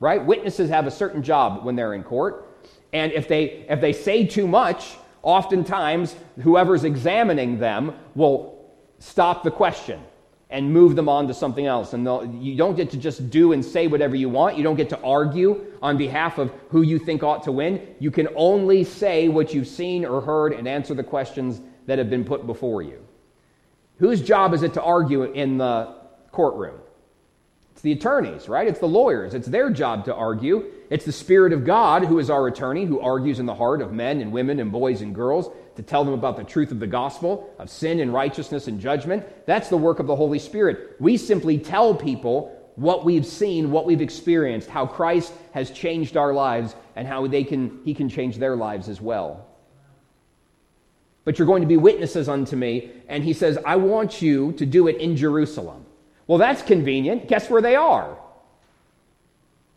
right? 0.00 0.24
Witnesses 0.24 0.70
have 0.70 0.86
a 0.86 0.90
certain 0.90 1.22
job 1.22 1.66
when 1.66 1.76
they're 1.76 1.92
in 1.92 2.02
court. 2.02 2.48
And 2.94 3.12
if 3.12 3.28
they, 3.28 3.66
if 3.68 3.78
they 3.82 3.92
say 3.92 4.26
too 4.26 4.48
much, 4.48 4.96
oftentimes 5.22 6.16
whoever's 6.40 6.84
examining 6.84 7.58
them 7.58 7.94
will 8.14 8.61
stop 9.02 9.42
the 9.42 9.50
question 9.50 10.00
and 10.48 10.72
move 10.72 10.94
them 10.94 11.08
on 11.08 11.26
to 11.26 11.34
something 11.34 11.66
else. 11.66 11.92
And 11.92 12.44
you 12.44 12.56
don't 12.56 12.76
get 12.76 12.90
to 12.90 12.96
just 12.96 13.30
do 13.30 13.52
and 13.52 13.64
say 13.64 13.86
whatever 13.86 14.14
you 14.14 14.28
want. 14.28 14.56
You 14.56 14.62
don't 14.62 14.76
get 14.76 14.90
to 14.90 15.00
argue 15.00 15.64
on 15.82 15.96
behalf 15.96 16.38
of 16.38 16.52
who 16.68 16.82
you 16.82 16.98
think 16.98 17.22
ought 17.22 17.42
to 17.44 17.52
win. 17.52 17.94
You 17.98 18.10
can 18.10 18.28
only 18.36 18.84
say 18.84 19.28
what 19.28 19.54
you've 19.54 19.66
seen 19.66 20.04
or 20.04 20.20
heard 20.20 20.52
and 20.52 20.68
answer 20.68 20.94
the 20.94 21.02
questions 21.02 21.60
that 21.86 21.98
have 21.98 22.10
been 22.10 22.24
put 22.24 22.46
before 22.46 22.82
you. 22.82 23.04
Whose 23.98 24.22
job 24.22 24.54
is 24.54 24.62
it 24.62 24.74
to 24.74 24.82
argue 24.82 25.24
in 25.24 25.58
the 25.58 25.94
courtroom? 26.30 26.78
It's 27.72 27.82
the 27.82 27.92
attorneys, 27.92 28.48
right? 28.48 28.68
It's 28.68 28.78
the 28.78 28.86
lawyers. 28.86 29.34
It's 29.34 29.48
their 29.48 29.70
job 29.70 30.04
to 30.04 30.14
argue. 30.14 30.70
It's 30.90 31.06
the 31.06 31.12
Spirit 31.12 31.52
of 31.52 31.64
God, 31.64 32.04
who 32.04 32.18
is 32.18 32.28
our 32.28 32.46
attorney, 32.46 32.84
who 32.84 33.00
argues 33.00 33.40
in 33.40 33.46
the 33.46 33.54
heart 33.54 33.80
of 33.80 33.92
men 33.92 34.20
and 34.20 34.30
women 34.30 34.60
and 34.60 34.70
boys 34.70 35.00
and 35.00 35.14
girls 35.14 35.50
to 35.76 35.82
tell 35.82 36.04
them 36.04 36.14
about 36.14 36.36
the 36.36 36.44
truth 36.44 36.70
of 36.70 36.80
the 36.80 36.86
gospel, 36.86 37.52
of 37.58 37.70
sin 37.70 38.00
and 38.00 38.12
righteousness 38.12 38.68
and 38.68 38.80
judgment. 38.80 39.24
That's 39.46 39.68
the 39.68 39.76
work 39.76 39.98
of 39.98 40.06
the 40.06 40.16
Holy 40.16 40.38
Spirit. 40.38 40.96
We 41.00 41.16
simply 41.16 41.58
tell 41.58 41.94
people 41.94 42.58
what 42.76 43.04
we've 43.04 43.26
seen, 43.26 43.70
what 43.70 43.86
we've 43.86 44.00
experienced, 44.00 44.68
how 44.68 44.86
Christ 44.86 45.32
has 45.52 45.70
changed 45.70 46.16
our 46.16 46.32
lives, 46.32 46.74
and 46.96 47.06
how 47.06 47.26
they 47.26 47.44
can, 47.44 47.80
he 47.84 47.94
can 47.94 48.08
change 48.08 48.38
their 48.38 48.56
lives 48.56 48.88
as 48.88 49.00
well 49.00 49.46
but 51.24 51.38
you're 51.38 51.46
going 51.46 51.62
to 51.62 51.68
be 51.68 51.76
witnesses 51.76 52.28
unto 52.28 52.56
me. 52.56 52.90
And 53.08 53.22
he 53.22 53.32
says, 53.32 53.58
I 53.64 53.76
want 53.76 54.22
you 54.22 54.52
to 54.52 54.66
do 54.66 54.88
it 54.88 54.96
in 54.96 55.16
Jerusalem. 55.16 55.86
Well, 56.26 56.38
that's 56.38 56.62
convenient. 56.62 57.28
Guess 57.28 57.50
where 57.50 57.62
they 57.62 57.76
are? 57.76 58.18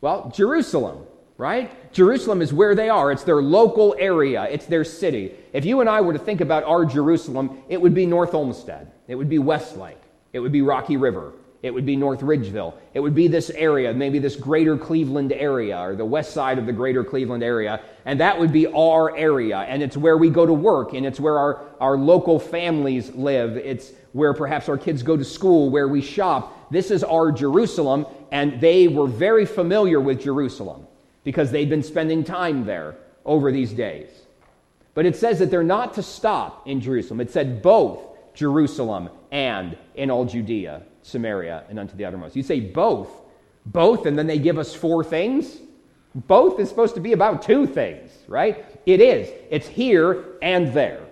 Well, 0.01 0.31
Jerusalem, 0.35 1.05
right? 1.37 1.91
Jerusalem 1.91 2.41
is 2.41 2.53
where 2.53 2.75
they 2.75 2.89
are. 2.89 3.11
It's 3.11 3.23
their 3.23 3.41
local 3.41 3.95
area, 3.99 4.43
it's 4.43 4.65
their 4.65 4.83
city. 4.83 5.33
If 5.53 5.65
you 5.65 5.81
and 5.81 5.89
I 5.89 6.01
were 6.01 6.13
to 6.13 6.19
think 6.19 6.41
about 6.41 6.63
our 6.63 6.85
Jerusalem, 6.85 7.63
it 7.69 7.81
would 7.81 7.93
be 7.93 8.05
North 8.05 8.33
Olmsted, 8.33 8.87
it 9.07 9.15
would 9.15 9.29
be 9.29 9.39
Westlake, 9.39 10.01
it 10.33 10.39
would 10.39 10.51
be 10.51 10.61
Rocky 10.61 10.97
River, 10.97 11.33
it 11.65 11.73
would 11.73 11.85
be 11.85 11.95
North 11.95 12.21
Ridgeville. 12.21 12.75
It 12.93 12.99
would 12.99 13.15
be 13.15 13.27
this 13.27 13.49
area, 13.49 13.91
maybe 13.91 14.19
this 14.19 14.35
greater 14.35 14.77
Cleveland 14.77 15.33
area 15.33 15.79
or 15.79 15.95
the 15.95 16.05
west 16.05 16.31
side 16.31 16.59
of 16.59 16.67
the 16.67 16.71
greater 16.71 17.03
Cleveland 17.03 17.41
area. 17.41 17.81
And 18.05 18.19
that 18.19 18.37
would 18.37 18.53
be 18.53 18.67
our 18.67 19.17
area. 19.17 19.57
And 19.61 19.81
it's 19.81 19.97
where 19.97 20.15
we 20.15 20.29
go 20.29 20.45
to 20.45 20.53
work 20.53 20.93
and 20.93 21.07
it's 21.07 21.19
where 21.19 21.39
our, 21.39 21.65
our 21.79 21.97
local 21.97 22.39
families 22.39 23.15
live. 23.15 23.57
It's 23.57 23.93
where 24.13 24.35
perhaps 24.35 24.69
our 24.69 24.77
kids 24.77 25.01
go 25.01 25.17
to 25.17 25.25
school, 25.25 25.71
where 25.71 25.87
we 25.87 26.01
shop. 26.01 26.71
This 26.71 26.91
is 26.91 27.03
our 27.03 27.31
Jerusalem. 27.31 28.05
And 28.31 28.61
they 28.61 28.87
were 28.87 29.07
very 29.07 29.47
familiar 29.47 29.99
with 29.99 30.21
Jerusalem 30.21 30.84
because 31.25 31.51
they'd 31.51 31.69
been 31.69 31.83
spending 31.83 32.23
time 32.23 32.65
there 32.65 32.95
over 33.25 33.51
these 33.51 33.73
days. 33.73 34.09
But 34.93 35.05
it 35.05 35.17
says 35.17 35.39
that 35.39 35.51
they're 35.51 35.63
not 35.63 35.95
to 35.95 36.03
stop 36.03 36.65
in 36.65 36.79
Jerusalem. 36.79 37.19
It 37.19 37.31
said 37.31 37.61
both 37.61 37.99
Jerusalem 38.33 39.09
and 39.31 39.77
in 39.95 40.09
all 40.09 40.23
Judea 40.23 40.83
Samaria, 41.05 41.65
and 41.69 41.77
unto 41.77 41.95
the 41.95 42.03
uttermost. 42.03 42.35
You 42.35 42.41
say 42.41 42.59
both. 42.59 43.09
Both, 43.67 44.07
and 44.07 44.17
then 44.17 44.25
they 44.25 44.39
give 44.39 44.57
us 44.57 44.73
four 44.73 45.03
things? 45.03 45.57
Both 46.15 46.59
is 46.59 46.67
supposed 46.67 46.95
to 46.95 47.01
be 47.01 47.13
about 47.13 47.43
two 47.43 47.67
things, 47.67 48.11
right? 48.27 48.65
It 48.87 49.01
is. 49.01 49.29
It's 49.51 49.67
here 49.67 50.25
and 50.41 50.73
there. 50.73 51.05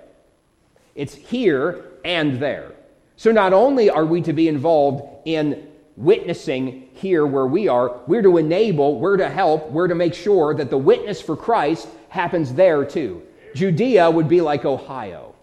It's 0.95 1.13
here 1.13 1.91
and 2.03 2.39
there. 2.39 2.71
So 3.17 3.31
not 3.31 3.53
only 3.53 3.89
are 3.89 4.05
we 4.05 4.21
to 4.23 4.33
be 4.33 4.47
involved 4.47 5.03
in 5.25 5.67
witnessing 5.95 6.89
here 6.93 7.25
where 7.25 7.45
we 7.45 7.67
are, 7.67 7.99
we're 8.07 8.21
to 8.21 8.37
enable, 8.37 8.99
we're 8.99 9.17
to 9.17 9.29
help, 9.29 9.69
we're 9.71 9.87
to 9.87 9.95
make 9.95 10.13
sure 10.13 10.53
that 10.55 10.69
the 10.69 10.77
witness 10.77 11.21
for 11.21 11.35
Christ 11.35 11.87
happens 12.09 12.53
there 12.53 12.83
too. 12.83 13.21
Judea 13.55 14.09
would 14.09 14.27
be 14.27 14.41
like 14.41 14.65
Ohio. 14.65 15.35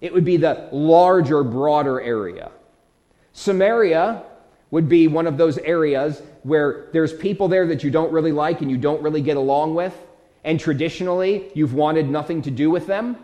It 0.00 0.12
would 0.12 0.24
be 0.24 0.36
the 0.36 0.68
larger, 0.72 1.42
broader 1.42 2.00
area. 2.00 2.50
Samaria 3.32 4.22
would 4.70 4.88
be 4.88 5.08
one 5.08 5.26
of 5.26 5.36
those 5.36 5.58
areas 5.58 6.22
where 6.42 6.88
there's 6.92 7.12
people 7.12 7.48
there 7.48 7.66
that 7.66 7.82
you 7.82 7.90
don't 7.90 8.12
really 8.12 8.32
like 8.32 8.60
and 8.60 8.70
you 8.70 8.76
don't 8.76 9.02
really 9.02 9.22
get 9.22 9.36
along 9.36 9.74
with. 9.74 9.94
And 10.44 10.58
traditionally, 10.58 11.50
you've 11.54 11.74
wanted 11.74 12.08
nothing 12.08 12.42
to 12.42 12.50
do 12.50 12.70
with 12.70 12.86
them, 12.86 13.16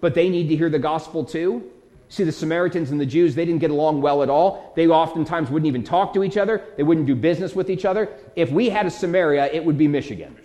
but 0.00 0.14
they 0.14 0.28
need 0.28 0.48
to 0.48 0.56
hear 0.56 0.70
the 0.70 0.78
gospel 0.78 1.24
too. 1.24 1.70
See, 2.10 2.24
the 2.24 2.32
Samaritans 2.32 2.90
and 2.90 3.00
the 3.00 3.06
Jews, 3.06 3.34
they 3.34 3.44
didn't 3.44 3.60
get 3.60 3.70
along 3.70 4.00
well 4.00 4.22
at 4.22 4.30
all. 4.30 4.72
They 4.76 4.86
oftentimes 4.86 5.50
wouldn't 5.50 5.66
even 5.66 5.84
talk 5.84 6.14
to 6.14 6.24
each 6.24 6.36
other, 6.36 6.64
they 6.76 6.82
wouldn't 6.82 7.06
do 7.06 7.14
business 7.14 7.54
with 7.54 7.68
each 7.68 7.84
other. 7.84 8.08
If 8.34 8.50
we 8.50 8.70
had 8.70 8.86
a 8.86 8.90
Samaria, 8.90 9.50
it 9.52 9.64
would 9.64 9.76
be 9.76 9.88
Michigan. 9.88 10.36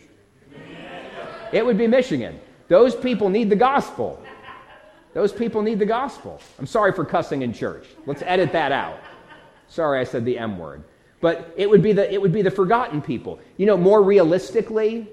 It 1.53 1.65
would 1.65 1.77
be 1.77 1.87
Michigan. 1.87 2.39
Those 2.67 2.95
people 2.95 3.29
need 3.29 3.49
the 3.49 3.55
gospel. 3.55 4.21
Those 5.13 5.31
people 5.31 5.61
need 5.61 5.77
the 5.77 5.85
gospel. 5.85 6.41
I'm 6.57 6.65
sorry 6.65 6.91
for 6.91 7.05
cussing 7.05 7.43
in 7.43 7.53
church. 7.53 7.85
Let's 8.07 8.23
edit 8.23 8.51
that 8.53 8.71
out. 8.71 8.99
Sorry 9.67 9.99
I 9.99 10.03
said 10.03 10.25
the 10.25 10.37
M 10.37 10.57
word. 10.57 10.83
But 11.21 11.53
it 11.55 11.69
would 11.69 11.81
be 11.81 11.93
the, 11.93 12.11
it 12.11 12.21
would 12.21 12.33
be 12.33 12.41
the 12.41 12.51
forgotten 12.51 13.01
people. 13.01 13.39
You 13.57 13.67
know, 13.67 13.77
more 13.77 14.01
realistically, 14.01 15.07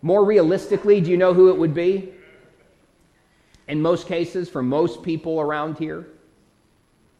more 0.00 0.24
realistically, 0.24 1.00
do 1.00 1.10
you 1.10 1.16
know 1.16 1.34
who 1.34 1.50
it 1.50 1.58
would 1.58 1.74
be? 1.74 2.13
In 3.68 3.80
most 3.80 4.06
cases, 4.06 4.48
for 4.48 4.62
most 4.62 5.02
people 5.02 5.40
around 5.40 5.78
here, 5.78 6.06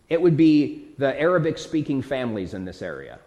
it 0.09 0.21
would 0.21 0.37
be 0.37 0.89
the 0.99 1.19
Arabic 1.19 1.59
speaking 1.59 2.03
families 2.03 2.55
in 2.55 2.65
this 2.65 2.83
area. 2.83 3.19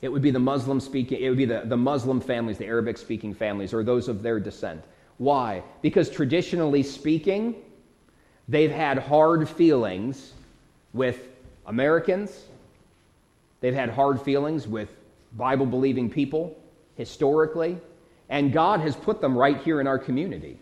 It 0.00 0.08
would 0.08 0.22
be 0.22 0.30
the 0.30 0.38
Muslim 0.38 0.80
speaking, 0.80 1.20
it 1.20 1.28
would 1.28 1.38
be 1.38 1.44
the, 1.44 1.62
the 1.64 1.76
Muslim 1.76 2.20
families, 2.20 2.56
the 2.56 2.66
Arabic 2.66 2.98
speaking 2.98 3.34
families, 3.34 3.74
or 3.74 3.82
those 3.82 4.08
of 4.08 4.22
their 4.22 4.38
descent. 4.40 4.82
Why? 5.18 5.62
Because 5.82 6.08
traditionally 6.08 6.82
speaking, 6.82 7.56
they've 8.48 8.70
had 8.70 8.98
hard 8.98 9.48
feelings 9.48 10.32
with 10.92 11.20
Americans, 11.66 12.44
they've 13.60 13.74
had 13.74 13.90
hard 13.90 14.22
feelings 14.22 14.66
with 14.66 14.88
Bible 15.36 15.66
believing 15.66 16.08
people 16.08 16.56
historically, 16.96 17.78
and 18.28 18.52
God 18.52 18.80
has 18.80 18.96
put 18.96 19.20
them 19.20 19.36
right 19.36 19.58
here 19.58 19.80
in 19.80 19.86
our 19.86 19.98
community. 19.98 20.58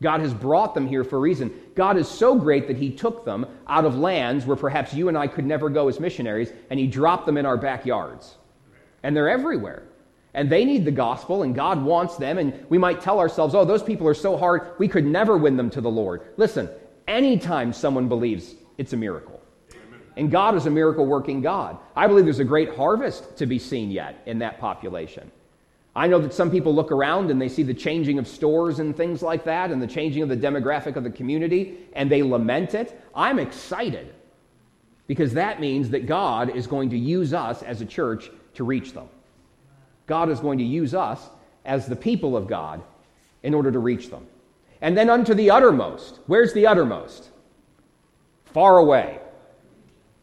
God 0.00 0.20
has 0.20 0.32
brought 0.32 0.74
them 0.74 0.86
here 0.86 1.02
for 1.02 1.16
a 1.16 1.20
reason. 1.20 1.52
God 1.74 1.96
is 1.96 2.08
so 2.08 2.36
great 2.36 2.68
that 2.68 2.76
He 2.76 2.90
took 2.90 3.24
them 3.24 3.46
out 3.66 3.84
of 3.84 3.96
lands 3.96 4.46
where 4.46 4.56
perhaps 4.56 4.94
you 4.94 5.08
and 5.08 5.18
I 5.18 5.26
could 5.26 5.44
never 5.44 5.68
go 5.68 5.88
as 5.88 5.98
missionaries, 5.98 6.52
and 6.70 6.78
He 6.78 6.86
dropped 6.86 7.26
them 7.26 7.36
in 7.36 7.46
our 7.46 7.56
backyards. 7.56 8.36
And 9.02 9.16
they're 9.16 9.28
everywhere. 9.28 9.84
And 10.34 10.50
they 10.50 10.64
need 10.64 10.84
the 10.84 10.92
gospel, 10.92 11.42
and 11.42 11.54
God 11.54 11.82
wants 11.82 12.16
them. 12.16 12.38
And 12.38 12.64
we 12.68 12.78
might 12.78 13.00
tell 13.00 13.18
ourselves, 13.18 13.54
oh, 13.54 13.64
those 13.64 13.82
people 13.82 14.06
are 14.06 14.14
so 14.14 14.36
hard, 14.36 14.78
we 14.78 14.86
could 14.86 15.06
never 15.06 15.36
win 15.36 15.56
them 15.56 15.70
to 15.70 15.80
the 15.80 15.90
Lord. 15.90 16.22
Listen, 16.36 16.68
anytime 17.08 17.72
someone 17.72 18.08
believes, 18.08 18.54
it's 18.76 18.92
a 18.92 18.96
miracle. 18.96 19.40
And 20.16 20.30
God 20.30 20.56
is 20.56 20.66
a 20.66 20.70
miracle 20.70 21.06
working 21.06 21.40
God. 21.40 21.78
I 21.96 22.06
believe 22.06 22.24
there's 22.24 22.40
a 22.40 22.44
great 22.44 22.74
harvest 22.74 23.36
to 23.38 23.46
be 23.46 23.58
seen 23.58 23.90
yet 23.90 24.22
in 24.26 24.40
that 24.40 24.60
population. 24.60 25.30
I 25.98 26.06
know 26.06 26.20
that 26.20 26.32
some 26.32 26.48
people 26.48 26.72
look 26.72 26.92
around 26.92 27.32
and 27.32 27.42
they 27.42 27.48
see 27.48 27.64
the 27.64 27.74
changing 27.74 28.20
of 28.20 28.28
stores 28.28 28.78
and 28.78 28.96
things 28.96 29.20
like 29.20 29.42
that 29.46 29.72
and 29.72 29.82
the 29.82 29.86
changing 29.88 30.22
of 30.22 30.28
the 30.28 30.36
demographic 30.36 30.94
of 30.94 31.02
the 31.02 31.10
community 31.10 31.76
and 31.92 32.08
they 32.08 32.22
lament 32.22 32.74
it. 32.74 33.02
I'm 33.16 33.40
excited 33.40 34.14
because 35.08 35.34
that 35.34 35.60
means 35.60 35.90
that 35.90 36.06
God 36.06 36.54
is 36.54 36.68
going 36.68 36.90
to 36.90 36.96
use 36.96 37.34
us 37.34 37.64
as 37.64 37.80
a 37.80 37.84
church 37.84 38.30
to 38.54 38.62
reach 38.62 38.92
them. 38.92 39.08
God 40.06 40.30
is 40.30 40.38
going 40.38 40.58
to 40.58 40.64
use 40.64 40.94
us 40.94 41.20
as 41.64 41.86
the 41.86 41.96
people 41.96 42.36
of 42.36 42.46
God 42.46 42.80
in 43.42 43.52
order 43.52 43.72
to 43.72 43.80
reach 43.80 44.08
them. 44.08 44.24
And 44.80 44.96
then 44.96 45.10
unto 45.10 45.34
the 45.34 45.50
uttermost. 45.50 46.20
Where's 46.28 46.52
the 46.52 46.68
uttermost? 46.68 47.28
Far 48.44 48.78
away. 48.78 49.18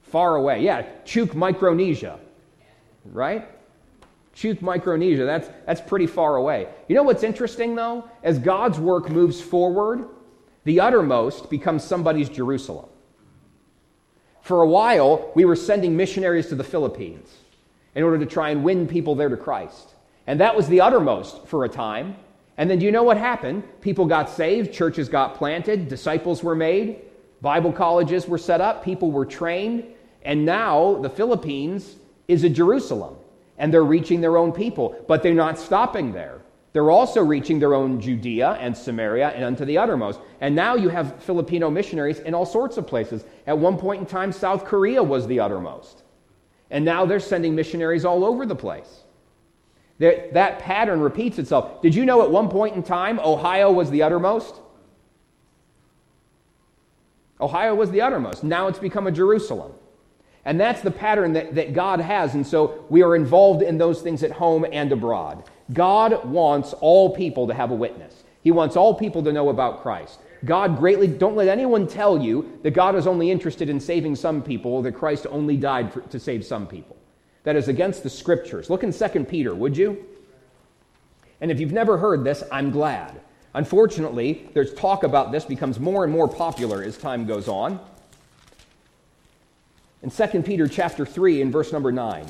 Far 0.04 0.38
away. 0.38 0.64
Yeah, 0.64 0.84
Chuuk, 1.04 1.36
Micronesia. 1.36 2.18
Right? 3.04 3.46
Chuuk, 4.36 4.62
Micronesia. 4.62 5.26
That's, 5.26 5.50
that's 5.66 5.82
pretty 5.82 6.08
far 6.08 6.36
away. 6.36 6.68
You 6.88 6.96
know 6.96 7.04
what's 7.04 7.24
interesting, 7.24 7.76
though? 7.76 8.10
As 8.22 8.38
God's 8.38 8.80
work 8.80 9.10
moves 9.10 9.42
forward, 9.42 10.08
the 10.66 10.82
uttermost 10.82 11.50
becomes 11.50 11.84
somebody's 11.84 12.28
Jerusalem. 12.28 12.88
For 14.42 14.62
a 14.62 14.68
while, 14.68 15.32
we 15.36 15.46
were 15.46 15.56
sending 15.56 15.96
missionaries 15.96 16.48
to 16.48 16.56
the 16.56 16.64
Philippines 16.64 17.34
in 17.96 18.04
order 18.04 18.20
to 18.20 18.26
try 18.26 18.50
and 18.50 18.64
win 18.64 18.88
people 18.88 19.16
there 19.16 19.30
to 19.30 19.38
Christ. 19.38 19.96
And 20.28 20.40
that 20.40 20.56
was 20.56 20.68
the 20.68 20.82
uttermost 20.82 21.48
for 21.48 21.64
a 21.64 21.70
time. 21.70 22.16
And 22.58 22.70
then 22.70 22.80
do 22.80 22.86
you 22.86 22.92
know 22.92 23.04
what 23.04 23.18
happened? 23.18 23.64
People 23.82 24.06
got 24.06 24.30
saved, 24.30 24.74
churches 24.74 25.08
got 25.08 25.36
planted, 25.36 25.88
disciples 25.88 26.44
were 26.44 26.56
made, 26.56 27.02
Bible 27.42 27.72
colleges 27.72 28.28
were 28.28 28.38
set 28.38 28.62
up, 28.62 28.84
people 28.84 29.12
were 29.12 29.26
trained, 29.26 29.86
and 30.24 30.46
now 30.46 31.00
the 31.02 31.10
Philippines 31.10 31.96
is 32.28 32.44
a 32.44 32.50
Jerusalem 32.50 33.16
and 33.58 33.74
they're 33.74 33.84
reaching 33.84 34.22
their 34.22 34.38
own 34.38 34.52
people. 34.52 34.96
But 35.08 35.24
they're 35.24 35.34
not 35.34 35.58
stopping 35.58 36.12
there. 36.12 36.42
They're 36.74 36.92
also 36.92 37.22
reaching 37.22 37.60
their 37.60 37.74
own 37.74 38.02
Judea 38.02 38.58
and 38.60 38.76
Samaria 38.76 39.30
and 39.30 39.46
unto 39.46 39.64
the 39.64 39.78
uttermost. 39.78 40.20
And 40.42 40.54
now 40.54 40.76
you 40.76 40.90
have 40.90 41.24
Filipino 41.24 41.70
missionaries 41.70 42.20
in 42.20 42.34
all 42.34 42.46
sorts 42.46 42.76
of 42.76 42.86
places. 42.86 43.24
At 43.48 43.58
one 43.58 43.78
point 43.78 44.02
in 44.02 44.06
time, 44.06 44.34
South 44.34 44.66
Korea 44.66 45.02
was 45.02 45.26
the 45.26 45.40
uttermost. 45.40 46.04
And 46.70 46.84
now 46.84 47.06
they're 47.06 47.22
sending 47.22 47.56
missionaries 47.56 48.04
all 48.04 48.26
over 48.26 48.46
the 48.46 48.58
place. 48.58 49.04
That, 50.00 50.60
pattern 50.60 51.00
repeats 51.00 51.40
itself. 51.40 51.82
Did 51.82 51.96
you 51.96 52.06
know 52.06 52.24
at 52.24 52.30
one 52.30 52.50
point 52.50 52.76
in 52.76 52.84
time, 52.84 53.20
Ohio 53.20 53.72
was 53.72 53.90
the 53.90 54.04
uttermost? 54.04 54.56
Ohio 57.40 57.74
was 57.74 57.92
the 57.92 58.02
uttermost. 58.02 58.44
Now 58.44 58.68
it's 58.68 58.80
become 58.80 59.08
a 59.08 59.12
Jerusalem. 59.12 59.72
And 60.46 60.60
that's 60.60 60.82
the 60.82 60.92
pattern 60.92 61.34
that, 61.34 61.56
that 61.56 61.74
God 61.74 62.00
has. 62.00 62.36
And 62.36 62.46
so 62.46 62.86
we 62.90 63.02
are 63.02 63.16
involved 63.16 63.64
in 63.64 63.80
those 63.80 64.02
things 64.02 64.24
at 64.24 64.32
home 64.32 64.66
and 64.72 64.92
abroad. 64.92 65.44
God 65.74 66.24
wants 66.30 66.74
all 66.74 67.16
people 67.16 67.48
to 67.48 67.54
have 67.54 67.72
a 67.72 67.76
witness, 67.76 68.24
He 68.42 68.52
wants 68.52 68.76
all 68.76 68.94
people 68.94 69.24
to 69.24 69.34
know 69.34 69.50
about 69.50 69.82
Christ. 69.82 70.20
God 70.44 70.78
greatly, 70.78 71.08
don't 71.08 71.36
let 71.36 71.48
anyone 71.48 71.88
tell 71.88 72.22
you 72.22 72.60
that 72.62 72.72
God 72.72 72.96
is 72.96 73.08
only 73.08 73.32
interested 73.32 73.68
in 73.68 73.80
saving 73.80 74.16
some 74.16 74.44
people 74.44 74.74
or 74.74 74.84
that 74.84 74.92
Christ 74.92 75.26
only 75.32 75.58
died 75.58 75.92
for, 75.92 76.02
to 76.02 76.20
save 76.20 76.46
some 76.46 76.68
people. 76.68 76.96
That 77.46 77.56
is 77.56 77.68
against 77.68 78.04
the 78.04 78.12
scriptures. 78.12 78.70
Look 78.70 78.84
in 78.84 78.94
2 78.94 79.26
Peter, 79.26 79.56
would 79.56 79.76
you? 79.76 80.06
And 81.42 81.50
if 81.50 81.60
you've 81.60 81.72
never 81.72 81.98
heard 81.98 82.24
this, 82.24 82.44
I'm 82.52 82.70
glad. 82.70 83.22
Unfortunately, 83.56 84.48
there's 84.54 84.74
talk 84.76 85.04
about 85.04 85.32
this 85.32 85.46
becomes 85.46 85.80
more 85.80 86.04
and 86.04 86.14
more 86.14 86.28
popular 86.28 86.84
as 86.84 86.96
time 86.98 87.26
goes 87.26 87.48
on 87.48 87.80
in 90.06 90.12
2 90.12 90.44
Peter 90.44 90.68
chapter 90.68 91.04
3 91.04 91.42
in 91.42 91.52
verse 91.52 91.74
number 91.74 91.92
9. 91.92 92.28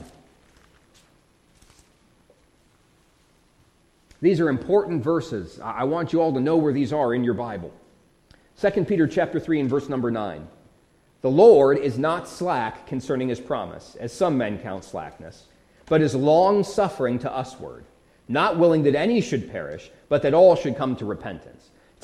These 4.22 4.40
are 4.40 4.48
important 4.48 5.04
verses. 5.04 5.60
I 5.62 5.84
want 5.84 6.14
you 6.14 6.22
all 6.22 6.34
to 6.34 6.40
know 6.40 6.56
where 6.56 6.72
these 6.72 6.94
are 6.94 7.14
in 7.14 7.26
your 7.26 7.34
Bible. 7.34 7.74
2 8.62 8.86
Peter 8.86 9.08
chapter 9.08 9.42
3 9.42 9.60
and 9.60 9.70
verse 9.70 9.90
number 9.90 10.10
9. 10.10 10.48
The 11.22 11.30
Lord 11.30 11.78
is 11.78 12.00
not 12.00 12.30
slack 12.30 12.88
concerning 12.88 13.28
his 13.28 13.42
promise, 13.42 13.98
as 14.00 14.14
some 14.14 14.38
men 14.38 14.58
count 14.60 14.86
slackness, 14.86 15.44
but 15.88 16.02
is 16.02 16.16
long 16.16 16.64
suffering 16.64 17.20
to 17.20 17.28
usward, 17.28 17.84
not 18.30 18.58
willing 18.58 18.84
that 18.84 18.96
any 18.96 19.20
should 19.20 19.52
perish, 19.52 19.92
but 20.08 20.22
that 20.22 20.34
all 20.34 20.56
should 20.56 20.78
come 20.78 20.96
to 20.96 21.04
repentance 21.04 21.55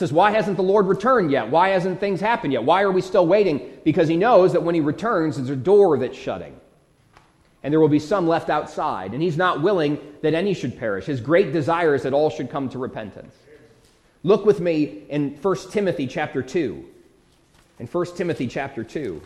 says, 0.02 0.12
Why 0.12 0.32
hasn't 0.32 0.58
the 0.58 0.64
Lord 0.64 0.88
returned 0.88 1.30
yet? 1.30 1.50
Why 1.50 1.70
hasn't 1.70 2.00
things 2.00 2.20
happened 2.20 2.54
yet? 2.54 2.64
Why 2.64 2.82
are 2.82 2.92
we 2.92 3.02
still 3.02 3.28
waiting? 3.28 3.78
Because 3.86 4.08
he 4.08 4.18
knows 4.18 4.52
that 4.54 4.64
when 4.64 4.74
he 4.74 4.82
returns, 4.82 5.38
there's 5.38 5.52
a 5.52 5.56
door 5.56 5.96
that's 6.00 6.18
shutting. 6.18 6.60
And 7.62 7.72
there 7.72 7.80
will 7.80 7.88
be 7.88 8.00
some 8.00 8.28
left 8.28 8.50
outside. 8.50 9.14
And 9.14 9.22
he's 9.22 9.38
not 9.38 9.62
willing 9.62 10.00
that 10.24 10.34
any 10.34 10.56
should 10.56 10.76
perish. 10.76 11.06
His 11.06 11.22
great 11.22 11.54
desire 11.54 11.94
is 11.94 12.02
that 12.02 12.14
all 12.14 12.32
should 12.32 12.50
come 12.50 12.68
to 12.70 12.80
repentance. 12.80 13.36
Look 14.24 14.44
with 14.44 14.60
me 14.60 15.04
in 15.08 15.38
1 15.40 15.56
Timothy 15.70 16.08
chapter 16.08 16.42
2. 16.42 16.84
In 17.78 17.86
1 17.86 18.06
Timothy 18.16 18.48
chapter 18.48 18.84
2. 18.84 19.22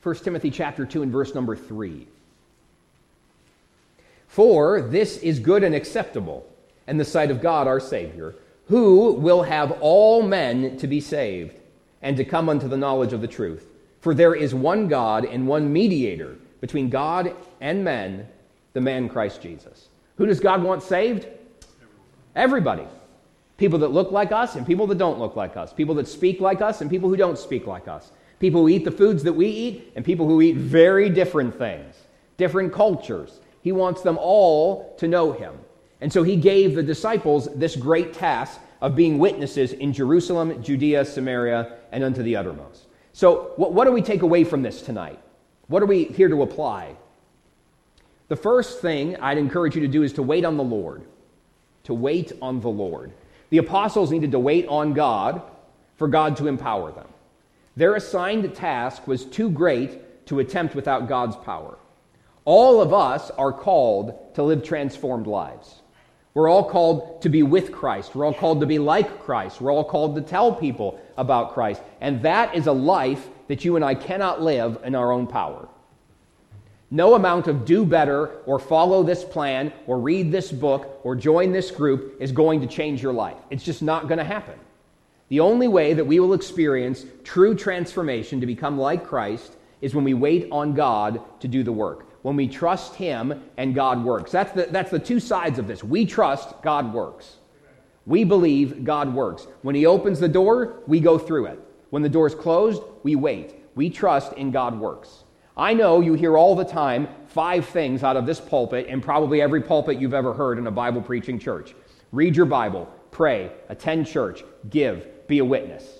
First 0.00 0.24
Timothy 0.24 0.50
chapter 0.50 0.84
2 0.84 1.02
and 1.02 1.12
verse 1.12 1.32
number 1.32 1.54
3. 1.54 2.08
For 4.36 4.82
this 4.82 5.16
is 5.16 5.38
good 5.38 5.64
and 5.64 5.74
acceptable 5.74 6.46
in 6.86 6.98
the 6.98 7.06
sight 7.06 7.30
of 7.30 7.40
God 7.40 7.66
our 7.66 7.80
Savior, 7.80 8.34
who 8.66 9.12
will 9.12 9.42
have 9.42 9.78
all 9.80 10.20
men 10.20 10.76
to 10.76 10.86
be 10.86 11.00
saved 11.00 11.58
and 12.02 12.18
to 12.18 12.24
come 12.26 12.50
unto 12.50 12.68
the 12.68 12.76
knowledge 12.76 13.14
of 13.14 13.22
the 13.22 13.28
truth. 13.28 13.66
For 14.02 14.12
there 14.12 14.34
is 14.34 14.54
one 14.54 14.88
God 14.88 15.24
and 15.24 15.48
one 15.48 15.72
mediator 15.72 16.36
between 16.60 16.90
God 16.90 17.34
and 17.62 17.82
men, 17.82 18.28
the 18.74 18.80
man 18.82 19.08
Christ 19.08 19.40
Jesus. 19.40 19.88
Who 20.16 20.26
does 20.26 20.38
God 20.38 20.62
want 20.62 20.82
saved? 20.82 21.26
Everybody. 22.34 22.84
People 23.56 23.78
that 23.78 23.92
look 23.92 24.12
like 24.12 24.32
us 24.32 24.54
and 24.54 24.66
people 24.66 24.86
that 24.88 24.98
don't 24.98 25.18
look 25.18 25.34
like 25.34 25.56
us. 25.56 25.72
People 25.72 25.94
that 25.94 26.08
speak 26.08 26.42
like 26.42 26.60
us 26.60 26.82
and 26.82 26.90
people 26.90 27.08
who 27.08 27.16
don't 27.16 27.38
speak 27.38 27.66
like 27.66 27.88
us. 27.88 28.12
People 28.38 28.60
who 28.60 28.68
eat 28.68 28.84
the 28.84 28.90
foods 28.90 29.22
that 29.22 29.32
we 29.32 29.46
eat 29.46 29.94
and 29.96 30.04
people 30.04 30.26
who 30.26 30.42
eat 30.42 30.56
very 30.56 31.08
different 31.08 31.56
things, 31.56 31.96
different 32.36 32.70
cultures, 32.70 33.40
he 33.66 33.72
wants 33.72 34.00
them 34.02 34.16
all 34.16 34.94
to 34.96 35.08
know 35.08 35.32
him. 35.32 35.52
And 36.00 36.12
so 36.12 36.22
he 36.22 36.36
gave 36.36 36.76
the 36.76 36.84
disciples 36.84 37.48
this 37.56 37.74
great 37.74 38.14
task 38.14 38.60
of 38.80 38.94
being 38.94 39.18
witnesses 39.18 39.72
in 39.72 39.92
Jerusalem, 39.92 40.62
Judea, 40.62 41.04
Samaria, 41.04 41.76
and 41.90 42.04
unto 42.04 42.22
the 42.22 42.36
uttermost. 42.36 42.86
So, 43.12 43.54
what, 43.56 43.72
what 43.72 43.86
do 43.86 43.90
we 43.90 44.02
take 44.02 44.22
away 44.22 44.44
from 44.44 44.62
this 44.62 44.82
tonight? 44.82 45.18
What 45.66 45.82
are 45.82 45.86
we 45.86 46.04
here 46.04 46.28
to 46.28 46.42
apply? 46.42 46.94
The 48.28 48.36
first 48.36 48.80
thing 48.80 49.16
I'd 49.16 49.36
encourage 49.36 49.74
you 49.74 49.80
to 49.80 49.88
do 49.88 50.04
is 50.04 50.12
to 50.12 50.22
wait 50.22 50.44
on 50.44 50.56
the 50.56 50.62
Lord. 50.62 51.02
To 51.84 51.94
wait 51.94 52.34
on 52.40 52.60
the 52.60 52.68
Lord. 52.68 53.14
The 53.50 53.58
apostles 53.58 54.12
needed 54.12 54.30
to 54.30 54.38
wait 54.38 54.68
on 54.68 54.92
God 54.92 55.42
for 55.96 56.06
God 56.06 56.36
to 56.36 56.46
empower 56.46 56.92
them. 56.92 57.08
Their 57.74 57.96
assigned 57.96 58.54
task 58.54 59.08
was 59.08 59.24
too 59.24 59.50
great 59.50 60.24
to 60.26 60.38
attempt 60.38 60.76
without 60.76 61.08
God's 61.08 61.34
power. 61.34 61.78
All 62.46 62.80
of 62.80 62.94
us 62.94 63.30
are 63.32 63.52
called 63.52 64.34
to 64.36 64.42
live 64.44 64.62
transformed 64.62 65.26
lives. 65.26 65.82
We're 66.32 66.48
all 66.48 66.70
called 66.70 67.22
to 67.22 67.28
be 67.28 67.42
with 67.42 67.72
Christ. 67.72 68.14
We're 68.14 68.24
all 68.24 68.34
called 68.34 68.60
to 68.60 68.66
be 68.66 68.78
like 68.78 69.24
Christ. 69.24 69.60
We're 69.60 69.72
all 69.72 69.82
called 69.82 70.14
to 70.14 70.22
tell 70.22 70.54
people 70.54 71.00
about 71.16 71.54
Christ. 71.54 71.82
And 72.00 72.22
that 72.22 72.54
is 72.54 72.68
a 72.68 72.72
life 72.72 73.26
that 73.48 73.64
you 73.64 73.74
and 73.74 73.84
I 73.84 73.96
cannot 73.96 74.42
live 74.42 74.78
in 74.84 74.94
our 74.94 75.10
own 75.10 75.26
power. 75.26 75.68
No 76.88 77.14
amount 77.14 77.48
of 77.48 77.64
do 77.64 77.84
better 77.84 78.28
or 78.46 78.60
follow 78.60 79.02
this 79.02 79.24
plan 79.24 79.72
or 79.88 79.98
read 79.98 80.30
this 80.30 80.52
book 80.52 81.00
or 81.02 81.16
join 81.16 81.50
this 81.50 81.72
group 81.72 82.16
is 82.20 82.30
going 82.30 82.60
to 82.60 82.68
change 82.68 83.02
your 83.02 83.12
life. 83.12 83.38
It's 83.50 83.64
just 83.64 83.82
not 83.82 84.06
going 84.06 84.18
to 84.18 84.24
happen. 84.24 84.54
The 85.30 85.40
only 85.40 85.66
way 85.66 85.94
that 85.94 86.04
we 86.06 86.20
will 86.20 86.32
experience 86.32 87.04
true 87.24 87.56
transformation 87.56 88.40
to 88.40 88.46
become 88.46 88.78
like 88.78 89.04
Christ 89.04 89.56
is 89.80 89.96
when 89.96 90.04
we 90.04 90.14
wait 90.14 90.46
on 90.52 90.74
God 90.74 91.20
to 91.40 91.48
do 91.48 91.64
the 91.64 91.72
work. 91.72 92.05
When 92.26 92.34
we 92.34 92.48
trust 92.48 92.96
Him 92.96 93.40
and 93.56 93.72
God 93.72 94.02
works. 94.02 94.32
That's 94.32 94.50
the, 94.50 94.66
that's 94.68 94.90
the 94.90 94.98
two 94.98 95.20
sides 95.20 95.60
of 95.60 95.68
this. 95.68 95.84
We 95.84 96.04
trust 96.04 96.60
God 96.60 96.92
works. 96.92 97.36
We 98.04 98.24
believe 98.24 98.82
God 98.82 99.14
works. 99.14 99.46
When 99.62 99.76
He 99.76 99.86
opens 99.86 100.18
the 100.18 100.26
door, 100.26 100.82
we 100.88 100.98
go 100.98 101.18
through 101.18 101.46
it. 101.46 101.60
When 101.90 102.02
the 102.02 102.08
door 102.08 102.26
is 102.26 102.34
closed, 102.34 102.82
we 103.04 103.14
wait. 103.14 103.54
We 103.76 103.90
trust 103.90 104.32
in 104.32 104.50
God 104.50 104.76
works. 104.76 105.22
I 105.56 105.72
know 105.72 106.00
you 106.00 106.14
hear 106.14 106.36
all 106.36 106.56
the 106.56 106.64
time 106.64 107.06
five 107.28 107.64
things 107.66 108.02
out 108.02 108.16
of 108.16 108.26
this 108.26 108.40
pulpit 108.40 108.88
and 108.88 109.00
probably 109.00 109.40
every 109.40 109.62
pulpit 109.62 110.00
you've 110.00 110.12
ever 110.12 110.34
heard 110.34 110.58
in 110.58 110.66
a 110.66 110.72
Bible 110.72 111.02
preaching 111.02 111.38
church 111.38 111.76
read 112.10 112.34
your 112.34 112.46
Bible, 112.46 112.92
pray, 113.12 113.52
attend 113.68 114.08
church, 114.08 114.42
give, 114.68 115.28
be 115.28 115.38
a 115.38 115.44
witness. 115.44 115.95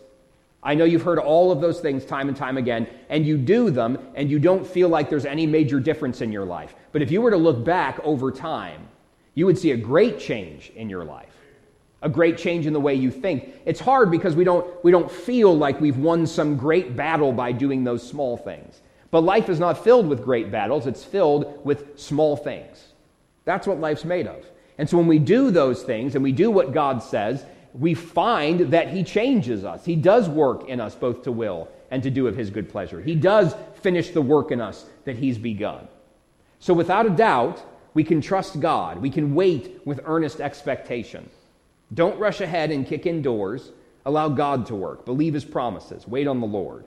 I 0.67 0.75
know 0.75 0.85
you've 0.85 1.03
heard 1.03 1.21
all 1.21 1.53
of 1.53 1.61
those 1.61 1.79
things 1.79 2.05
time 2.05 2.27
and 2.27 2.37
time 2.37 2.57
again, 2.57 2.89
and 3.09 3.25
you 3.25 3.39
do 3.39 3.71
them, 3.71 3.99
and 4.17 4.29
you 4.29 4.41
don't 4.41 4.67
feel 4.67 4.89
like 4.89 5.09
there's 5.09 5.25
any 5.25 5.47
major 5.47 5.79
difference 5.79 6.21
in 6.23 6.33
your 6.33 6.45
life. 6.45 6.75
But 6.91 7.03
if 7.03 7.13
you 7.13 7.23
were 7.23 7.31
to 7.31 7.37
look 7.37 7.65
back 7.65 8.01
over 8.03 8.33
time, 8.33 8.89
you 9.35 9.47
would 9.47 9.57
see 9.57 9.71
a 9.71 9.77
great 9.77 10.19
change 10.19 10.73
in 10.75 10.91
your 10.91 11.05
life, 11.05 11.33
a 12.03 12.09
great 12.09 12.37
change 12.37 12.67
in 12.67 12.73
the 12.73 12.81
way 12.81 12.97
you 12.97 13.13
think. 13.13 13.55
It's 13.65 13.79
hard 13.79 14.11
because 14.11 14.35
we 14.35 14.43
don't, 14.43 14.67
we 14.85 14.91
don't 14.91 15.09
feel 15.09 15.57
like 15.57 15.81
we've 15.81 15.99
won 15.99 16.27
some 16.27 16.57
great 16.57 16.97
battle 16.97 17.31
by 17.31 17.53
doing 17.53 17.85
those 17.85 18.07
small 18.07 18.37
things. 18.37 18.81
But 19.13 19.21
life 19.21 19.49
is 19.49 19.61
not 19.61 19.85
filled 19.85 20.09
with 20.09 20.25
great 20.25 20.51
battles, 20.51 20.89
it's 20.89 21.05
filled 21.05 21.65
with 21.65 21.97
small 21.97 22.37
things. 22.37 22.89
That's 23.45 23.69
what 23.69 23.79
life's 23.79 24.05
made 24.05 24.27
of. 24.27 24.45
And 24.79 24.91
so 24.91 24.97
when 24.99 25.07
we 25.07 25.21
do 25.21 25.53
those 25.53 25.85
things 25.85 26.17
and 26.17 26.25
we 26.25 26.33
do 26.33 26.51
what 26.51 26.73
God 26.73 27.05
says, 27.05 27.45
we 27.79 27.95
find 27.95 28.73
that 28.73 28.89
He 28.89 29.05
changes 29.05 29.65
us. 29.65 29.85
He 29.85 29.97
does 29.97 30.29
work 30.29 30.69
in 30.69 30.81
us 30.81 30.95
both 30.95 31.23
to 31.23 31.33
will 31.33 31.69
and 31.91 32.03
to 32.03 32.11
do 32.11 32.27
of 32.27 32.37
His 32.37 32.51
good 32.51 32.69
pleasure. 32.69 33.01
He 33.01 33.15
does 33.15 33.55
finish 33.83 34.11
the 34.11 34.23
work 34.23 34.51
in 34.51 34.61
us 34.61 34.87
that 35.05 35.17
He's 35.17 35.39
begun. 35.39 35.87
So, 36.59 36.73
without 36.73 37.07
a 37.07 37.11
doubt, 37.11 37.63
we 37.95 38.05
can 38.05 38.21
trust 38.21 38.61
God. 38.61 39.01
We 39.01 39.11
can 39.11 39.35
wait 39.35 39.81
with 39.85 40.01
earnest 40.05 40.41
expectation. 40.41 41.29
Don't 41.95 42.19
rush 42.19 42.41
ahead 42.41 42.71
and 42.71 42.87
kick 42.87 43.07
in 43.07 43.23
doors. 43.23 43.71
Allow 44.05 44.31
God 44.31 44.67
to 44.67 44.75
work. 44.75 45.05
Believe 45.05 45.35
His 45.35 45.45
promises. 45.45 46.07
Wait 46.07 46.27
on 46.27 46.41
the 46.41 46.47
Lord. 46.47 46.85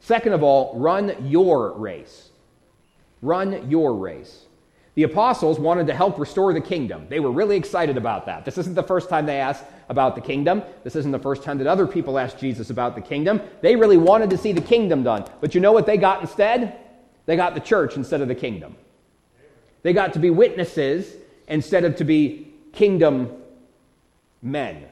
Second 0.00 0.32
of 0.32 0.42
all, 0.42 0.78
run 0.78 1.28
your 1.28 1.72
race. 1.72 2.30
Run 3.22 3.68
your 3.70 3.94
race. 3.94 4.44
The 4.94 5.04
apostles 5.04 5.58
wanted 5.58 5.86
to 5.86 5.94
help 5.94 6.18
restore 6.18 6.52
the 6.52 6.60
kingdom. 6.60 7.06
They 7.08 7.20
were 7.20 7.30
really 7.30 7.56
excited 7.56 7.96
about 7.96 8.26
that. 8.26 8.44
This 8.44 8.58
isn't 8.58 8.74
the 8.74 8.82
first 8.82 9.08
time 9.08 9.26
they 9.26 9.40
asked 9.40 9.64
about 9.88 10.14
the 10.14 10.20
kingdom. 10.20 10.62
This 10.84 10.96
isn't 10.96 11.12
the 11.12 11.18
first 11.18 11.42
time 11.42 11.58
that 11.58 11.66
other 11.66 11.86
people 11.86 12.18
asked 12.18 12.38
Jesus 12.38 12.70
about 12.70 12.94
the 12.94 13.00
kingdom. 13.00 13.40
They 13.60 13.76
really 13.76 13.96
wanted 13.96 14.30
to 14.30 14.38
see 14.38 14.52
the 14.52 14.60
kingdom 14.60 15.02
done. 15.02 15.24
But 15.40 15.54
you 15.54 15.60
know 15.60 15.72
what 15.72 15.86
they 15.86 15.96
got 15.96 16.20
instead? 16.20 16.78
They 17.26 17.36
got 17.36 17.54
the 17.54 17.60
church 17.60 17.96
instead 17.96 18.20
of 18.20 18.28
the 18.28 18.34
kingdom. 18.34 18.76
They 19.82 19.92
got 19.92 20.14
to 20.14 20.18
be 20.18 20.30
witnesses 20.30 21.14
instead 21.46 21.84
of 21.84 21.96
to 21.96 22.04
be 22.04 22.52
kingdom 22.72 23.32
men. 24.42 24.84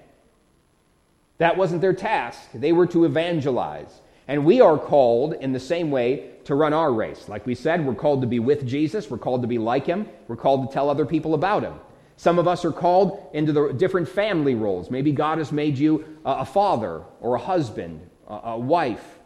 That 1.38 1.56
wasn't 1.56 1.80
their 1.80 1.92
task. 1.92 2.40
They 2.54 2.72
were 2.72 2.86
to 2.88 3.04
evangelize. 3.04 4.00
And 4.28 4.44
we 4.44 4.60
are 4.60 4.78
called 4.78 5.34
in 5.34 5.52
the 5.52 5.60
same 5.60 5.90
way 5.90 6.30
to 6.44 6.54
run 6.54 6.72
our 6.72 6.92
race. 6.92 7.28
Like 7.28 7.46
we 7.46 7.54
said, 7.54 7.84
we're 7.84 7.94
called 7.94 8.22
to 8.22 8.26
be 8.26 8.38
with 8.38 8.66
Jesus, 8.66 9.10
we're 9.10 9.18
called 9.18 9.42
to 9.42 9.48
be 9.48 9.58
like 9.58 9.86
him, 9.86 10.08
we're 10.28 10.36
called 10.36 10.68
to 10.68 10.72
tell 10.72 10.88
other 10.88 11.06
people 11.06 11.34
about 11.34 11.62
him. 11.62 11.74
Some 12.16 12.38
of 12.38 12.48
us 12.48 12.64
are 12.64 12.72
called 12.72 13.28
into 13.34 13.52
the 13.52 13.72
different 13.72 14.08
family 14.08 14.54
roles. 14.54 14.90
Maybe 14.90 15.12
God 15.12 15.38
has 15.38 15.52
made 15.52 15.76
you 15.76 16.18
a 16.24 16.44
father 16.44 17.02
or 17.20 17.34
a 17.34 17.38
husband, 17.38 18.08
a 18.26 18.58
wife, 18.58 19.18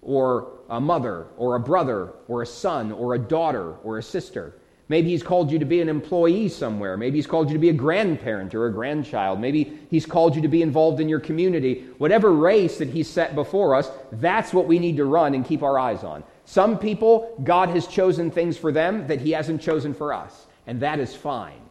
or 0.00 0.52
a 0.68 0.80
mother, 0.80 1.26
or 1.36 1.56
a 1.56 1.60
brother, 1.60 2.12
or 2.28 2.42
a 2.42 2.46
son, 2.46 2.92
or 2.92 3.14
a 3.14 3.18
daughter, 3.18 3.74
or 3.84 3.98
a 3.98 4.02
sister. 4.02 4.54
Maybe 4.88 5.10
he's 5.10 5.22
called 5.22 5.50
you 5.50 5.58
to 5.58 5.64
be 5.64 5.80
an 5.80 5.88
employee 5.88 6.48
somewhere. 6.48 6.96
Maybe 6.96 7.16
he's 7.16 7.26
called 7.26 7.48
you 7.48 7.54
to 7.54 7.60
be 7.60 7.70
a 7.70 7.72
grandparent 7.72 8.54
or 8.54 8.66
a 8.66 8.72
grandchild. 8.72 9.40
Maybe 9.40 9.78
he's 9.90 10.04
called 10.04 10.36
you 10.36 10.42
to 10.42 10.48
be 10.48 10.60
involved 10.60 11.00
in 11.00 11.08
your 11.08 11.20
community. 11.20 11.86
Whatever 11.98 12.32
race 12.32 12.78
that 12.78 12.88
he's 12.88 13.08
set 13.08 13.34
before 13.34 13.74
us, 13.74 13.90
that's 14.12 14.52
what 14.52 14.66
we 14.66 14.78
need 14.78 14.96
to 14.98 15.04
run 15.04 15.34
and 15.34 15.46
keep 15.46 15.62
our 15.62 15.78
eyes 15.78 16.04
on. 16.04 16.24
Some 16.44 16.78
people, 16.78 17.40
God 17.42 17.70
has 17.70 17.86
chosen 17.86 18.30
things 18.30 18.58
for 18.58 18.70
them 18.70 19.06
that 19.06 19.20
he 19.20 19.30
hasn't 19.30 19.62
chosen 19.62 19.94
for 19.94 20.12
us, 20.12 20.46
and 20.66 20.80
that 20.80 21.00
is 21.00 21.14
fine. 21.14 21.61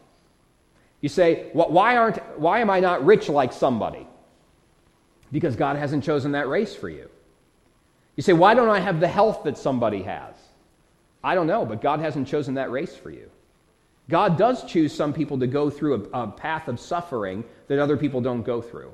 You 1.02 1.08
say, 1.08 1.50
why, 1.52 1.96
aren't, 1.96 2.16
why 2.38 2.60
am 2.60 2.70
I 2.70 2.80
not 2.80 3.04
rich 3.04 3.28
like 3.28 3.52
somebody? 3.52 4.06
Because 5.30 5.56
God 5.56 5.76
hasn't 5.76 6.04
chosen 6.04 6.32
that 6.32 6.48
race 6.48 6.74
for 6.74 6.88
you. 6.88 7.10
You 8.16 8.22
say, 8.22 8.32
why 8.32 8.54
don't 8.54 8.70
I 8.70 8.78
have 8.78 9.00
the 9.00 9.08
health 9.08 9.42
that 9.44 9.58
somebody 9.58 10.02
has? 10.02 10.34
I 11.24 11.34
don't 11.34 11.46
know, 11.46 11.66
but 11.66 11.82
God 11.82 12.00
hasn't 12.00 12.28
chosen 12.28 12.54
that 12.54 12.70
race 12.70 12.94
for 12.94 13.10
you. 13.10 13.30
God 14.08 14.38
does 14.38 14.64
choose 14.64 14.94
some 14.94 15.12
people 15.12 15.38
to 15.38 15.46
go 15.46 15.70
through 15.70 16.08
a, 16.12 16.22
a, 16.22 16.26
path 16.28 16.68
of 16.68 16.78
suffering 16.78 17.44
that 17.68 17.78
other 17.78 17.96
people 17.96 18.20
don't 18.20 18.42
go 18.42 18.60
through. 18.60 18.92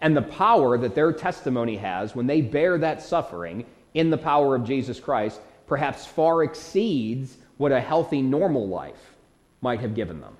And 0.00 0.16
the 0.16 0.22
power 0.22 0.78
that 0.78 0.94
their 0.94 1.12
testimony 1.12 1.76
has 1.76 2.14
when 2.14 2.26
they 2.26 2.40
bear 2.40 2.78
that 2.78 3.02
suffering 3.02 3.64
in 3.94 4.10
the 4.10 4.18
power 4.18 4.54
of 4.54 4.64
Jesus 4.64 5.00
Christ 5.00 5.40
perhaps 5.66 6.06
far 6.06 6.42
exceeds 6.42 7.36
what 7.56 7.72
a 7.72 7.80
healthy, 7.80 8.22
normal 8.22 8.68
life 8.68 9.14
might 9.60 9.80
have 9.80 9.94
given 9.94 10.20
them. 10.20 10.36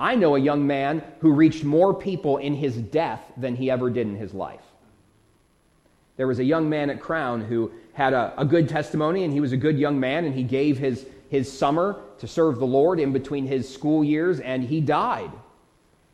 I 0.00 0.14
know 0.14 0.34
a 0.34 0.40
young 0.40 0.66
man 0.66 1.02
who 1.20 1.30
reached 1.30 1.62
more 1.62 1.92
people 1.92 2.38
in 2.38 2.54
his 2.54 2.74
death 2.74 3.20
than 3.36 3.54
he 3.54 3.70
ever 3.70 3.90
did 3.90 4.06
in 4.06 4.16
his 4.16 4.32
life. 4.32 4.62
There 6.16 6.26
was 6.26 6.38
a 6.38 6.44
young 6.44 6.70
man 6.70 6.88
at 6.88 7.00
Crown 7.00 7.42
who 7.42 7.70
had 7.92 8.14
a, 8.14 8.32
a 8.38 8.46
good 8.46 8.66
testimony, 8.66 9.24
and 9.24 9.32
he 9.32 9.40
was 9.40 9.52
a 9.52 9.58
good 9.58 9.78
young 9.78 10.00
man, 10.00 10.24
and 10.24 10.34
he 10.34 10.42
gave 10.42 10.78
his, 10.78 11.04
his 11.28 11.52
summer 11.52 12.00
to 12.18 12.26
serve 12.26 12.58
the 12.58 12.66
Lord 12.66 12.98
in 12.98 13.12
between 13.12 13.46
his 13.46 13.72
school 13.72 14.02
years, 14.02 14.40
and 14.40 14.64
he 14.64 14.80
died. 14.80 15.30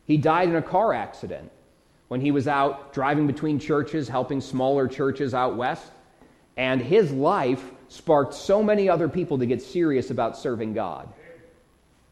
He 0.03 0.17
died 0.17 0.49
in 0.49 0.57
a 0.57 0.61
car 0.61 0.93
accident 0.93 1.49
when 2.09 2.19
he 2.19 2.31
was 2.31 2.45
out 2.45 2.91
driving 2.91 3.25
between 3.25 3.57
churches, 3.57 4.09
helping 4.09 4.41
smaller 4.41 4.89
churches 4.89 5.33
out 5.33 5.55
west. 5.55 5.91
And 6.57 6.81
his 6.81 7.13
life 7.13 7.63
sparked 7.87 8.33
so 8.33 8.61
many 8.61 8.89
other 8.89 9.07
people 9.07 9.37
to 9.37 9.45
get 9.45 9.61
serious 9.61 10.09
about 10.09 10.37
serving 10.37 10.73
God 10.73 11.07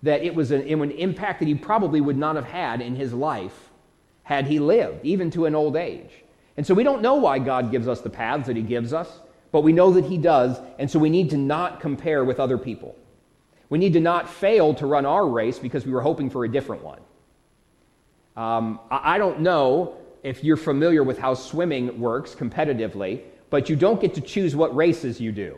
that 0.05 0.23
it 0.23 0.33
was 0.33 0.51
an, 0.51 0.61
an 0.61 0.91
impact 0.91 1.39
that 1.39 1.47
he 1.47 1.55
probably 1.55 2.01
would 2.01 2.17
not 2.17 2.35
have 2.35 2.45
had 2.45 2.81
in 2.81 2.95
his 2.95 3.13
life 3.13 3.69
had 4.23 4.47
he 4.47 4.59
lived, 4.59 5.05
even 5.05 5.29
to 5.31 5.45
an 5.45 5.53
old 5.53 5.75
age. 5.75 6.23
And 6.57 6.65
so 6.65 6.73
we 6.73 6.83
don't 6.83 7.01
know 7.01 7.15
why 7.15 7.39
God 7.39 7.71
gives 7.71 7.87
us 7.87 8.01
the 8.01 8.09
paths 8.09 8.47
that 8.47 8.55
He 8.55 8.61
gives 8.61 8.93
us, 8.93 9.19
but 9.51 9.61
we 9.61 9.73
know 9.73 9.91
that 9.91 10.05
He 10.05 10.17
does, 10.17 10.59
and 10.79 10.89
so 10.89 10.99
we 10.99 11.09
need 11.09 11.29
to 11.31 11.37
not 11.37 11.79
compare 11.79 12.23
with 12.23 12.39
other 12.39 12.57
people. 12.57 12.95
We 13.69 13.77
need 13.77 13.93
to 13.93 13.99
not 13.99 14.29
fail 14.29 14.73
to 14.75 14.85
run 14.85 15.05
our 15.05 15.27
race 15.27 15.59
because 15.59 15.85
we 15.85 15.91
were 15.91 16.01
hoping 16.01 16.29
for 16.29 16.45
a 16.45 16.51
different 16.51 16.83
one. 16.83 16.99
Um, 18.37 18.79
I 18.89 19.17
don't 19.17 19.39
know 19.39 19.95
if 20.23 20.43
you're 20.43 20.57
familiar 20.57 21.03
with 21.03 21.17
how 21.17 21.33
swimming 21.33 21.99
works 21.99 22.35
competitively, 22.35 23.21
but 23.49 23.69
you 23.69 23.75
don't 23.75 23.99
get 24.01 24.13
to 24.15 24.21
choose 24.21 24.55
what 24.55 24.75
races 24.75 25.19
you 25.19 25.31
do. 25.31 25.57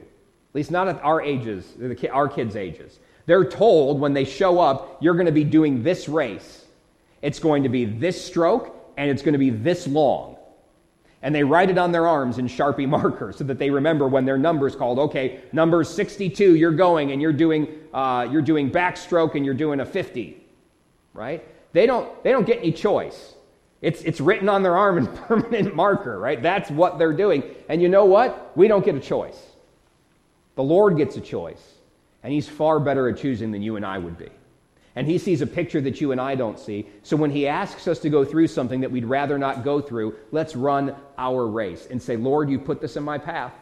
At 0.49 0.55
least 0.55 0.71
not 0.71 0.87
at 0.87 1.03
our 1.03 1.21
ages, 1.21 1.73
our 2.11 2.27
kids' 2.27 2.55
ages. 2.55 2.99
They're 3.27 3.45
told 3.45 3.99
when 3.99 4.13
they 4.13 4.25
show 4.25 4.59
up, 4.59 4.97
you're 4.99 5.13
going 5.13 5.27
to 5.27 5.31
be 5.31 5.43
doing 5.43 5.83
this 5.83 6.09
race. 6.09 6.65
It's 7.21 7.37
going 7.37 7.63
to 7.63 7.69
be 7.69 7.85
this 7.85 8.23
stroke, 8.25 8.75
and 8.97 9.11
it's 9.11 9.21
going 9.21 9.33
to 9.33 9.39
be 9.39 9.51
this 9.51 9.85
long 9.85 10.37
and 11.21 11.33
they 11.33 11.43
write 11.43 11.69
it 11.69 11.77
on 11.77 11.91
their 11.91 12.07
arms 12.07 12.37
in 12.37 12.47
Sharpie 12.47 12.87
marker 12.89 13.33
so 13.33 13.43
that 13.45 13.57
they 13.57 13.69
remember 13.69 14.07
when 14.07 14.25
their 14.25 14.37
number's 14.37 14.75
called. 14.75 14.99
Okay, 14.99 15.41
number 15.51 15.83
62, 15.83 16.55
you're 16.55 16.71
going 16.71 17.11
and 17.11 17.21
you're 17.21 17.33
doing, 17.33 17.67
uh, 17.93 18.27
you're 18.31 18.41
doing 18.41 18.71
backstroke 18.71 19.35
and 19.35 19.45
you're 19.45 19.53
doing 19.53 19.79
a 19.79 19.85
50, 19.85 20.41
right? 21.13 21.43
They 21.73 21.85
don't, 21.85 22.23
they 22.23 22.31
don't 22.31 22.45
get 22.45 22.59
any 22.59 22.71
choice. 22.71 23.33
It's, 23.81 24.01
it's 24.03 24.19
written 24.19 24.49
on 24.49 24.63
their 24.63 24.77
arm 24.77 24.97
in 24.97 25.07
permanent 25.27 25.75
marker, 25.75 26.19
right? 26.19 26.41
That's 26.41 26.69
what 26.69 26.97
they're 26.97 27.13
doing. 27.13 27.43
And 27.69 27.81
you 27.81 27.89
know 27.89 28.05
what? 28.05 28.55
We 28.55 28.67
don't 28.67 28.85
get 28.85 28.95
a 28.95 28.99
choice. 28.99 29.37
The 30.55 30.63
Lord 30.63 30.97
gets 30.97 31.17
a 31.17 31.21
choice, 31.21 31.73
and 32.27 32.33
He's 32.33 32.49
far 32.49 32.81
better 32.81 33.07
at 33.07 33.15
choosing 33.15 33.53
than 33.53 33.61
you 33.61 33.77
and 33.77 33.85
I 33.85 33.97
would 33.97 34.17
be 34.17 34.27
and 34.97 35.05
he 35.05 35.19
sees 35.19 35.41
a 35.41 35.47
picture 35.47 35.79
that 35.79 36.01
you 36.01 36.11
and 36.11 36.19
I 36.19 36.33
don't 36.33 36.57
see. 36.57 36.87
So 37.03 37.15
when 37.15 37.29
he 37.29 37.47
asks 37.47 37.87
us 37.87 37.99
to 37.99 38.09
go 38.09 38.25
through 38.25 38.47
something 38.47 38.81
that 38.81 38.89
we'd 38.89 39.05
rather 39.05 39.37
not 39.37 39.63
go 39.63 39.79
through, 39.79 40.15
let's 40.31 40.55
run 40.55 40.95
our 41.19 41.45
race 41.45 41.87
and 41.91 42.01
say, 42.01 42.17
Lord, 42.17 42.49
you 42.49 42.57
put 42.57 42.81
this 42.81 42.95
in 42.95 43.03
my 43.03 43.19
path. 43.19 43.53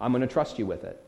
I'm 0.00 0.10
going 0.10 0.22
to 0.22 0.26
trust 0.26 0.58
you 0.58 0.66
with 0.66 0.82
it. 0.82 1.00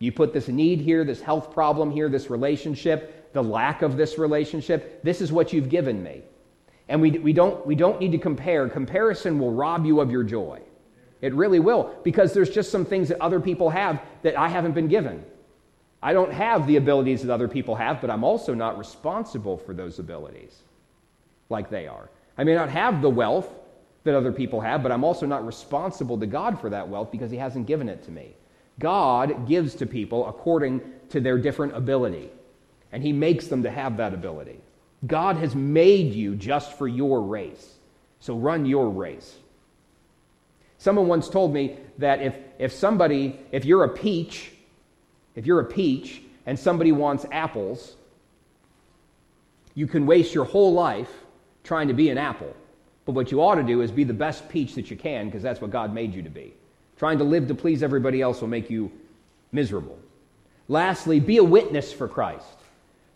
You 0.00 0.10
put 0.10 0.32
this 0.32 0.48
need 0.48 0.80
here, 0.80 1.04
this 1.04 1.22
health 1.22 1.52
problem 1.52 1.92
here, 1.92 2.08
this 2.08 2.28
relationship, 2.28 3.32
the 3.32 3.42
lack 3.42 3.82
of 3.82 3.96
this 3.96 4.18
relationship. 4.18 5.04
This 5.04 5.20
is 5.20 5.30
what 5.30 5.52
you've 5.52 5.68
given 5.68 6.02
me. 6.02 6.22
And 6.88 7.00
we, 7.00 7.12
we, 7.12 7.32
don't, 7.32 7.64
we 7.64 7.76
don't 7.76 8.00
need 8.00 8.10
to 8.10 8.18
compare. 8.18 8.68
Comparison 8.68 9.38
will 9.38 9.52
rob 9.52 9.86
you 9.86 10.00
of 10.00 10.10
your 10.10 10.24
joy. 10.24 10.60
It 11.20 11.34
really 11.34 11.60
will, 11.60 11.94
because 12.02 12.34
there's 12.34 12.50
just 12.50 12.72
some 12.72 12.84
things 12.84 13.10
that 13.10 13.20
other 13.20 13.38
people 13.38 13.70
have 13.70 14.02
that 14.22 14.36
I 14.36 14.48
haven't 14.48 14.72
been 14.72 14.88
given. 14.88 15.24
I 16.02 16.12
don't 16.12 16.32
have 16.32 16.66
the 16.66 16.76
abilities 16.76 17.22
that 17.22 17.32
other 17.32 17.48
people 17.48 17.74
have, 17.74 18.00
but 18.00 18.10
I'm 18.10 18.24
also 18.24 18.54
not 18.54 18.78
responsible 18.78 19.56
for 19.56 19.74
those 19.74 19.98
abilities 19.98 20.56
like 21.48 21.70
they 21.70 21.86
are. 21.86 22.08
I 22.36 22.44
may 22.44 22.54
not 22.54 22.70
have 22.70 23.02
the 23.02 23.10
wealth 23.10 23.48
that 24.04 24.14
other 24.14 24.32
people 24.32 24.60
have, 24.60 24.82
but 24.82 24.92
I'm 24.92 25.04
also 25.04 25.26
not 25.26 25.44
responsible 25.44 26.18
to 26.18 26.26
God 26.26 26.60
for 26.60 26.70
that 26.70 26.88
wealth 26.88 27.10
because 27.10 27.30
He 27.30 27.36
hasn't 27.36 27.66
given 27.66 27.88
it 27.88 28.04
to 28.04 28.10
me. 28.10 28.36
God 28.78 29.48
gives 29.48 29.74
to 29.76 29.86
people 29.86 30.28
according 30.28 30.80
to 31.10 31.20
their 31.20 31.36
different 31.36 31.76
ability, 31.76 32.30
and 32.92 33.02
He 33.02 33.12
makes 33.12 33.48
them 33.48 33.64
to 33.64 33.70
have 33.70 33.96
that 33.96 34.14
ability. 34.14 34.60
God 35.06 35.36
has 35.36 35.54
made 35.54 36.12
you 36.12 36.36
just 36.36 36.78
for 36.78 36.86
your 36.86 37.22
race, 37.22 37.74
so 38.20 38.36
run 38.36 38.66
your 38.66 38.88
race. 38.88 39.36
Someone 40.78 41.08
once 41.08 41.28
told 41.28 41.52
me 41.52 41.76
that 41.98 42.22
if, 42.22 42.36
if 42.60 42.72
somebody, 42.72 43.40
if 43.50 43.64
you're 43.64 43.82
a 43.82 43.88
peach, 43.88 44.52
if 45.38 45.46
you're 45.46 45.60
a 45.60 45.64
peach 45.64 46.20
and 46.46 46.58
somebody 46.58 46.90
wants 46.90 47.24
apples, 47.30 47.94
you 49.76 49.86
can 49.86 50.04
waste 50.04 50.34
your 50.34 50.44
whole 50.44 50.72
life 50.72 51.12
trying 51.62 51.86
to 51.86 51.94
be 51.94 52.10
an 52.10 52.18
apple. 52.18 52.52
But 53.04 53.12
what 53.12 53.30
you 53.30 53.40
ought 53.40 53.54
to 53.54 53.62
do 53.62 53.80
is 53.80 53.92
be 53.92 54.02
the 54.02 54.12
best 54.12 54.48
peach 54.48 54.74
that 54.74 54.90
you 54.90 54.96
can 54.96 55.26
because 55.26 55.40
that's 55.40 55.60
what 55.60 55.70
God 55.70 55.94
made 55.94 56.12
you 56.12 56.22
to 56.22 56.28
be. 56.28 56.54
Trying 56.96 57.18
to 57.18 57.24
live 57.24 57.46
to 57.46 57.54
please 57.54 57.84
everybody 57.84 58.20
else 58.20 58.40
will 58.40 58.48
make 58.48 58.68
you 58.68 58.90
miserable. 59.52 59.96
Lastly, 60.66 61.20
be 61.20 61.36
a 61.36 61.44
witness 61.44 61.92
for 61.92 62.08
Christ. 62.08 62.58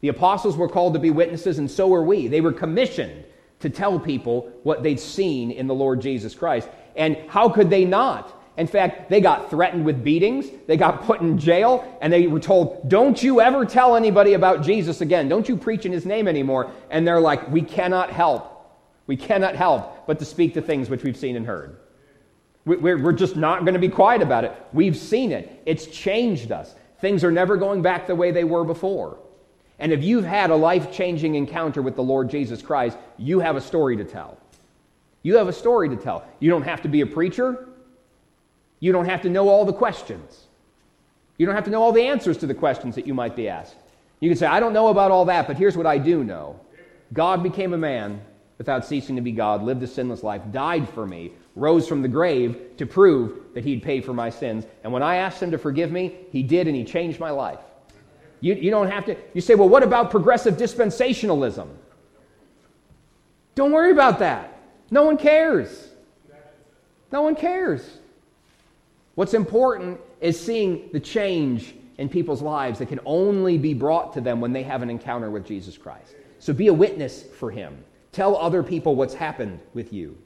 The 0.01 0.07
apostles 0.07 0.57
were 0.57 0.69
called 0.69 0.93
to 0.95 1.01
be 1.01 1.11
witnesses, 1.11 1.59
and 1.59 1.69
so 1.69 1.89
were 1.89 2.05
we. 2.05 2.29
They 2.29 2.41
were 2.41 2.53
commissioned 2.53 3.25
to 3.59 3.69
tell 3.69 3.99
people 3.99 4.49
what 4.63 4.85
they'd 4.85 5.01
seen 5.01 5.51
in 5.51 5.67
the 5.67 5.75
Lord 5.75 6.01
Jesus 6.01 6.37
Christ. 6.37 6.69
And 6.95 7.17
how 7.27 7.49
could 7.49 7.69
they 7.69 7.85
not? 7.85 8.42
In 8.57 8.67
fact, 8.67 9.09
they 9.09 9.21
got 9.21 9.49
threatened 9.49 9.85
with 9.85 10.05
beatings, 10.05 10.47
they 10.67 10.77
got 10.77 11.05
put 11.05 11.21
in 11.21 11.39
jail, 11.39 11.99
and 12.03 12.13
they 12.13 12.27
were 12.27 12.41
told, 12.41 12.89
Don't 12.89 13.23
you 13.23 13.41
ever 13.41 13.65
tell 13.65 13.97
anybody 13.97 14.35
about 14.35 14.63
Jesus 14.63 15.01
again. 15.01 15.29
Don't 15.29 15.49
you 15.49 15.57
preach 15.57 15.87
in 15.87 15.93
his 15.93 16.05
name 16.05 16.29
anymore. 16.29 16.71
And 16.91 17.07
they're 17.07 17.21
like, 17.21 17.51
We 17.51 17.63
cannot 17.63 18.11
help. 18.11 18.49
We 19.07 19.17
cannot 19.17 19.57
help 19.57 20.07
but 20.07 20.19
to 20.19 20.25
speak 20.25 20.55
the 20.55 20.63
things 20.63 20.91
which 20.91 21.03
we've 21.03 21.17
seen 21.17 21.37
and 21.37 21.47
heard. 21.47 21.79
We're 22.65 23.13
just 23.13 23.37
not 23.37 23.65
going 23.65 23.75
to 23.75 23.81
be 23.81 23.89
quiet 23.89 24.23
about 24.23 24.45
it. 24.45 24.53
We've 24.73 24.97
seen 24.97 25.33
it, 25.33 25.63
it's 25.67 25.87
changed 25.87 26.53
us. 26.53 26.75
Things 27.01 27.25
are 27.25 27.33
never 27.33 27.57
going 27.57 27.83
back 27.83 28.07
the 28.07 28.15
way 28.15 28.31
they 28.31 28.45
were 28.45 28.65
before. 28.65 29.19
And 29.81 29.91
if 29.91 30.05
you've 30.05 30.25
had 30.25 30.51
a 30.51 30.55
life 30.55 30.93
changing 30.93 31.35
encounter 31.35 31.83
with 31.83 31.97
the 31.97 32.03
Lord 32.03 32.31
Jesus 32.31 32.63
Christ, 32.63 32.97
you 33.19 33.41
have 33.41 33.57
a 33.57 33.61
story 33.61 33.97
to 33.97 34.05
tell. 34.05 34.39
You 35.23 35.37
have 35.37 35.49
a 35.49 35.53
story 35.53 35.89
to 35.89 35.97
tell. 35.97 36.25
You 36.39 36.51
don't 36.51 36.63
have 36.63 36.83
to 36.83 36.89
be 36.89 37.01
a 37.01 37.07
preacher. 37.07 37.69
You 38.83 38.91
don't 38.91 39.05
have 39.05 39.23
to 39.23 39.31
know 39.31 39.49
all 39.49 39.65
the 39.65 39.73
questions. 39.73 40.49
You 41.39 41.47
don't 41.47 41.55
have 41.55 41.67
to 41.67 41.71
know 41.71 41.81
all 41.81 41.93
the 41.93 42.03
answers 42.03 42.37
to 42.39 42.49
the 42.49 42.55
questions 42.55 42.97
that 42.97 43.07
you 43.07 43.15
might 43.15 43.37
be 43.37 43.49
asked. 43.49 43.77
You 44.19 44.29
can 44.29 44.37
say, 44.37 44.47
I 44.47 44.59
don't 44.59 44.73
know 44.73 44.89
about 44.89 45.13
all 45.13 45.25
that, 45.27 45.47
but 45.47 45.57
here's 45.57 45.77
what 45.77 45.87
I 45.87 45.99
do 45.99 46.25
know 46.25 46.59
God 47.13 47.45
became 47.45 47.75
a 47.75 47.79
man 47.79 48.21
without 48.59 48.85
ceasing 48.85 49.15
to 49.15 49.23
be 49.23 49.31
God, 49.31 49.63
lived 49.63 49.85
a 49.85 49.87
sinless 49.87 50.25
life, 50.25 50.43
died 50.51 50.89
for 50.89 51.07
me, 51.07 51.31
rose 51.55 51.87
from 51.87 52.03
the 52.03 52.09
grave 52.09 52.77
to 52.77 52.85
prove 52.85 53.55
that 53.55 53.63
he'd 53.63 53.85
pay 53.85 54.01
for 54.01 54.13
my 54.13 54.29
sins. 54.29 54.67
And 54.83 54.93
when 54.93 55.05
I 55.05 55.15
asked 55.17 55.41
him 55.41 55.53
to 55.53 55.59
forgive 55.59 55.93
me, 55.93 56.17
he 56.33 56.43
did, 56.43 56.67
and 56.67 56.75
he 56.75 56.85
changed 56.85 57.21
my 57.21 57.31
life. 57.31 57.61
You, 58.41 58.55
you 58.55 58.73
don't 58.73 58.91
have 58.91 59.05
to, 59.05 59.17
you 59.33 59.41
say, 59.41 59.55
well, 59.55 59.69
what 59.69 59.85
about 59.85 60.11
progressive 60.11 60.57
dispensationalism? 60.57 61.69
Don't 63.55 63.71
worry 63.71 63.93
about 63.93 64.19
that. 64.19 64.59
No 64.91 65.05
one 65.05 65.19
cares. 65.19 65.89
No 67.13 67.23
one 67.23 67.37
cares. 67.37 67.99
What's 69.15 69.35
important 69.35 70.01
is 70.21 70.41
seeing 70.41 70.89
the 70.93 71.01
change 71.01 71.75
in 71.99 72.09
people's 72.09 72.43
lives 72.43 72.79
that 72.79 72.89
can 72.89 73.01
only 73.05 73.59
be 73.59 73.75
brought 73.75 74.15
to 74.15 74.21
them 74.21 74.41
when 74.41 74.53
they 74.53 74.63
have 74.63 74.83
an 74.83 74.91
encounter 74.91 75.31
with 75.31 75.47
Jesus 75.47 75.77
Christ. 75.77 76.15
So 76.39 76.53
be 76.53 76.69
a 76.69 76.75
witness 76.75 77.23
for 77.23 77.51
him. 77.51 77.85
Tell 78.11 78.37
other 78.37 78.63
people 78.63 78.95
what's 78.95 79.15
happened 79.15 79.61
with 79.75 79.93
you, 79.93 80.19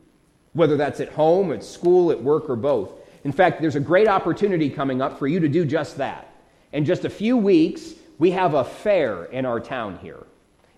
whether 0.52 0.76
that's 0.76 1.00
at 1.00 1.12
home, 1.12 1.52
at 1.52 1.64
school, 1.64 2.10
at 2.10 2.22
work, 2.22 2.48
or 2.48 2.56
both. 2.56 2.92
In 3.24 3.32
fact, 3.32 3.60
there's 3.60 3.76
a 3.76 3.80
great 3.80 4.08
opportunity 4.08 4.70
coming 4.70 5.02
up 5.02 5.18
for 5.18 5.26
you 5.26 5.40
to 5.40 5.48
do 5.48 5.64
just 5.64 5.96
that. 5.98 6.32
In 6.72 6.84
just 6.84 7.04
a 7.04 7.10
few 7.10 7.36
weeks, 7.36 7.92
we 8.18 8.30
have 8.30 8.54
a 8.54 8.64
fair 8.64 9.24
in 9.24 9.44
our 9.44 9.60
town 9.60 9.98
here. 9.98 10.26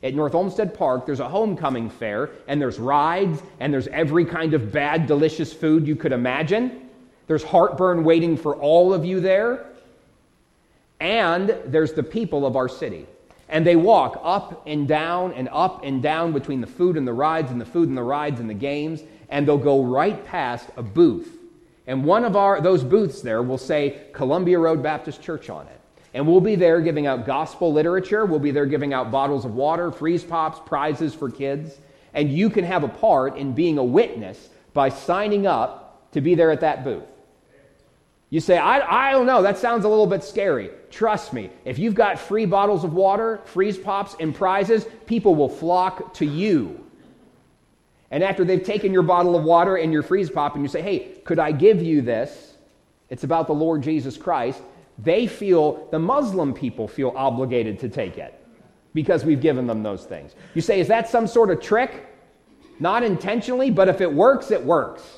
At 0.03 0.15
North 0.15 0.35
Olmsted 0.35 0.75
Park, 0.75 1.07
there's 1.07 1.21
a 1.21 1.29
homecoming 1.29 1.91
fair, 1.91 2.31
and 2.47 2.61
there's 2.61 2.79
rides, 2.79 3.43
and 3.61 3.73
there's 3.73 3.89
every 3.89 4.25
kind 4.25 4.55
of 4.55 4.73
bad, 4.73 5.07
delicious 5.07 5.53
food 5.53 5.87
you 5.87 5.97
could 5.97 6.13
imagine. 6.13 6.88
There's 7.29 7.45
heartburn 7.45 8.03
waiting 8.03 8.37
for 8.37 8.57
all 8.57 8.93
of 8.93 9.05
you 9.05 9.21
there. 9.21 9.67
And 10.99 11.57
there's 11.67 11.93
the 11.93 12.03
people 12.03 12.45
of 12.45 12.57
our 12.57 12.69
city. 12.69 13.07
And 13.49 13.65
they 13.65 13.77
walk 13.77 14.21
up 14.23 14.67
and 14.67 14.89
down 14.89 15.33
and 15.33 15.49
up 15.53 15.85
and 15.85 16.03
down 16.03 16.33
between 16.33 16.61
the 16.61 16.67
food 16.67 16.97
and 16.97 17.07
the 17.07 17.13
rides 17.13 17.51
and 17.51 17.61
the 17.61 17.67
food 17.67 17.89
and 17.89 17.97
the 17.97 18.03
rides 18.03 18.41
and 18.41 18.51
the 18.51 18.55
games, 18.55 19.03
and 19.29 19.47
they'll 19.47 19.57
go 19.57 19.85
right 19.85 20.23
past 20.27 20.69
a 20.77 20.83
booth. 20.83 21.39
And 21.87 22.05
one 22.05 22.25
of 22.25 22.37
our, 22.37 22.61
those 22.61 22.83
booths 22.83 23.23
there 23.23 23.43
will 23.43 23.59
say 23.59 24.01
Columbia 24.13 24.59
Road 24.59 24.83
Baptist 24.83 25.23
Church 25.23 25.49
on 25.49 25.67
it. 25.67 25.81
And 26.13 26.27
we'll 26.27 26.41
be 26.41 26.55
there 26.57 26.81
giving 26.81 27.07
out 27.07 27.27
gospel 27.27 27.73
literature. 27.73 28.27
We'll 28.27 28.39
be 28.39 28.51
there 28.51 28.67
giving 28.67 28.93
out 28.93 29.11
bottles 29.11 29.45
of 29.45 29.55
water, 29.55 29.91
freeze 29.91 30.25
pops, 30.25 30.61
prizes 30.67 31.15
for 31.15 31.31
kids. 31.31 31.77
And 32.13 32.31
you 32.31 32.51
can 32.51 32.65
have 32.65 32.85
a 32.85 32.89
part 32.89 33.37
in 33.37 33.53
being 33.53 33.79
a 33.79 33.85
witness 33.85 34.49
by 34.75 34.89
signing 34.89 35.47
up 35.47 36.11
to 36.13 36.21
be 36.21 36.35
there 36.35 36.51
at 36.51 36.61
that 36.61 36.85
booth. 36.85 37.05
You 38.31 38.41
say, 38.41 38.59
I, 38.59 39.09
I 39.09 39.13
don't 39.13 39.27
know, 39.27 39.43
that 39.43 39.57
sounds 39.57 39.85
a 39.85 39.89
little 39.89 40.07
bit 40.07 40.23
scary. 40.23 40.71
Trust 40.91 41.33
me, 41.33 41.51
if 41.65 41.79
you've 41.79 41.95
got 41.95 42.19
free 42.19 42.45
bottles 42.45 42.85
of 42.85 42.93
water, 42.93 43.41
freeze 43.47 43.79
pops, 43.79 44.17
and 44.21 44.35
prizes, 44.35 44.87
people 45.07 45.35
will 45.35 45.49
flock 45.49 46.13
to 46.15 46.27
you. 46.27 46.85
And 48.11 48.23
after 48.23 48.45
they've 48.45 48.63
taken 48.63 48.93
your 48.93 49.03
bottle 49.03 49.37
of 49.37 49.45
water 49.45 49.77
and 49.77 49.93
your 49.93 50.03
freeze 50.03 50.31
pop, 50.31 50.55
and 50.55 50.63
you 50.63 50.69
say, 50.69 50.83
Hey, 50.83 51.21
could 51.25 51.39
I 51.39 51.53
give 51.53 51.83
you 51.83 52.03
this? 52.03 52.57
It's 53.09 53.25
about 53.25 53.47
the 53.47 53.55
Lord 53.55 53.83
Jesus 53.83 54.17
Christ. 54.17 54.63
They 54.99 55.27
feel, 55.27 55.89
the 55.91 55.99
Muslim 55.99 56.53
people 56.53 56.89
feel 56.89 57.13
obligated 57.17 57.79
to 57.81 57.89
take 57.89 58.19
it 58.19 58.35
because 58.93 59.25
we've 59.25 59.41
given 59.41 59.67
them 59.67 59.83
those 59.83 60.05
things. 60.05 60.35
You 60.55 60.61
say, 60.61 60.81
Is 60.81 60.89
that 60.89 61.09
some 61.09 61.27
sort 61.27 61.51
of 61.51 61.63
trick? 61.63 62.07
Not 62.81 63.03
intentionally, 63.03 63.71
but 63.71 63.89
if 63.89 64.01
it 64.01 64.13
works, 64.13 64.51
it 64.51 64.63
works 64.63 65.18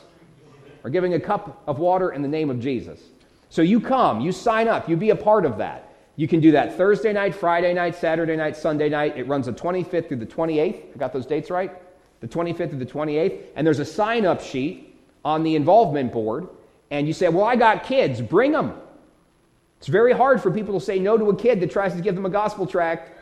or 0.84 0.90
giving 0.90 1.14
a 1.14 1.20
cup 1.20 1.62
of 1.66 1.78
water 1.78 2.12
in 2.12 2.22
the 2.22 2.28
name 2.28 2.50
of 2.50 2.60
Jesus. 2.60 3.00
So 3.48 3.62
you 3.62 3.80
come, 3.80 4.20
you 4.20 4.32
sign 4.32 4.68
up, 4.68 4.88
you 4.88 4.96
be 4.96 5.10
a 5.10 5.16
part 5.16 5.44
of 5.44 5.58
that. 5.58 5.90
You 6.16 6.28
can 6.28 6.40
do 6.40 6.52
that 6.52 6.76
Thursday 6.76 7.12
night, 7.12 7.34
Friday 7.34 7.72
night, 7.72 7.96
Saturday 7.96 8.36
night, 8.36 8.56
Sunday 8.56 8.88
night. 8.88 9.16
It 9.16 9.26
runs 9.26 9.46
the 9.46 9.52
25th 9.52 10.08
through 10.08 10.18
the 10.18 10.26
28th. 10.26 10.94
I 10.94 10.98
got 10.98 11.12
those 11.12 11.26
dates 11.26 11.50
right? 11.50 11.72
The 12.20 12.28
25th 12.28 12.70
through 12.70 12.78
the 12.78 12.86
28th. 12.86 13.40
And 13.56 13.66
there's 13.66 13.78
a 13.78 13.84
sign 13.84 14.26
up 14.26 14.42
sheet 14.42 14.98
on 15.24 15.42
the 15.42 15.56
involvement 15.56 16.12
board. 16.12 16.48
And 16.90 17.06
you 17.06 17.12
say, 17.12 17.28
Well, 17.28 17.44
I 17.44 17.56
got 17.56 17.84
kids, 17.84 18.20
bring 18.20 18.52
them. 18.52 18.74
It's 19.78 19.86
very 19.86 20.12
hard 20.12 20.42
for 20.42 20.50
people 20.50 20.78
to 20.78 20.84
say 20.84 20.98
no 20.98 21.16
to 21.16 21.30
a 21.30 21.36
kid 21.36 21.60
that 21.60 21.70
tries 21.70 21.94
to 21.94 22.02
give 22.02 22.14
them 22.14 22.26
a 22.26 22.30
gospel 22.30 22.66
tract. 22.66 23.12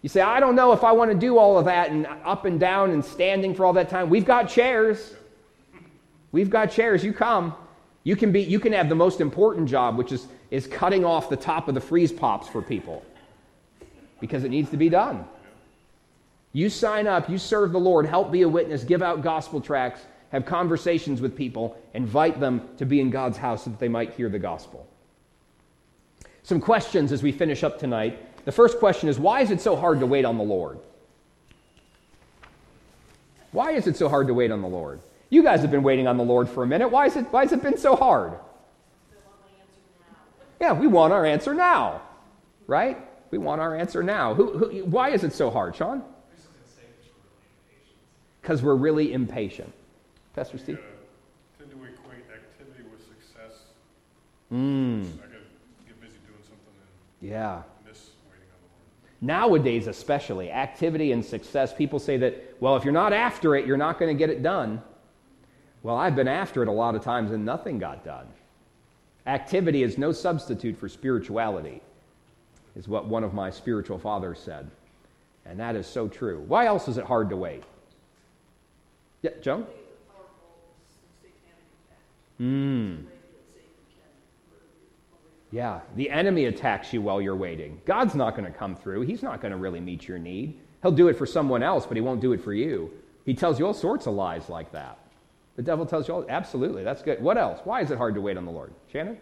You 0.00 0.08
say, 0.08 0.22
I 0.22 0.40
don't 0.40 0.56
know 0.56 0.72
if 0.72 0.82
I 0.82 0.92
want 0.92 1.10
to 1.12 1.16
do 1.16 1.36
all 1.36 1.58
of 1.58 1.66
that 1.66 1.90
and 1.90 2.06
up 2.24 2.46
and 2.46 2.58
down 2.58 2.90
and 2.90 3.04
standing 3.04 3.54
for 3.54 3.66
all 3.66 3.74
that 3.74 3.90
time. 3.90 4.08
We've 4.08 4.24
got 4.24 4.48
chairs. 4.48 5.14
We've 6.32 6.50
got 6.50 6.70
chairs. 6.70 7.04
You 7.04 7.12
come. 7.12 7.54
You 8.04 8.16
can, 8.16 8.32
be, 8.32 8.40
you 8.40 8.58
can 8.58 8.72
have 8.72 8.88
the 8.88 8.96
most 8.96 9.20
important 9.20 9.68
job, 9.68 9.96
which 9.96 10.10
is, 10.10 10.26
is 10.50 10.66
cutting 10.66 11.04
off 11.04 11.28
the 11.28 11.36
top 11.36 11.68
of 11.68 11.74
the 11.74 11.80
freeze 11.80 12.10
pops 12.10 12.48
for 12.48 12.60
people 12.60 13.04
because 14.20 14.42
it 14.42 14.48
needs 14.48 14.70
to 14.70 14.76
be 14.76 14.88
done. 14.88 15.24
You 16.52 16.68
sign 16.68 17.06
up, 17.06 17.30
you 17.30 17.38
serve 17.38 17.72
the 17.72 17.80
Lord, 17.80 18.06
help 18.06 18.32
be 18.32 18.42
a 18.42 18.48
witness, 18.48 18.84
give 18.84 19.02
out 19.02 19.22
gospel 19.22 19.60
tracts, 19.60 20.02
have 20.30 20.44
conversations 20.44 21.20
with 21.20 21.36
people, 21.36 21.76
invite 21.94 22.40
them 22.40 22.68
to 22.78 22.84
be 22.84 23.00
in 23.00 23.10
God's 23.10 23.38
house 23.38 23.64
so 23.64 23.70
that 23.70 23.78
they 23.78 23.88
might 23.88 24.14
hear 24.14 24.28
the 24.28 24.38
gospel. 24.38 24.86
Some 26.42 26.60
questions 26.60 27.12
as 27.12 27.22
we 27.22 27.32
finish 27.32 27.62
up 27.62 27.78
tonight. 27.78 28.44
The 28.44 28.52
first 28.52 28.78
question 28.78 29.08
is 29.08 29.18
why 29.18 29.42
is 29.42 29.50
it 29.50 29.60
so 29.60 29.76
hard 29.76 30.00
to 30.00 30.06
wait 30.06 30.24
on 30.24 30.38
the 30.38 30.44
Lord? 30.44 30.78
Why 33.52 33.72
is 33.72 33.86
it 33.86 33.96
so 33.96 34.08
hard 34.08 34.26
to 34.26 34.34
wait 34.34 34.50
on 34.50 34.60
the 34.60 34.68
Lord? 34.68 35.00
You 35.32 35.42
guys 35.42 35.62
have 35.62 35.70
been 35.70 35.82
waiting 35.82 36.06
on 36.06 36.18
the 36.18 36.22
Lord 36.22 36.46
for 36.46 36.62
a 36.62 36.66
minute. 36.66 36.88
Why, 36.88 37.06
is 37.06 37.16
it, 37.16 37.24
why 37.30 37.40
has 37.40 37.52
it 37.52 37.62
been 37.62 37.78
so 37.78 37.96
hard? 37.96 38.34
Yeah, 40.60 40.74
we 40.74 40.86
want 40.86 41.14
our 41.14 41.24
answer 41.24 41.54
now, 41.54 42.02
right? 42.66 42.98
We 43.30 43.38
want 43.38 43.62
our 43.62 43.74
answer 43.74 44.02
now. 44.02 44.34
Who, 44.34 44.58
who, 44.58 44.84
why 44.84 45.08
is 45.08 45.24
it 45.24 45.32
so 45.32 45.48
hard, 45.50 45.74
Sean? 45.74 46.02
Because 48.42 48.62
we're 48.62 48.74
really 48.74 49.14
impatient. 49.14 49.72
Pastor 50.36 50.58
Steve? 50.58 50.78
tend 51.58 51.70
to 51.70 51.76
equate 51.78 52.26
activity 52.30 52.82
with 52.90 53.00
success. 53.00 53.62
Mm. 54.52 55.00
I 55.00 55.22
could 55.22 55.30
get 55.86 55.98
busy 55.98 56.18
doing 56.26 56.42
something 56.42 56.74
and 57.22 57.30
Yeah. 57.30 57.62
miss 57.88 58.10
waiting 58.28 58.48
on 58.52 58.60
the 58.60 58.68
Lord. 58.68 59.22
Nowadays, 59.22 59.86
especially, 59.86 60.50
activity 60.50 61.10
and 61.12 61.24
success, 61.24 61.72
people 61.72 61.98
say 61.98 62.18
that, 62.18 62.56
well, 62.60 62.76
if 62.76 62.84
you're 62.84 62.92
not 62.92 63.14
after 63.14 63.56
it, 63.56 63.66
you're 63.66 63.78
not 63.78 63.98
going 63.98 64.14
to 64.14 64.18
get 64.18 64.28
it 64.28 64.42
done. 64.42 64.82
Well, 65.82 65.96
I've 65.96 66.14
been 66.14 66.28
after 66.28 66.62
it 66.62 66.68
a 66.68 66.72
lot 66.72 66.94
of 66.94 67.02
times 67.02 67.32
and 67.32 67.44
nothing 67.44 67.78
got 67.78 68.04
done. 68.04 68.26
Activity 69.26 69.82
is 69.82 69.98
no 69.98 70.12
substitute 70.12 70.76
for 70.76 70.88
spirituality, 70.88 71.80
is 72.76 72.88
what 72.88 73.06
one 73.06 73.24
of 73.24 73.34
my 73.34 73.50
spiritual 73.50 73.98
fathers 73.98 74.38
said. 74.38 74.70
And 75.44 75.58
that 75.58 75.76
is 75.76 75.86
so 75.86 76.08
true. 76.08 76.44
Why 76.46 76.66
else 76.66 76.88
is 76.88 76.98
it 76.98 77.04
hard 77.04 77.28
to 77.30 77.36
wait? 77.36 77.64
Yeah, 79.22 79.30
Joan? 79.40 79.66
Mm. 82.40 83.04
Yeah, 85.52 85.80
the 85.96 86.10
enemy 86.10 86.46
attacks 86.46 86.92
you 86.92 87.02
while 87.02 87.20
you're 87.20 87.36
waiting. 87.36 87.80
God's 87.84 88.14
not 88.14 88.34
going 88.34 88.50
to 88.50 88.58
come 88.58 88.74
through. 88.74 89.02
He's 89.02 89.22
not 89.22 89.40
going 89.40 89.52
to 89.52 89.58
really 89.58 89.80
meet 89.80 90.08
your 90.08 90.18
need. 90.18 90.58
He'll 90.80 90.92
do 90.92 91.08
it 91.08 91.18
for 91.18 91.26
someone 91.26 91.62
else, 91.62 91.86
but 91.86 91.96
he 91.96 92.00
won't 92.00 92.20
do 92.20 92.32
it 92.32 92.42
for 92.42 92.54
you. 92.54 92.90
He 93.24 93.34
tells 93.34 93.58
you 93.58 93.66
all 93.66 93.74
sorts 93.74 94.06
of 94.06 94.14
lies 94.14 94.48
like 94.48 94.72
that. 94.72 94.98
The 95.56 95.62
devil 95.62 95.84
tells 95.84 96.08
you 96.08 96.14
all, 96.14 96.24
absolutely, 96.28 96.82
that's 96.82 97.02
good. 97.02 97.22
What 97.22 97.36
else? 97.36 97.60
Why 97.64 97.82
is 97.82 97.90
it 97.90 97.98
hard 97.98 98.14
to 98.14 98.20
wait 98.20 98.36
on 98.36 98.44
the 98.44 98.50
Lord? 98.50 98.72
Shannon? 98.90 99.18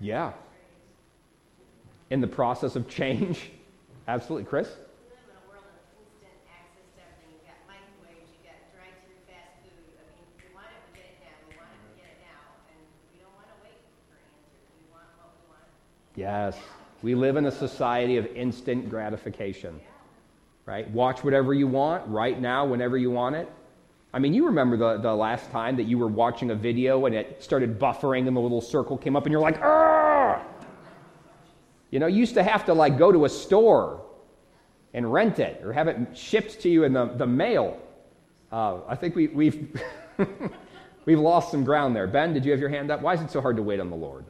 Yeah. 0.00 0.32
In 2.10 2.20
the 2.20 2.26
process 2.26 2.76
of 2.76 2.88
change? 2.88 3.50
Absolutely. 4.08 4.44
Chris? 4.44 4.70
Yes. 16.18 16.58
We 17.02 17.14
live 17.14 17.36
in 17.36 17.46
a 17.46 17.52
society 17.52 18.16
of 18.16 18.26
instant 18.26 18.90
gratification. 18.90 19.80
Right? 20.66 20.90
Watch 20.90 21.24
whatever 21.24 21.54
you 21.54 21.66
want 21.66 22.06
right 22.08 22.38
now, 22.38 22.66
whenever 22.66 22.98
you 22.98 23.10
want 23.10 23.36
it. 23.36 23.48
I 24.12 24.18
mean, 24.18 24.34
you 24.34 24.46
remember 24.46 24.76
the, 24.76 24.98
the 24.98 25.14
last 25.14 25.50
time 25.50 25.76
that 25.76 25.84
you 25.84 25.98
were 25.98 26.08
watching 26.08 26.50
a 26.50 26.54
video 26.54 27.06
and 27.06 27.14
it 27.14 27.42
started 27.42 27.78
buffering 27.78 28.26
and 28.26 28.36
the 28.36 28.40
little 28.40 28.60
circle 28.60 28.96
came 28.96 29.16
up 29.16 29.24
and 29.24 29.32
you're 29.32 29.40
like, 29.40 29.60
ah! 29.62 30.42
You 31.90 31.98
know, 31.98 32.06
you 32.06 32.18
used 32.18 32.34
to 32.34 32.42
have 32.42 32.64
to 32.66 32.74
like 32.74 32.98
go 32.98 33.12
to 33.12 33.24
a 33.24 33.28
store 33.28 34.02
and 34.94 35.10
rent 35.10 35.38
it 35.38 35.62
or 35.62 35.72
have 35.72 35.88
it 35.88 36.16
shipped 36.16 36.60
to 36.60 36.68
you 36.68 36.84
in 36.84 36.92
the, 36.92 37.06
the 37.06 37.26
mail. 37.26 37.78
Uh, 38.50 38.80
I 38.88 38.94
think 38.94 39.14
we, 39.14 39.28
we've, 39.28 39.80
we've 41.04 41.20
lost 41.20 41.50
some 41.50 41.64
ground 41.64 41.94
there. 41.94 42.06
Ben, 42.06 42.32
did 42.32 42.44
you 42.44 42.50
have 42.50 42.60
your 42.60 42.70
hand 42.70 42.90
up? 42.90 43.02
Why 43.02 43.14
is 43.14 43.20
it 43.20 43.30
so 43.30 43.40
hard 43.40 43.56
to 43.56 43.62
wait 43.62 43.80
on 43.80 43.90
the 43.90 43.96
Lord? 43.96 44.24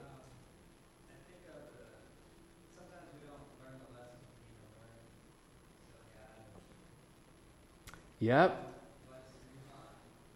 Yep. 8.20 8.64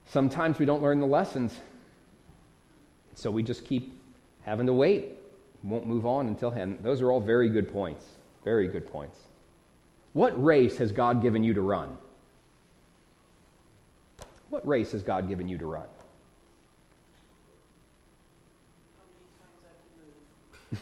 Sometimes 0.07 0.59
we 0.59 0.67
don't 0.67 0.83
learn 0.83 1.01
the 1.01 1.07
lessons. 1.07 1.59
So 3.15 3.31
we 3.31 3.43
just 3.43 3.65
keep 3.65 3.99
having 4.43 4.67
to 4.67 4.73
wait. 4.73 5.13
Won't 5.63 5.87
move 5.87 6.07
on 6.07 6.27
until 6.27 6.51
heaven. 6.51 6.79
Those 6.83 7.01
are 7.01 7.11
all 7.11 7.21
very 7.21 7.49
good 7.49 7.73
points. 7.73 8.05
Very 8.45 8.69
good 8.69 8.91
points. 8.91 9.17
What 10.13 10.43
race 10.43 10.77
has 10.79 10.93
God 10.93 11.23
given 11.23 11.43
you 11.45 11.55
to 11.55 11.61
run? 11.61 11.97
What 14.51 14.67
race 14.67 14.93
has 14.93 15.03
God 15.03 15.29
given 15.29 15.49
you 15.49 15.57
to 15.59 15.67
run? 15.67 15.87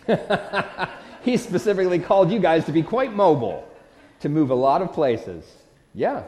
he 1.22 1.36
specifically 1.36 1.98
called 1.98 2.30
you 2.30 2.38
guys 2.38 2.64
to 2.64 2.72
be 2.72 2.82
quite 2.82 3.12
mobile, 3.12 3.68
to 4.20 4.28
move 4.28 4.50
a 4.50 4.54
lot 4.54 4.82
of 4.82 4.92
places. 4.92 5.44
Yeah. 5.94 6.24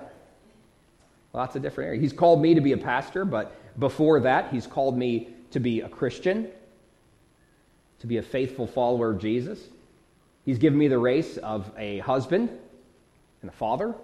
Lots 1.33 1.57
of 1.57 1.63
different 1.63 1.89
areas. 1.89 2.03
He's 2.03 2.13
called 2.13 2.43
me 2.43 2.55
to 2.55 2.61
be 2.61 2.73
a 2.73 2.77
pastor, 2.77 3.25
but 3.25 3.57
before 3.79 4.21
that, 4.21 4.53
he's 4.53 4.67
called 4.67 4.97
me 4.97 5.29
to 5.51 5.61
be 5.61 5.81
a 5.81 5.89
Christian, 5.89 6.49
to 8.01 8.07
be 8.07 8.19
a 8.19 8.23
faithful 8.23 8.67
follower 8.67 9.11
of 9.11 9.19
Jesus. 9.19 9.61
He's 10.45 10.59
given 10.59 10.79
me 10.79 10.89
the 10.89 10.99
race 10.99 11.37
of 11.39 11.71
a 11.79 11.99
husband 11.99 12.51
and 13.41 13.51
a 13.51 13.55
father. 13.55 13.95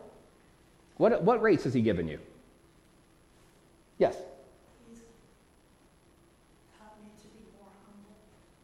What, 0.97 1.23
what 1.23 1.43
race 1.43 1.65
has 1.65 1.75
he 1.75 1.83
given 1.83 2.09
you? 2.09 2.19
Yes. 3.99 4.17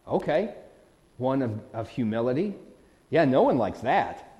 Okay. 0.07 0.55
One 1.19 1.43
of, 1.43 1.61
of 1.73 1.89
humility. 1.89 2.55
Yeah, 3.11 3.25
no 3.25 3.43
one 3.43 3.59
likes 3.59 3.81
that. 3.81 4.31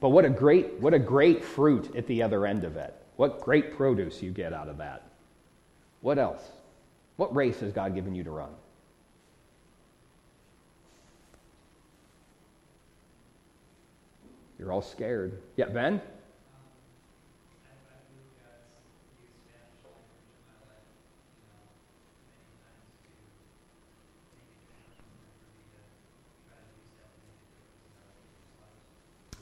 But 0.00 0.10
what 0.10 0.24
a 0.24 0.30
great, 0.30 0.74
what 0.74 0.94
a 0.94 0.98
great 0.98 1.44
fruit 1.44 1.94
at 1.96 2.06
the 2.06 2.22
other 2.22 2.46
end 2.46 2.64
of 2.64 2.76
it. 2.76 2.94
What 3.16 3.40
great 3.40 3.76
produce 3.76 4.22
you 4.22 4.30
get 4.30 4.52
out 4.52 4.68
of 4.68 4.78
that. 4.78 5.10
What 6.00 6.18
else? 6.18 6.42
What 7.16 7.34
race 7.34 7.60
has 7.60 7.72
God 7.72 7.94
given 7.94 8.14
you 8.14 8.22
to 8.24 8.30
run? 8.30 8.50
You're 14.58 14.72
all 14.72 14.82
scared. 14.82 15.40
Yeah, 15.56 15.66
Ben? 15.66 16.00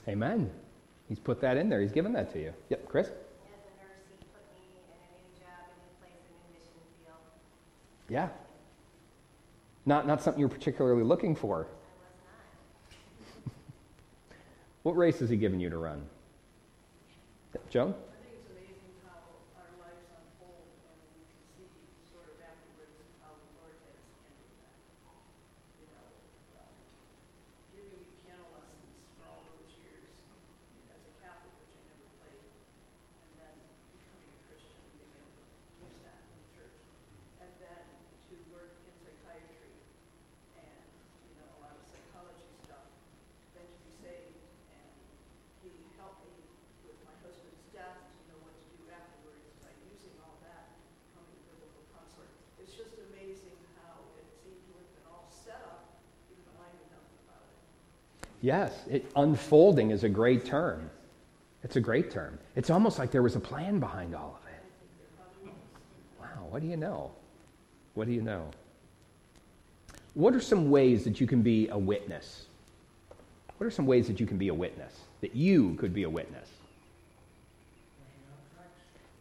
Amen. 0.07 0.51
He's 1.09 1.19
put 1.19 1.41
that 1.41 1.57
in 1.57 1.67
there. 1.69 1.81
He's 1.81 1.91
given 1.91 2.13
that 2.13 2.31
to 2.33 2.39
you. 2.39 2.53
Yep, 2.69 2.87
Chris? 2.87 3.07
As 3.07 3.13
a 3.13 3.73
nurse, 3.81 4.05
he 4.07 4.25
put 4.31 4.45
me 4.53 4.61
in 4.69 4.95
a 4.95 5.09
new 5.17 5.27
job, 5.33 5.65
a 5.65 5.73
new 5.81 5.91
place, 5.97 6.13
a 6.13 6.29
new 6.29 6.53
mission 6.53 6.77
field. 7.01 7.25
Yeah. 8.09 8.29
Not, 9.85 10.07
not 10.07 10.21
something 10.21 10.39
you're 10.39 10.49
particularly 10.49 11.03
looking 11.03 11.35
for. 11.35 11.67
What 14.83 14.95
race 14.97 15.17
has 15.19 15.29
he 15.31 15.37
given 15.37 15.59
you 15.59 15.69
to 15.71 15.77
run? 15.79 16.05
Joan? 17.71 17.89
I 17.89 18.21
think 18.21 18.37
it's 18.37 18.49
amazing 18.53 18.93
how 19.01 19.17
our 19.57 19.71
lives 19.81 20.05
unfold 20.13 20.61
and 20.85 20.93
we 21.01 21.17
can 21.17 21.33
see 21.57 21.65
sort 22.13 22.29
of 22.29 22.37
afterwards 22.37 22.93
how 23.25 23.33
the 23.33 23.49
Lord 23.57 23.73
has 23.81 23.97
handled 24.21 24.53
that. 24.61 24.77
You 25.81 25.89
know, 25.89 26.05
um, 26.61 26.69
giving 27.73 27.97
me 27.97 28.05
piano 28.21 28.45
lessons 28.53 28.93
for 29.17 29.25
all 29.25 29.41
those 29.57 29.73
years 29.81 30.13
as 30.93 31.01
a 31.01 31.13
Catholic, 31.25 31.49
which 31.65 31.73
I 31.73 31.81
never 31.89 32.05
played, 32.21 32.45
and 32.45 33.33
then 33.41 33.55
becoming 33.89 34.29
a 34.29 34.37
Christian 34.45 34.77
and 34.85 34.93
being 35.01 35.17
able 35.17 35.33
to 35.33 35.49
use 35.81 35.97
that 36.05 36.21
in 36.29 36.37
the 36.45 36.49
church. 36.53 36.77
And 37.41 37.49
then 37.57 37.81
to 38.29 38.35
work 38.53 38.77
in 38.85 38.93
psychiatry 39.01 39.73
and, 40.61 40.77
you 41.25 41.33
know, 41.41 41.49
a 41.57 41.59
lot 41.65 41.73
of 41.73 41.81
psychology 41.89 42.45
stuff, 42.67 42.85
then 43.57 43.65
to 43.65 43.77
be 43.81 43.91
saved. 44.03 44.37
And 44.75 44.85
he 45.63 45.71
helped 45.97 46.21
me 46.25 46.35
with 46.85 46.97
my 47.05 47.15
husband's 47.25 47.65
death 47.73 47.97
to 47.97 48.19
know 48.29 48.37
what 48.45 48.53
to 48.53 48.65
do 48.77 48.85
afterwards 48.93 49.49
by 49.65 49.71
using 49.89 50.13
all 50.21 50.37
that, 50.45 50.77
becoming 51.09 51.33
a 51.37 51.43
biblical 51.49 51.81
counselor. 51.95 52.29
It's 52.61 52.73
just 52.75 52.97
amazing 53.09 53.55
how 53.81 53.97
it 54.19 54.27
seemed 54.45 54.61
to 54.69 54.73
have 54.77 54.89
been 54.93 55.07
all 55.09 55.25
set 55.29 55.61
up, 55.65 55.89
even 56.29 56.43
though 56.49 56.61
I 56.61 56.69
knew 56.75 56.85
nothing 56.93 57.19
about 57.25 57.45
it. 57.49 57.57
Yes, 58.45 58.73
it, 58.87 59.11
unfolding 59.15 59.89
is 59.89 60.03
a 60.03 60.09
great 60.09 60.45
term. 60.45 60.91
It's 61.63 61.77
a 61.77 61.81
great 61.81 62.11
term. 62.11 62.37
It's 62.55 62.69
almost 62.69 62.99
like 62.99 63.09
there 63.09 63.23
was 63.23 63.35
a 63.35 63.39
plan 63.39 63.79
behind 63.79 64.13
all 64.13 64.39
of 64.39 64.47
it. 65.47 65.51
Wow, 66.21 66.45
what 66.51 66.61
do 66.61 66.67
you 66.67 66.77
know? 66.77 67.11
What 67.95 68.05
do 68.05 68.13
you 68.13 68.21
know? 68.21 68.51
What 70.13 70.35
are 70.35 70.39
some 70.39 70.69
ways 70.69 71.03
that 71.05 71.19
you 71.19 71.25
can 71.25 71.41
be 71.41 71.69
a 71.69 71.77
witness? 71.77 72.45
What 73.57 73.65
are 73.65 73.71
some 73.71 73.87
ways 73.87 74.05
that 74.09 74.19
you 74.19 74.27
can 74.27 74.37
be 74.37 74.49
a 74.49 74.53
witness? 74.53 74.93
That 75.21 75.35
you 75.35 75.73
could 75.79 75.91
be 75.91 76.03
a 76.03 76.09
witness? 76.09 76.47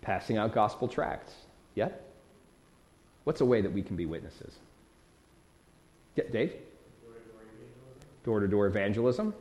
Passing 0.02 0.36
out 0.36 0.52
gospel 0.52 0.86
tracts. 0.86 1.32
Yeah? 1.74 1.88
What's 3.24 3.40
a 3.40 3.46
way 3.46 3.62
that 3.62 3.72
we 3.72 3.80
can 3.80 3.96
be 3.96 4.04
witnesses? 4.04 4.52
Yeah, 6.14 6.24
Dave? 6.30 6.52
Door 8.24 8.40
to 8.40 8.48
door 8.48 8.66
evangelism. 8.66 9.34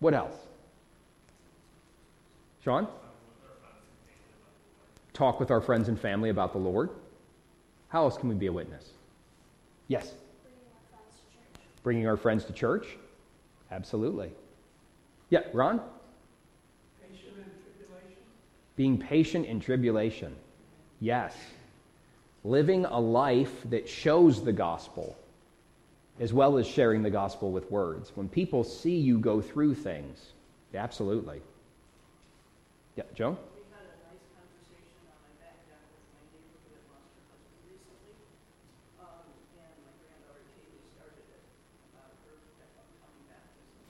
What 0.00 0.14
else? 0.14 0.34
Sean? 2.64 2.88
Talk 5.12 5.38
with 5.38 5.50
our 5.50 5.60
friends 5.60 5.88
and 5.88 5.98
family 5.98 6.30
about 6.30 6.52
the 6.52 6.58
Lord. 6.58 6.90
How 7.88 8.04
else 8.04 8.16
can 8.16 8.28
we 8.28 8.34
be 8.34 8.46
a 8.46 8.52
witness? 8.52 8.90
Yes? 9.88 10.14
Bringing 11.82 12.06
our 12.06 12.16
friends 12.16 12.44
to 12.46 12.52
church. 12.52 12.86
Absolutely. 13.70 14.32
Yeah, 15.28 15.40
Ron? 15.52 15.80
Being 18.76 18.96
patient 18.98 19.46
in 19.46 19.60
tribulation. 19.60 20.34
Yes. 21.00 21.34
living 22.44 22.86
a 22.86 22.98
life 22.98 23.52
that 23.68 23.88
shows 23.88 24.42
the 24.42 24.52
gospel 24.52 25.16
as 26.18 26.32
well 26.32 26.58
as 26.58 26.66
sharing 26.66 27.02
the 27.02 27.10
gospel 27.10 27.50
with 27.52 27.70
words. 27.70 28.12
When 28.14 28.28
people 28.28 28.64
see 28.64 28.96
you 28.96 29.18
go 29.18 29.40
through 29.40 29.74
things, 29.74 30.32
absolutely. 30.74 31.40
Yeah, 32.96 33.04
Joe? 33.14 33.38
We 33.54 33.62
had 33.72 33.86
a 33.86 33.96
nice 34.10 34.24
conversation 34.36 35.00
on 35.08 35.16
my 35.22 35.32
back 35.40 35.56
deck 35.70 35.80
with 35.94 36.04
my 36.12 36.20
neighbor 36.34 36.58
who 36.66 36.74
had 36.76 36.84
lost 36.92 37.08
her 37.16 37.24
husband 37.32 37.62
recently. 37.70 38.12
Um, 39.00 39.24
and 39.56 39.72
my 39.86 39.94
granddaughter 40.04 40.44
Katie 40.58 40.84
started 40.98 41.24
it 41.30 41.44
about 41.94 42.12
her 42.28 42.36
coming 43.00 43.24
baptism. 43.30 43.80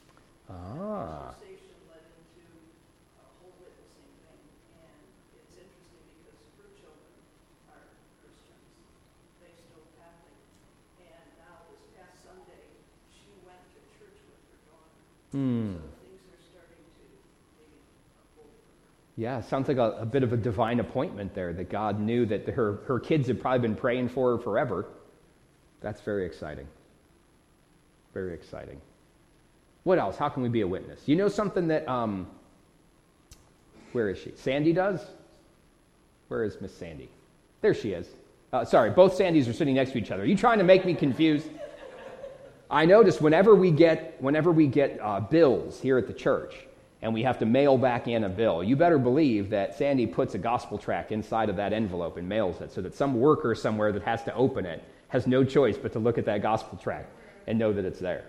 Ah. 0.52 1.34
Conversation 1.34 1.74
led 1.90 2.04
into 2.06 2.44
a 3.18 3.26
whole 3.40 3.56
witnessing 3.58 4.06
thing, 4.22 4.42
and 4.86 5.02
it's 5.34 5.56
interesting 5.58 6.04
because 6.22 6.38
her 6.60 6.68
children 6.78 7.10
are 7.72 7.82
Christians. 8.22 8.68
They 9.42 9.50
still 9.56 9.82
Catholic, 9.98 10.38
and 11.02 11.26
now 11.40 11.66
this 11.72 11.82
past 11.96 12.20
Sunday, 12.22 12.62
she 13.10 13.32
went 13.48 13.64
to 13.74 13.80
church 13.98 14.20
with 14.28 14.38
her 14.52 14.60
daughter. 14.68 15.00
Hmm. 15.34 15.80
So 15.80 15.88
things 16.04 16.22
are 16.30 16.42
starting 16.42 16.84
to 16.84 17.04
maybe 17.56 17.78
unfold 18.18 18.50
for 18.60 18.74
her. 18.84 18.90
Yeah, 19.20 19.42
sounds 19.42 19.68
like 19.68 19.76
a, 19.76 19.98
a 20.00 20.06
bit 20.06 20.22
of 20.22 20.32
a 20.32 20.36
divine 20.38 20.80
appointment 20.80 21.34
there 21.34 21.52
that 21.52 21.68
God 21.68 22.00
knew 22.00 22.24
that 22.24 22.48
her, 22.48 22.78
her 22.86 22.98
kids 22.98 23.28
had 23.28 23.38
probably 23.38 23.58
been 23.58 23.76
praying 23.76 24.08
for 24.08 24.34
her 24.34 24.42
forever. 24.42 24.86
That's 25.82 26.00
very 26.00 26.24
exciting. 26.24 26.66
Very 28.14 28.32
exciting. 28.32 28.80
What 29.82 29.98
else? 29.98 30.16
How 30.16 30.30
can 30.30 30.42
we 30.42 30.48
be 30.48 30.62
a 30.62 30.66
witness? 30.66 31.02
You 31.04 31.16
know 31.16 31.28
something 31.28 31.68
that, 31.68 31.86
um, 31.86 32.28
where 33.92 34.08
is 34.08 34.16
she? 34.16 34.32
Sandy 34.36 34.72
does? 34.72 35.04
Where 36.28 36.42
is 36.42 36.58
Miss 36.62 36.74
Sandy? 36.74 37.10
There 37.60 37.74
she 37.74 37.92
is. 37.92 38.08
Uh, 38.54 38.64
sorry, 38.64 38.88
both 38.88 39.18
Sandys 39.18 39.46
are 39.50 39.52
sitting 39.52 39.74
next 39.74 39.90
to 39.90 39.98
each 39.98 40.10
other. 40.10 40.22
Are 40.22 40.26
you 40.26 40.34
trying 40.34 40.60
to 40.60 40.64
make 40.64 40.86
me 40.86 40.94
confused? 40.94 41.50
I 42.70 42.86
notice 42.86 43.20
whenever 43.20 43.54
we 43.54 43.70
get, 43.70 44.16
whenever 44.22 44.50
we 44.50 44.66
get 44.66 44.98
uh, 45.02 45.20
bills 45.20 45.78
here 45.78 45.98
at 45.98 46.06
the 46.06 46.14
church 46.14 46.54
and 47.02 47.14
we 47.14 47.22
have 47.22 47.38
to 47.38 47.46
mail 47.46 47.78
back 47.78 48.08
in 48.08 48.24
a 48.24 48.28
bill, 48.28 48.62
you 48.62 48.76
better 48.76 48.98
believe 48.98 49.50
that 49.50 49.76
Sandy 49.76 50.06
puts 50.06 50.34
a 50.34 50.38
gospel 50.38 50.78
tract 50.78 51.12
inside 51.12 51.48
of 51.48 51.56
that 51.56 51.72
envelope 51.72 52.16
and 52.16 52.28
mails 52.28 52.60
it 52.60 52.72
so 52.72 52.80
that 52.82 52.94
some 52.94 53.18
worker 53.18 53.54
somewhere 53.54 53.92
that 53.92 54.02
has 54.02 54.22
to 54.24 54.34
open 54.34 54.66
it 54.66 54.84
has 55.08 55.26
no 55.26 55.44
choice 55.44 55.76
but 55.76 55.92
to 55.92 55.98
look 55.98 56.18
at 56.18 56.24
that 56.26 56.42
gospel 56.42 56.78
tract 56.78 57.10
and 57.46 57.58
know 57.58 57.72
that 57.72 57.84
it's 57.84 57.98
there. 58.00 58.24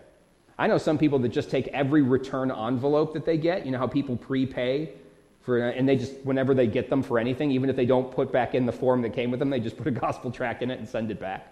I 0.58 0.68
know 0.68 0.78
some 0.78 0.98
people 0.98 1.20
that 1.20 1.30
just 1.30 1.50
take 1.50 1.68
every 1.70 2.02
return 2.02 2.52
envelope 2.52 3.14
that 3.14 3.26
they 3.26 3.38
get. 3.38 3.66
You 3.66 3.72
know 3.72 3.80
how 3.80 3.88
people 3.88 4.16
prepay 4.16 4.94
for, 5.42 5.58
and 5.58 5.90
they 5.90 5.96
just, 5.96 6.14
whenever 6.24 6.54
they 6.54 6.68
get 6.68 6.90
them 6.90 7.02
for 7.02 7.18
anything, 7.18 7.52
even 7.52 7.70
if 7.70 7.76
they 7.76 7.86
don't 7.86 8.12
put 8.12 8.32
back 8.32 8.54
in 8.54 8.66
the 8.68 8.72
form 8.72 9.02
that 9.02 9.14
came 9.14 9.32
with 9.32 9.40
them, 9.40 9.50
they 9.50 9.60
just 9.60 9.76
put 9.78 9.88
a 9.88 9.92
gospel 9.92 10.30
tract 10.32 10.62
in 10.62 10.70
it 10.70 10.78
and 10.78 10.88
send 10.88 11.10
it 11.10 11.20
back. 11.20 11.48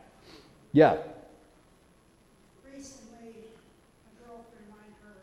Yeah. 0.73 0.97
Recently, 2.63 3.49
a 4.05 4.13
girlfriend 4.21 4.69
of 4.69 4.77
mine, 4.77 4.93
her 5.01 5.17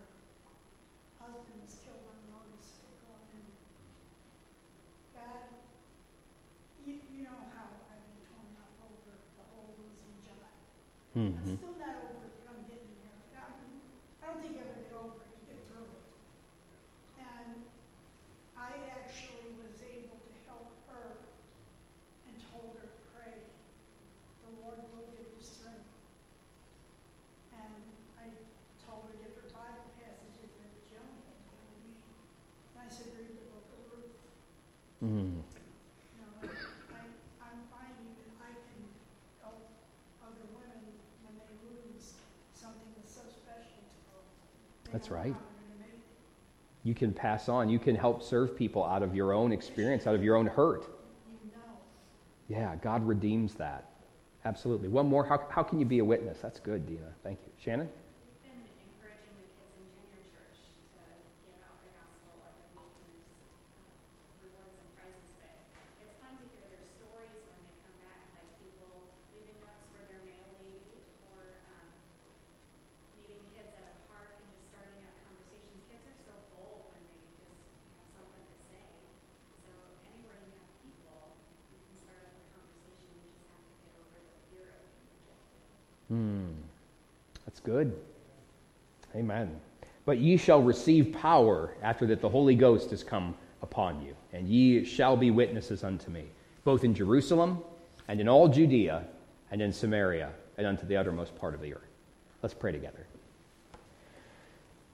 husband 1.22 1.62
was 1.62 1.78
killed 1.78 2.03
on 2.11 2.18
a 2.18 2.26
motorcycle, 2.34 3.22
and 3.38 3.47
God, 5.14 5.47
you, 6.82 6.99
you 7.14 7.22
know 7.22 7.38
how 7.55 7.70
I've 7.86 8.03
been 8.03 8.18
torn 8.34 8.51
up 8.59 8.74
over 8.82 9.14
the 9.38 9.47
whole 9.55 9.78
losing 9.78 10.18
John. 10.26 10.51
I'm 11.17 11.33
Mm-hmm. 11.33 11.57
still 11.57 11.73
not 11.81 11.97
over 11.97 12.29
I'm 12.45 12.61
getting 12.69 12.93
there. 13.01 13.41
I 13.41 14.29
don't, 14.29 14.37
think 14.45 14.61
I 14.61 14.69
ever 14.69 14.77
get 14.85 14.93
over 14.93 15.17
it, 15.25 15.33
you 15.33 15.49
get 15.49 15.64
through 15.64 15.89
it. 15.89 16.05
And 17.17 17.64
I 18.53 18.77
actually 18.93 19.57
was 19.57 19.81
able 19.81 20.21
to 20.21 20.33
help 20.45 20.77
her 20.93 21.25
and 22.29 22.37
told 22.53 22.77
her 22.77 22.85
to 22.93 23.01
pray. 23.17 23.49
The 24.45 24.51
Lord 24.61 24.77
will 24.93 25.09
give 25.17 25.25
you 25.25 25.41
strength. 25.41 25.89
And 27.57 27.81
I 28.21 28.29
told 28.85 29.09
her 29.09 29.17
different 29.17 29.57
Bible 29.57 29.89
passages 29.97 30.53
that 30.61 30.73
Joan 30.85 31.17
had 31.25 31.41
me. 31.81 31.97
And 32.77 32.85
I 32.85 32.89
said, 32.93 33.17
read 33.17 33.41
the 33.41 33.49
book 33.57 33.64
of 33.73 33.81
Ruth. 33.89 34.21
Mm. 35.01 35.41
You 35.41 36.21
know, 36.21 36.45
I, 36.93 37.09
I'm 37.41 37.61
finding 37.73 38.12
that 38.21 38.31
I 38.45 38.53
can 38.53 38.85
help 39.41 39.64
other 40.21 40.45
women 40.53 40.83
when 41.23 41.35
they 41.39 41.53
lose 41.67 42.19
something 42.55 42.91
that's 42.99 43.14
so 43.14 43.23
special 43.31 43.83
to 43.83 43.99
them. 44.11 44.27
They 44.27 44.76
That's 44.93 45.11
right. 45.11 45.37
You 46.84 46.95
can 46.95 47.12
pass 47.12 47.49
on, 47.49 47.68
you 47.68 47.78
can 47.78 47.97
help 47.97 48.22
serve 48.22 48.57
people 48.57 48.84
out 48.84 49.03
of 49.03 49.14
your 49.14 49.32
own 49.32 49.53
experience, 49.53 50.07
out 50.07 50.14
of 50.14 50.22
your 50.22 50.37
own 50.37 50.47
hurt. 50.47 50.87
Yeah, 52.49 52.76
God 52.76 53.07
redeems 53.07 53.55
that. 53.55 53.91
Absolutely. 54.45 54.89
One 54.89 55.09
more. 55.09 55.24
How, 55.24 55.45
how 55.51 55.64
can 55.64 55.80
you 55.80 55.84
be 55.87 55.99
a 55.99 56.05
witness? 56.05 56.39
That's 56.41 56.61
good, 56.61 56.87
Dina. 56.87 57.11
Thank 57.24 57.41
you. 57.45 57.53
Shannon? 57.59 57.89
We've 57.91 58.47
been 58.47 58.62
encouraging 58.87 59.34
the 59.43 59.51
kids 59.59 59.74
in 59.74 59.87
junior 59.91 60.22
church 60.30 60.55
to 60.95 61.03
give 61.43 61.59
out 61.66 61.82
the 61.82 61.91
gospel 61.99 62.39
of 62.47 62.55
the 62.55 62.78
week 62.78 63.26
and 63.26 63.82
there's 63.82 64.39
rewards 64.47 64.78
and 64.78 64.87
prizes, 64.95 65.34
but 65.43 65.51
it's 66.07 66.14
fun 66.22 66.39
to 66.39 66.47
hear 66.55 66.70
their 66.70 66.87
stories 66.95 67.34
when 67.51 67.59
they 67.66 67.74
come 67.82 67.99
back, 68.07 68.22
like 68.39 68.47
people 68.62 69.11
leaving 69.34 69.59
notes 69.59 69.82
for 69.91 70.07
their 70.07 70.22
mail 70.22 70.47
lady 70.62 71.03
or, 71.34 71.43
um, 71.74 71.91
meeting 73.18 73.43
kids 73.51 73.74
at 73.74 73.82
a 73.91 73.99
park 74.07 74.30
and 74.39 74.47
just 74.55 74.70
starting 74.70 75.03
up 75.03 75.14
conversations. 75.26 75.82
Kids 75.91 76.07
are 76.07 76.18
so 76.22 76.34
bold 76.55 76.87
when 76.95 77.03
they 77.03 77.18
just 77.34 77.51
have 77.99 78.07
something 78.14 78.47
to 78.47 78.57
say. 78.70 78.87
So 79.66 79.74
anywhere 80.07 80.39
you 80.47 80.55
have 80.55 80.70
people, 80.87 81.34
you 81.74 81.82
can 81.82 81.99
start 81.99 82.22
up 82.30 82.30
a 82.39 82.47
conversation, 82.55 83.11
you 83.11 83.26
just 83.26 83.43
have 83.51 83.59
to 83.66 83.74
get 83.82 83.95
over 83.99 84.18
the 84.22 84.37
fear 84.55 84.70
of 84.70 84.87
being 84.95 85.11
rejected. 85.18 85.66
Hmm. 86.07 86.55
That's 87.45 87.61
good. 87.77 87.93
Amen. 89.14 89.61
But 90.07 90.16
ye 90.16 90.39
shall 90.39 90.62
receive 90.62 91.12
power 91.12 91.74
after 91.83 92.07
that 92.07 92.22
the 92.22 92.29
Holy 92.29 92.55
Ghost 92.55 92.91
is 92.91 93.05
come 93.05 93.35
upon 93.61 94.01
you, 94.01 94.14
and 94.33 94.49
ye 94.49 94.83
shall 94.83 95.14
be 95.14 95.31
witnesses 95.31 95.85
unto 95.85 96.11
me, 96.11 96.24
both 96.64 96.85
in 96.85 96.95
Jerusalem 96.95 97.62
and 98.09 98.18
in 98.18 98.29
all 98.29 98.49
Judea 98.49 99.05
and 99.51 99.61
in 99.61 99.74
Samaria 99.74 100.31
and 100.57 100.66
unto 100.66 100.87
the 100.87 100.97
uttermost 100.97 101.37
part 101.37 101.55
of 101.55 101.61
the 101.61 101.74
earth. 101.74 101.91
Let's 102.43 102.55
pray 102.55 102.72
together. 102.72 103.07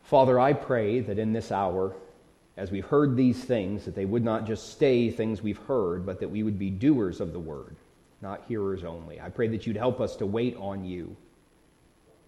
Father, 0.02 0.40
I 0.40 0.52
pray 0.52 0.98
that 0.98 1.20
in 1.20 1.32
this 1.32 1.52
hour, 1.52 1.94
as 2.56 2.72
we've 2.72 2.84
heard 2.84 3.16
these 3.16 3.44
things, 3.44 3.84
that 3.84 3.94
they 3.94 4.06
would 4.06 4.24
not 4.24 4.44
just 4.44 4.72
stay 4.72 5.08
things 5.08 5.40
we've 5.40 5.56
heard, 5.68 6.04
but 6.04 6.18
that 6.18 6.30
we 6.30 6.42
would 6.42 6.58
be 6.58 6.70
doers 6.70 7.20
of 7.20 7.32
the 7.32 7.38
word, 7.38 7.76
not 8.22 8.42
hearers 8.48 8.82
only. 8.82 9.20
I 9.20 9.28
pray 9.28 9.46
that 9.48 9.68
you'd 9.68 9.76
help 9.76 10.00
us 10.00 10.16
to 10.16 10.26
wait 10.26 10.56
on 10.56 10.84
you, 10.84 11.16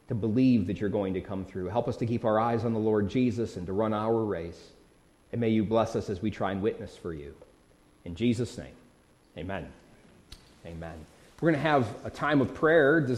to 0.08 0.14
believe 0.14 0.66
that 0.66 0.80
you're 0.80 0.90
going 0.90 1.14
to 1.14 1.20
come 1.20 1.44
through. 1.44 1.66
Help 1.66 1.88
us 1.88 1.96
to 1.96 2.06
keep 2.06 2.24
our 2.24 2.38
eyes 2.38 2.64
on 2.64 2.72
the 2.72 2.78
Lord 2.78 3.08
Jesus 3.08 3.56
and 3.56 3.66
to 3.66 3.72
run 3.72 3.94
our 3.94 4.22
race. 4.22 4.60
And 5.32 5.40
may 5.40 5.48
you 5.48 5.64
bless 5.64 5.96
us 5.96 6.10
as 6.10 6.20
we 6.20 6.30
try 6.30 6.52
and 6.52 6.62
witness 6.62 6.96
for 6.96 7.12
you. 7.12 7.34
In 8.04 8.14
Jesus' 8.14 8.56
name, 8.58 8.74
amen. 9.38 9.66
Amen. 10.66 10.94
We're 11.40 11.50
going 11.50 11.62
to 11.62 11.68
have 11.68 11.88
a 12.04 12.10
time 12.10 12.40
of 12.40 12.54
prayer. 12.54 13.00